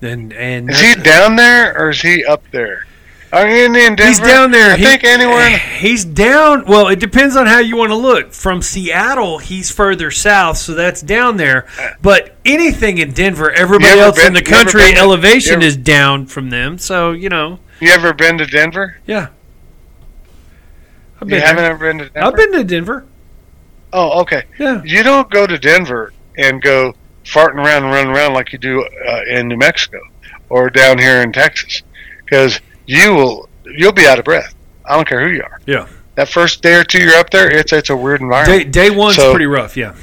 [0.01, 2.85] and and Is he down there or is he up there?
[3.31, 4.03] Are you in, in Denver?
[4.07, 4.72] he's down there.
[4.73, 5.47] I He- think anywhere.
[5.53, 6.65] In, He's down.
[6.65, 8.34] Well, it depends on how you want to look.
[8.34, 11.68] From Seattle, he's further south, so that's down there.
[12.01, 15.77] But anything in Denver, everybody You ever else in the country been to- elevation is
[15.77, 16.77] down from them.
[16.80, 18.97] So you know, you ever been to Denver?
[19.06, 19.27] yeah.
[21.22, 21.41] I've You been.
[21.41, 21.72] haven't there.
[21.72, 22.27] ever been to Denver.
[22.27, 23.06] I've been to Denver.
[23.91, 24.43] Oh, okay.
[24.57, 24.81] Yeah.
[24.85, 26.93] You don't go to Denver and go
[27.26, 29.99] farting around and running around like you do uh, in New Mexico
[30.49, 31.81] or down here in Texas,
[32.23, 34.55] because you will you'll be out of breath.
[34.85, 35.59] I don't care who you are.
[35.67, 35.87] Yeah.
[36.15, 39.15] That first day or two you're up there, it's it's a weird environment, day one's
[39.15, 39.77] So- pretty rough.
[39.77, 39.93] Yeah.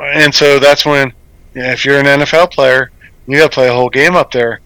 [0.00, 1.12] and so that's when
[1.54, 2.90] yeah, if you're an NFL player,
[3.26, 4.60] you got to play a whole game up there.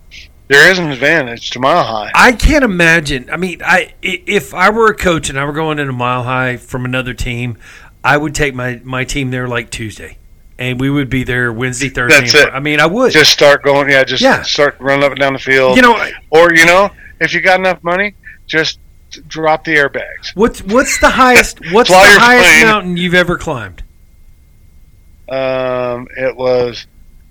[0.49, 2.11] There is an advantage to Mile High.
[2.15, 3.31] I can't imagine.
[3.31, 6.23] I mean, I i- if I were a coach and I were going into Mile
[6.25, 7.57] High from another team,
[8.05, 10.19] I would take my my team there like Tuesday,
[10.59, 12.21] and we would be there Wednesday, Thursday.
[12.21, 12.49] That's it.
[12.53, 13.13] I mean, I would.
[13.13, 14.05] Just start going, yeah.
[14.05, 14.43] Just Yeah.
[14.43, 15.77] start running up and down the field.
[15.77, 18.15] you know, or you know, if you got enough money,
[18.47, 18.79] just
[19.29, 20.35] drop the airbags.
[20.35, 21.59] what's what's the highest?
[21.73, 22.67] What's the highest plane.
[22.67, 23.83] mountain you've ever climbed?
[25.29, 26.87] Um, it was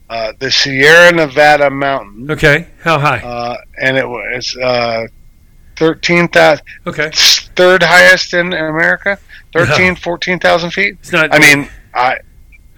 [0.10, 3.20] uh, the Sierra Nevada mountain, Okay, how high?
[3.20, 5.06] uh, and it was uh,
[5.76, 6.66] thirteen thousand.
[6.88, 7.12] Okay,
[7.56, 9.20] Third highest in America,
[9.54, 10.96] 13, 14,000 feet.
[11.02, 11.34] it's not.
[11.34, 12.18] I mean, I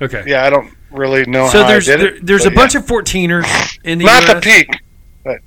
[0.03, 0.23] okay.
[0.27, 2.25] yeah, I don't really know So how there's I did there, it.
[2.25, 4.19] there's a but bunch of 14ers in the yeah.
[4.19, 4.43] not US.
[4.43, 5.39] the peak.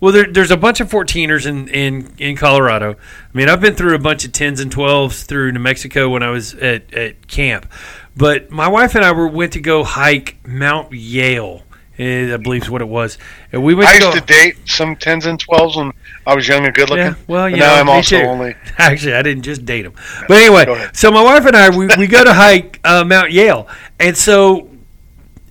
[0.00, 2.92] Well, there, there's a bunch of 14ers in, in, in Colorado.
[2.94, 6.22] I mean, I've been through a bunch of 10s and 12s through New Mexico when
[6.22, 7.70] I was at, at camp.
[8.16, 11.64] But my wife and I were went to go hike Mount Yale,
[12.00, 13.18] eh, I believe is what it was.
[13.52, 15.92] And we I used go, to date some tens and twelves when
[16.26, 17.04] I was young and good looking.
[17.04, 18.24] Yeah, well, you now I'm also too.
[18.24, 18.54] only.
[18.78, 19.92] Actually, I didn't just date him.
[20.26, 23.68] But anyway, so my wife and I, we, we go to hike uh, Mount Yale.
[23.98, 24.69] And so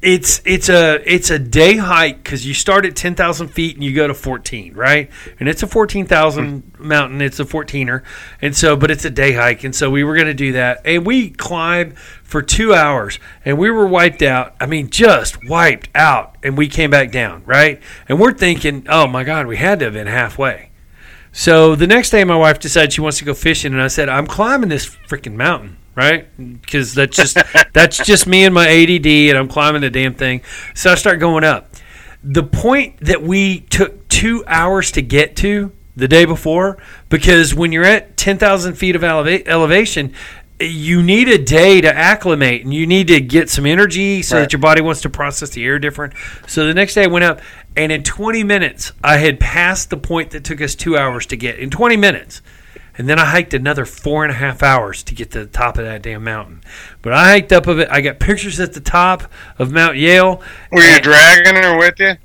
[0.01, 3.83] it's it's a it's a day hike because you start at ten thousand feet and
[3.83, 5.09] you go to fourteen, right?
[5.39, 6.79] And it's a fourteen thousand mm.
[6.79, 7.21] mountain.
[7.21, 8.03] It's a fourteener,
[8.41, 10.81] and so but it's a day hike, and so we were going to do that,
[10.85, 14.55] and we climbed for two hours, and we were wiped out.
[14.61, 17.81] I mean, just wiped out, and we came back down, right?
[18.07, 20.71] And we're thinking, oh my god, we had to have been halfway.
[21.33, 24.07] So the next day, my wife decided she wants to go fishing, and I said,
[24.07, 26.27] I'm climbing this freaking mountain right?
[26.61, 27.37] Because that's just
[27.73, 30.41] that's just me and my ADD, and I'm climbing the damn thing.
[30.73, 31.73] So I start going up.
[32.23, 36.77] The point that we took two hours to get to the day before,
[37.09, 40.13] because when you're at ten thousand feet of eleva- elevation,
[40.61, 44.43] you need a day to acclimate and you need to get some energy so right.
[44.43, 46.13] that your body wants to process the air different.
[46.47, 47.41] So the next day I went up
[47.75, 51.37] and in 20 minutes I had passed the point that took us two hours to
[51.37, 51.59] get.
[51.59, 52.41] In 20 minutes.
[52.99, 55.77] And then I hiked another four and a half hours to get to the top
[55.77, 56.61] of that damn mountain.
[57.01, 57.87] But I hiked up of it.
[57.89, 59.23] I got pictures at the top
[59.57, 60.41] of Mount Yale.
[60.69, 62.17] Were you dragging her with you?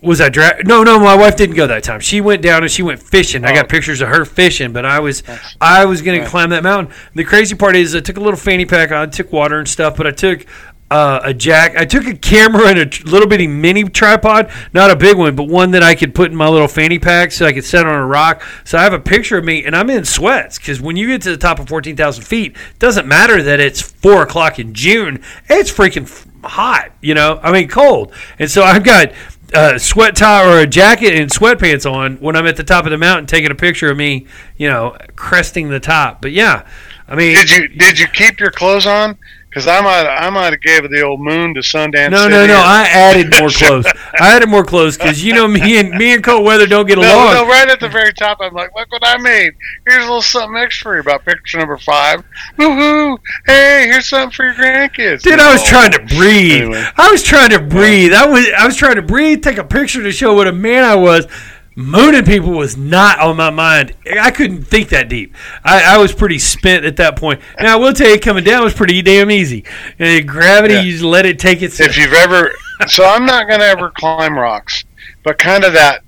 [0.00, 0.66] Was I drag?
[0.66, 0.98] No, no.
[0.98, 2.00] My wife didn't go that time.
[2.00, 3.44] She went down and she went fishing.
[3.44, 3.48] Oh.
[3.48, 3.68] I got oh.
[3.68, 5.22] pictures of her fishing, but I was,
[5.60, 6.24] I was going right.
[6.24, 6.94] to climb that mountain.
[7.14, 8.92] The crazy part is, I took a little fanny pack.
[8.92, 10.46] I took water and stuff, but I took
[10.94, 11.76] uh, a jack.
[11.76, 15.34] I took a camera and a t- little bitty mini tripod, not a big one,
[15.34, 17.84] but one that I could put in my little fanny pack so I could set
[17.84, 18.44] on a rock.
[18.62, 21.22] So I have a picture of me, and I'm in sweats because when you get
[21.22, 25.20] to the top of 14,000 feet, it doesn't matter that it's four o'clock in June.
[25.48, 26.08] It's freaking
[26.44, 27.40] hot, you know.
[27.42, 29.12] I mean, cold, and so I've got.
[29.52, 32.90] a sweat tie or a jacket and sweatpants on when I'm at the top of
[32.90, 34.26] the mountain taking a picture of me,
[34.56, 36.22] you know, cresting the top.
[36.22, 36.66] But yeah,
[37.06, 39.16] I mean, did you did you keep your clothes on?
[39.54, 42.10] Because I might, I might have gave the old moon to Sundance.
[42.10, 42.56] No, City no, no.
[42.56, 43.86] Uh, I added more clothes.
[44.18, 46.98] I added more clothes because you know me and me and cold weather don't get
[46.98, 47.34] no, along.
[47.34, 49.52] No, right at the very top, I'm like, look what I made.
[49.86, 52.24] Here's a little something extra about picture number five.
[52.58, 53.16] Woohoo!
[53.46, 55.22] Hey, here's something for your grandkids.
[55.22, 56.62] Dude, I was trying to breathe.
[56.62, 56.84] Anyway.
[56.96, 58.12] I was trying to breathe.
[58.12, 59.44] I was, I was trying to breathe.
[59.44, 61.28] Take a picture to show what a man I was
[61.76, 63.94] mooning people was not on my mind.
[64.20, 65.34] I couldn't think that deep.
[65.64, 67.40] I, I, was pretty spent at that point.
[67.58, 69.64] Now I will tell you, coming down was pretty damn easy.
[69.98, 70.82] And gravity, yeah.
[70.82, 71.80] you just let it take its.
[71.80, 72.52] If you've ever,
[72.86, 74.84] so I'm not going to ever climb rocks,
[75.22, 76.02] but kind of that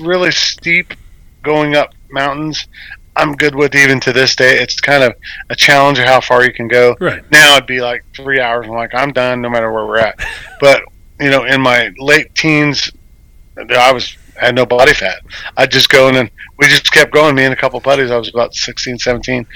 [0.00, 0.94] really steep
[1.42, 2.66] going up mountains.
[3.16, 4.60] I'm good with even to this day.
[4.60, 5.14] It's kind of
[5.50, 6.96] a challenge of how far you can go.
[7.00, 8.66] Right now, it'd be like three hours.
[8.66, 10.24] I'm like, I'm done, no matter where we're at.
[10.60, 10.82] But
[11.18, 12.92] you know, in my late teens,
[13.56, 15.22] I was had no body fat.
[15.56, 17.34] I'd just go in and we just kept going.
[17.34, 18.10] Me and a couple buddies.
[18.10, 19.46] I was about 16, 17,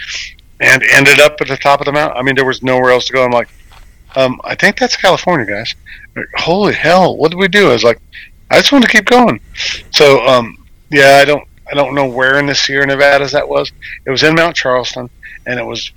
[0.61, 2.17] and ended up at the top of the mountain.
[2.17, 3.25] I mean, there was nowhere else to go.
[3.25, 3.49] I'm like,
[4.15, 5.75] um, I think that's California, guys.
[6.37, 7.71] Holy hell, what did we do?
[7.71, 8.01] I was like,
[8.51, 9.41] I just want to keep going.
[9.91, 13.73] So, um, yeah, I don't, I don't know where in the Sierra Nevadas that was.
[14.05, 15.09] It was in Mount Charleston,
[15.47, 15.91] and it was,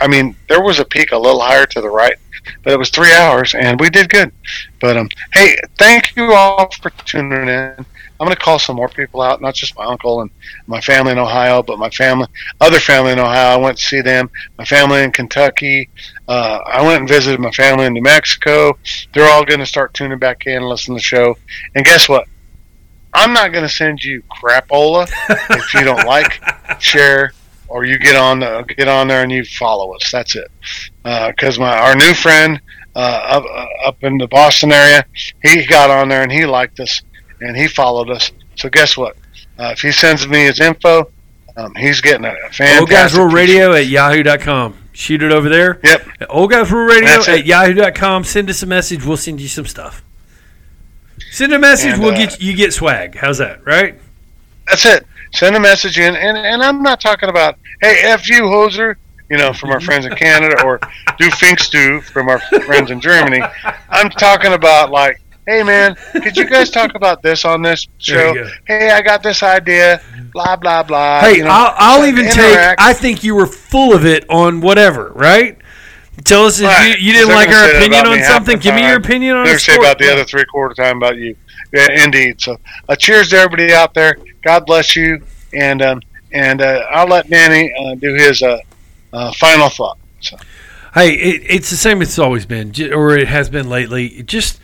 [0.00, 2.16] I mean, there was a peak a little higher to the right,
[2.62, 4.32] but it was three hours, and we did good.
[4.80, 7.84] But um, hey, thank you all for tuning in.
[8.20, 10.30] I'm going to call some more people out, not just my uncle and
[10.66, 12.26] my family in Ohio, but my family,
[12.60, 13.54] other family in Ohio.
[13.54, 14.28] I went to see them.
[14.58, 15.88] My family in Kentucky.
[16.26, 18.76] Uh, I went and visited my family in New Mexico.
[19.14, 21.36] They're all going to start tuning back in and listen to the show.
[21.76, 22.26] And guess what?
[23.14, 25.08] I'm not going to send you crapola
[25.50, 26.42] if you don't like,
[26.80, 27.32] share,
[27.68, 30.10] or you get on the, get on there and you follow us.
[30.10, 30.50] That's it.
[31.04, 32.60] Because uh, my our new friend
[32.96, 35.04] uh, up, uh, up in the Boston area,
[35.42, 37.02] he got on there and he liked us
[37.40, 38.30] and he followed us.
[38.56, 39.16] So guess what?
[39.58, 41.10] Uh, if he sends me his info,
[41.56, 42.80] um, he's getting a fantastic.
[42.80, 44.76] Old Guys Rule Radio at yahoo.com.
[44.92, 45.80] Shoot it over there.
[45.82, 46.06] Yep.
[46.28, 48.24] Old Guys Rule Radio at yahoo.com.
[48.24, 49.04] Send us a message.
[49.04, 50.04] We'll send you some stuff.
[51.30, 51.94] Send a message.
[51.94, 53.16] And, we'll uh, get you get swag.
[53.16, 53.64] How's that?
[53.66, 53.98] Right.
[54.68, 55.06] That's it.
[55.32, 58.96] Send a message in, and and I'm not talking about hey f you hoser,
[59.28, 60.80] you know, from our friends in Canada, or
[61.18, 63.42] do finks do from our friends in Germany.
[63.90, 68.48] I'm talking about like hey man, could you guys talk about this on this show?
[68.66, 70.00] Hey, I got this idea.
[70.32, 71.20] Blah blah blah.
[71.20, 72.78] Hey, you know, I'll, I'll even interact.
[72.78, 72.86] take.
[72.86, 75.56] I think you were full of it on whatever, right?
[76.24, 76.98] Tell us if right.
[76.98, 78.58] you, you didn't like our opinion on something.
[78.58, 79.46] Give me your opinion on.
[79.46, 81.36] They're say about the other three quarter time about you.
[81.72, 82.40] Yeah, indeed.
[82.40, 82.56] So,
[82.88, 84.16] uh, cheers to everybody out there.
[84.42, 85.22] God bless you,
[85.52, 86.02] and um,
[86.32, 88.58] and uh, I'll let Danny uh, do his uh,
[89.12, 89.98] uh, final thought.
[90.20, 90.36] So.
[90.94, 94.22] Hey, it, it's the same as it's always been, or it has been lately.
[94.22, 94.58] Just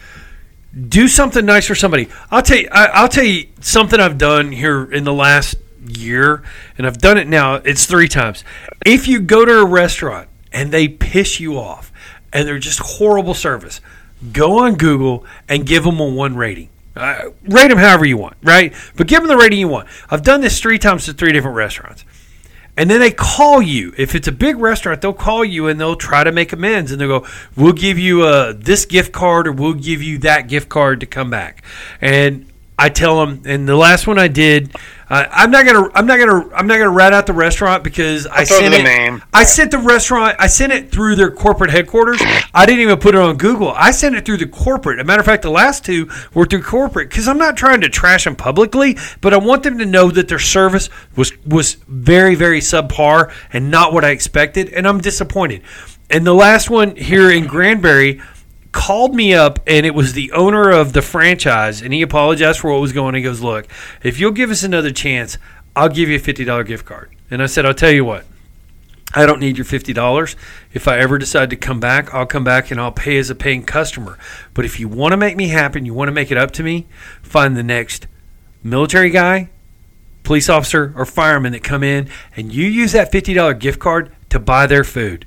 [0.88, 2.08] do something nice for somebody.
[2.30, 2.68] I'll tell you.
[2.70, 5.56] I, will tell you something I've done here in the last
[5.86, 6.42] year,
[6.76, 7.56] and I've done it now.
[7.56, 8.44] It's three times.
[8.84, 11.92] If you go to a restaurant and they piss you off,
[12.32, 13.80] and they're just horrible service,
[14.32, 16.68] go on Google and give them a one rating.
[16.96, 18.72] Uh, rate them however you want, right?
[18.96, 19.88] But give them the rating you want.
[20.10, 22.04] I've done this three times to three different restaurants.
[22.76, 23.94] And then they call you.
[23.96, 27.00] If it's a big restaurant, they'll call you and they'll try to make amends and
[27.00, 27.26] they'll go,
[27.56, 31.06] "We'll give you uh, this gift card or we'll give you that gift card to
[31.06, 31.62] come back."
[32.00, 32.46] And
[32.78, 34.74] I tell them, and the last one I did,
[35.14, 38.26] uh, I'm not gonna, I'm not gonna, I'm not gonna rat out the restaurant because
[38.26, 38.82] I throw sent the it.
[38.82, 39.22] name.
[39.32, 40.34] I sent the restaurant.
[40.40, 42.20] I sent it through their corporate headquarters.
[42.52, 43.70] I didn't even put it on Google.
[43.70, 44.98] I sent it through the corporate.
[44.98, 47.80] As a matter of fact, the last two were through corporate because I'm not trying
[47.82, 51.74] to trash them publicly, but I want them to know that their service was was
[51.86, 55.62] very, very subpar and not what I expected, and I'm disappointed.
[56.10, 58.20] And the last one here in Granbury
[58.74, 62.72] called me up and it was the owner of the franchise and he apologized for
[62.72, 63.14] what was going on.
[63.14, 63.68] He goes, Look,
[64.02, 65.38] if you'll give us another chance,
[65.76, 67.14] I'll give you a $50 gift card.
[67.30, 68.26] And I said, I'll tell you what,
[69.14, 70.34] I don't need your $50.
[70.72, 73.36] If I ever decide to come back, I'll come back and I'll pay as a
[73.36, 74.18] paying customer.
[74.54, 76.50] But if you want to make me happy and you want to make it up
[76.52, 76.86] to me,
[77.22, 78.08] find the next
[78.64, 79.50] military guy,
[80.24, 84.40] police officer, or fireman that come in and you use that $50 gift card to
[84.40, 85.26] buy their food.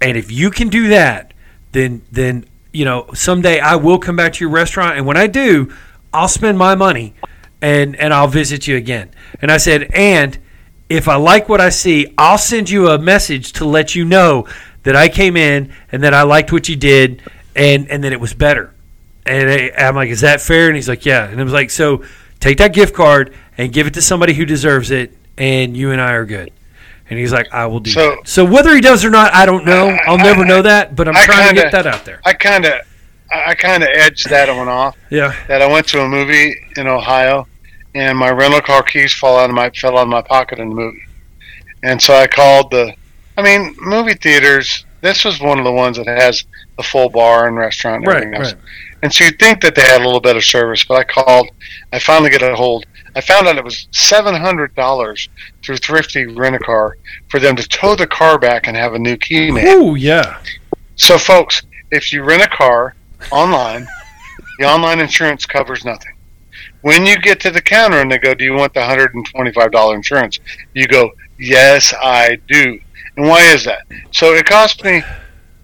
[0.00, 1.34] And if you can do that,
[1.72, 2.46] then then
[2.78, 5.74] you know someday I will come back to your restaurant, and when I do,
[6.12, 7.14] I'll spend my money
[7.60, 9.10] and and I'll visit you again.
[9.42, 10.38] And I said, and
[10.88, 14.46] if I like what I see, I'll send you a message to let you know
[14.84, 17.20] that I came in and that I liked what you did,
[17.56, 18.72] and and that it was better.
[19.26, 20.68] And I, I'm like, is that fair?
[20.68, 21.28] And he's like, yeah.
[21.28, 22.04] And I was like, so
[22.38, 26.00] take that gift card and give it to somebody who deserves it, and you and
[26.00, 26.52] I are good.
[27.10, 28.28] And he's like, I will do So- that.
[28.28, 29.88] So whether he does or not, I don't know.
[30.06, 32.20] I'll never know that, but I'm I trying to kinda- get that out there.
[32.24, 32.74] I kind of,
[33.34, 34.96] I kind of edged that one off.
[35.10, 35.34] Yeah.
[35.48, 37.46] That I went to a movie in Ohio,
[37.94, 40.68] and my rental car keys fall out of my fell out of my pocket in
[40.70, 41.02] the movie,
[41.82, 42.92] and so I called the.
[43.36, 44.84] I mean, movie theaters.
[45.00, 46.44] This was one of the ones that has
[46.76, 48.52] the full bar and restaurant and Right, everything else.
[48.54, 48.62] right.
[49.02, 51.48] And so you'd think that they had a little better service, but I called.
[51.92, 52.84] I finally get a hold.
[53.14, 55.28] I found out it was seven hundred dollars
[55.64, 56.96] through Thrifty Rent a Car
[57.28, 59.66] for them to tow the car back and have a new key made.
[59.68, 60.40] Oh yeah.
[60.96, 62.94] So, folks, if you rent a car
[63.30, 63.86] online,
[64.58, 66.14] the online insurance covers nothing.
[66.82, 69.24] When you get to the counter and they go, "Do you want the hundred and
[69.26, 70.40] twenty-five dollar insurance?"
[70.74, 72.80] You go, "Yes, I do."
[73.16, 73.86] And why is that?
[74.12, 75.02] So it cost me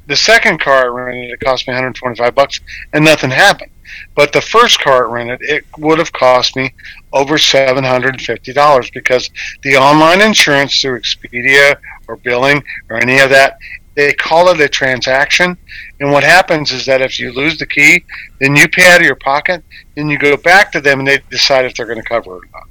[0.07, 1.31] the second car I rented.
[1.31, 2.61] It cost me one hundred twenty-five bucks,
[2.93, 3.71] and nothing happened.
[4.15, 6.75] But the first car I rented, it would have cost me
[7.13, 9.31] over seven hundred and fifty dollars because
[9.63, 11.77] the online insurance through Expedia
[12.09, 13.59] or billing or any of that,
[13.95, 15.57] they call it a transaction.
[16.01, 18.05] And what happens is that if you lose the key,
[18.41, 19.63] then you pay out of your pocket,
[19.97, 22.39] then you go back to them and they decide if they're going to cover it
[22.39, 22.69] or not.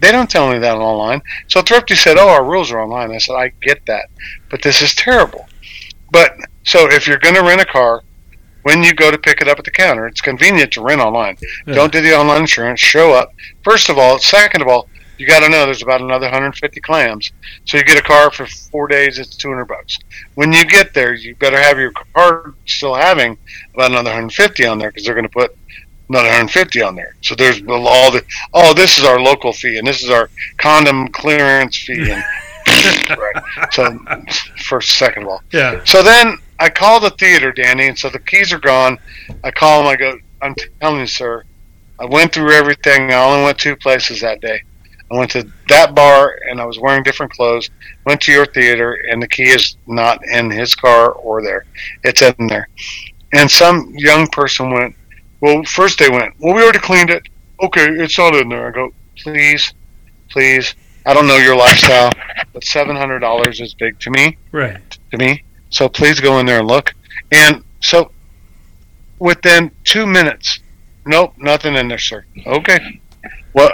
[0.00, 1.22] They don't tell me that online.
[1.48, 4.08] So Thrifty said, "Oh, our rules are online." I said, "I get that,
[4.48, 5.46] but this is terrible."
[6.10, 8.02] But so if you're going to rent a car,
[8.62, 11.36] when you go to pick it up at the counter, it's convenient to rent online.
[11.66, 11.74] Yeah.
[11.74, 12.80] Don't do the online insurance.
[12.80, 13.32] Show up.
[13.62, 14.88] First of all, second of all,
[15.20, 17.30] you got to know there's about another 150 clams.
[17.66, 19.98] So you get a car for four days, it's 200 bucks.
[20.34, 23.36] When you get there, you better have your card still having
[23.74, 25.54] about another 150 on there because they're going to put
[26.10, 27.14] another 150 on there.
[27.22, 28.22] So there's all the
[28.52, 30.28] oh, this is our local fee and this is our
[30.58, 32.22] condom clearance fee and
[33.10, 33.72] right.
[33.72, 33.98] So
[34.64, 35.42] first, second of all.
[35.52, 35.82] Yeah.
[35.84, 38.98] So then I call the theater, Danny, and so the keys are gone.
[39.42, 39.86] I call him.
[39.86, 41.44] I go, I'm telling you, sir,
[41.98, 43.12] I went through everything.
[43.12, 44.62] I only went two places that day.
[45.10, 47.68] I went to that bar and I was wearing different clothes.
[48.06, 51.64] Went to your theater and the key is not in his car or there.
[52.04, 52.68] It's in there.
[53.32, 54.94] And some young person went,
[55.40, 57.22] well, first they went, well, we already cleaned it.
[57.62, 58.68] Okay, it's not in there.
[58.68, 59.72] I go, please,
[60.30, 60.74] please.
[61.06, 62.10] I don't know your lifestyle,
[62.52, 64.80] but seven hundred dollars is big to me Right.
[65.10, 65.42] to me.
[65.70, 66.92] So please go in there and look.
[67.32, 68.10] And so
[69.18, 70.60] within two minutes,
[71.06, 72.24] nope, nothing in there, sir.
[72.46, 73.00] Okay.
[73.54, 73.70] Well,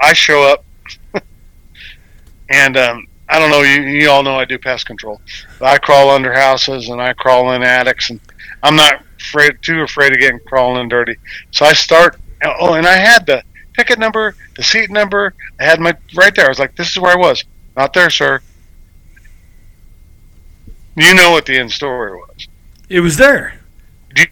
[0.00, 0.64] I show up,
[2.50, 3.62] and um, I don't know.
[3.62, 5.20] You, you all know I do pest control.
[5.60, 8.20] I crawl under houses and I crawl in attics, and
[8.62, 11.16] I'm not afraid, too afraid of getting crawling in dirty.
[11.50, 12.18] So I start.
[12.44, 13.42] Oh, and I had the
[13.76, 15.34] ticket number, the seat number.
[15.60, 16.46] I had my right there.
[16.46, 17.44] I was like, "This is where I was."
[17.76, 18.40] Not there, sir.
[20.96, 22.48] You know what the end story was.
[22.88, 23.54] It was there.
[24.14, 24.26] You,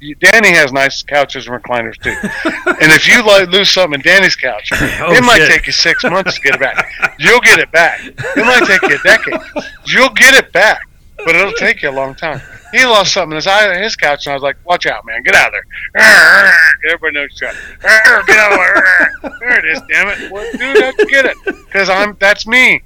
[0.00, 2.08] you, Danny has nice couches and recliners too.
[2.82, 5.50] and if you like, lose something in Danny's couch, Oh, it might shit.
[5.50, 6.90] take you six months to get it back.
[7.18, 8.00] You'll get it back.
[8.02, 9.68] It might take you a decade.
[9.88, 10.80] You'll get it back,
[11.18, 12.40] but it'll take you a long time.
[12.72, 15.04] He lost something in his, eye- on his couch, and I was like, "Watch out,
[15.04, 15.22] man!
[15.22, 15.52] Get out of
[15.94, 16.52] there!"
[16.88, 17.56] Everybody knows it.
[18.26, 19.12] Get out of there!
[19.40, 19.80] There it is.
[19.90, 22.80] Damn it, well, dude, I get it because I'm that's me.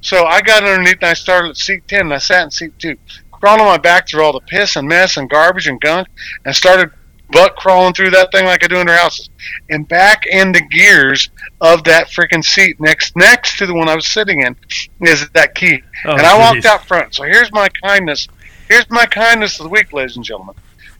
[0.00, 2.72] So I got underneath and I started at seat 10 and I sat in seat
[2.78, 2.96] 2.
[3.30, 6.08] Crawled on my back through all the piss and mess and garbage and gunk
[6.46, 6.90] and started
[7.30, 9.28] butt crawling through that thing like I do in their houses,
[9.68, 11.28] and back in the gears
[11.60, 14.56] of that freaking seat next next to the one I was sitting in
[15.02, 15.82] is that key.
[16.06, 17.14] Oh, and I walked out front.
[17.14, 18.28] So here's my kindness.
[18.68, 20.54] Here's my kindness of the week, ladies and gentlemen.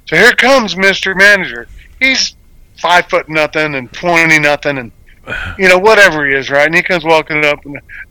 [0.07, 1.17] So here comes Mr.
[1.17, 1.69] Manager.
[2.01, 2.35] He's
[2.79, 4.93] five foot nothing and twenty nothing and
[5.59, 6.65] you know whatever he is, right?
[6.65, 7.59] And he comes walking up,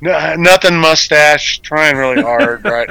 [0.02, 2.88] nothing mustache, trying really hard, right?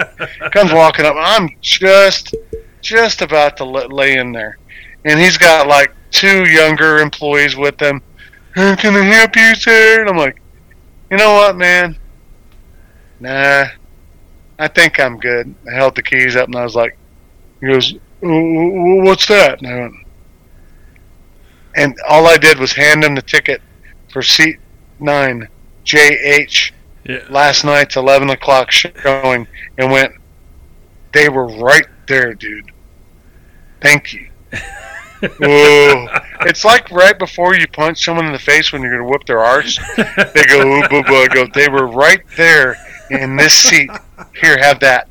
[0.52, 1.14] comes walking up.
[1.16, 2.34] I'm just
[2.80, 4.58] just about to lay in there,
[5.04, 8.02] and he's got like two younger employees with him.
[8.56, 10.00] "Uh, Can I help you, sir?
[10.00, 10.40] And I'm like,
[11.10, 11.96] you know what, man?
[13.20, 13.66] Nah,
[14.58, 15.54] I think I'm good.
[15.70, 16.96] I held the keys up, and I was like,
[17.60, 17.92] he goes,
[18.22, 19.60] "W- w- what's that?
[19.60, 19.94] And I went,
[21.76, 23.60] and all I did was hand him the ticket
[24.12, 24.56] for seat
[24.98, 25.48] nine,
[25.84, 26.72] JH,
[27.04, 27.20] Yeah.
[27.28, 29.46] last night's 11 o'clock showing,
[29.78, 30.12] and went,
[31.12, 32.70] they were right there, dude.
[33.82, 34.28] Thank you.
[35.20, 36.06] Whoa.
[36.42, 39.24] It's like right before you punch someone in the face when you're going to whip
[39.26, 39.78] their arse.
[39.96, 41.14] They go, ooh, boo, boo.
[41.14, 42.76] I go, they were right there
[43.10, 43.90] in this seat.
[44.40, 45.08] Here, have that.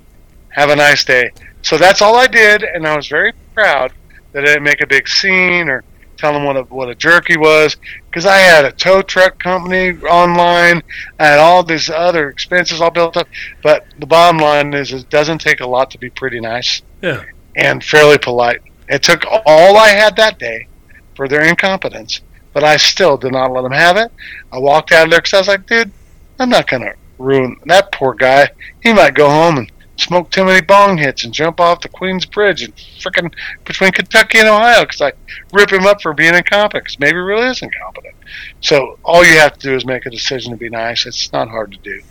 [0.49, 1.31] Have a nice day.
[1.61, 3.91] So that's all I did, and I was very proud
[4.31, 5.83] that I didn't make a big scene or
[6.17, 7.75] tell them what a, what a jerk he was
[8.09, 10.81] because I had a tow truck company online.
[11.19, 13.27] I had all these other expenses all built up.
[13.63, 17.23] But the bottom line is, it doesn't take a lot to be pretty nice Yeah.
[17.57, 18.61] and fairly polite.
[18.87, 20.67] It took all I had that day
[21.15, 22.21] for their incompetence,
[22.53, 24.11] but I still did not let them have it.
[24.53, 25.91] I walked out of there because I was like, dude,
[26.39, 28.49] I'm not going to ruin that poor guy.
[28.81, 32.25] He might go home and smoke too many bong hits and jump off the Queens
[32.25, 33.33] Bridge and frickin'
[33.63, 35.13] between Kentucky and Ohio because I
[35.53, 38.15] rip him up for being incompetent because maybe he really is incompetent.
[38.61, 41.05] So all you have to do is make a decision to be nice.
[41.05, 42.01] It's not hard to do.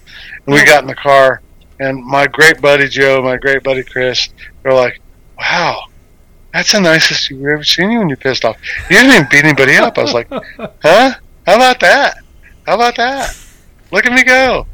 [0.46, 1.42] And we got in the car,
[1.80, 4.28] and my great buddy Joe, my great buddy Chris,
[4.62, 5.00] they're like,
[5.38, 5.84] wow,
[6.52, 8.56] that's the nicest you've ever seen you when you're pissed off.
[8.88, 9.98] You didn't even beat anybody up.
[9.98, 11.14] I was like, huh?
[11.46, 12.18] How about that?
[12.66, 13.43] How about that?
[13.94, 14.66] Look at me go.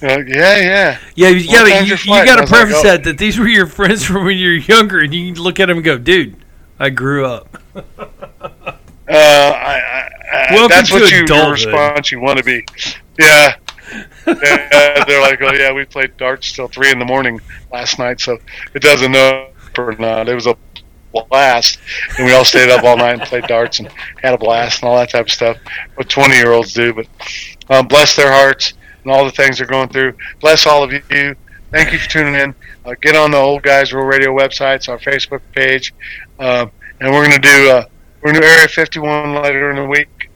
[0.00, 0.98] They're yeah, yeah.
[1.14, 2.82] Yeah, you gotta time's you, you gotta I was like, preface oh.
[2.82, 5.66] that that these were your friends from when you were younger, and you look at
[5.66, 6.36] them and go, "Dude,
[6.78, 7.62] I grew up."
[9.10, 11.52] Uh, I, I, I, Welcome that's to what you adulthood.
[11.52, 12.62] response you want to be.
[13.18, 13.56] Yeah.
[14.26, 15.04] yeah.
[15.06, 17.40] They're like, oh yeah, we played darts till three in the morning
[17.72, 18.36] last night, so
[18.74, 20.28] it doesn't know or not.
[20.28, 20.58] It was a
[21.30, 21.78] blast,
[22.18, 23.88] and we all stayed up all night and played darts and
[24.22, 25.56] had a blast and all that type of stuff.
[25.94, 27.06] What twenty year olds do, but
[27.70, 30.14] um, bless their hearts and all the things they're going through.
[30.40, 31.36] Bless all of you.
[31.70, 32.54] Thank you for tuning in.
[32.84, 35.94] Uh, get on the Old Guys Rule Radio website, it's our Facebook page,
[36.38, 36.70] um,
[37.00, 37.84] and we're going to do uh,
[38.22, 40.30] we're going to Area 51 later in the week,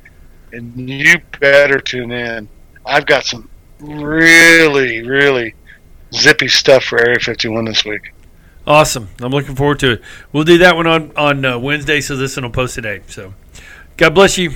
[0.52, 2.48] and you better tune in.
[2.84, 3.48] I've got some
[3.80, 5.54] really, really
[6.14, 8.12] zippy stuff for Area 51 this week.
[8.66, 9.08] Awesome.
[9.20, 10.02] I'm looking forward to it.
[10.32, 13.00] We'll do that one on on uh, Wednesday, so this one will post today.
[13.08, 13.34] So,
[13.96, 14.52] God bless you.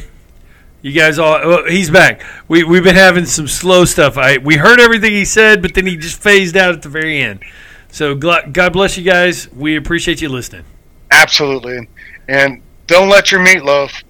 [0.87, 1.41] You guys all.
[1.45, 2.23] Well, he's back.
[2.47, 4.17] We we've been having some slow stuff.
[4.17, 7.21] I we heard everything he said, but then he just phased out at the very
[7.21, 7.43] end.
[7.91, 9.53] So gl- God bless you guys.
[9.53, 10.63] We appreciate you listening.
[11.11, 11.89] Absolutely,
[12.29, 14.05] and don't let your meatloaf.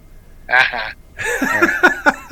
[0.51, 0.93] Aha.
[1.19, 2.13] Uh-huh.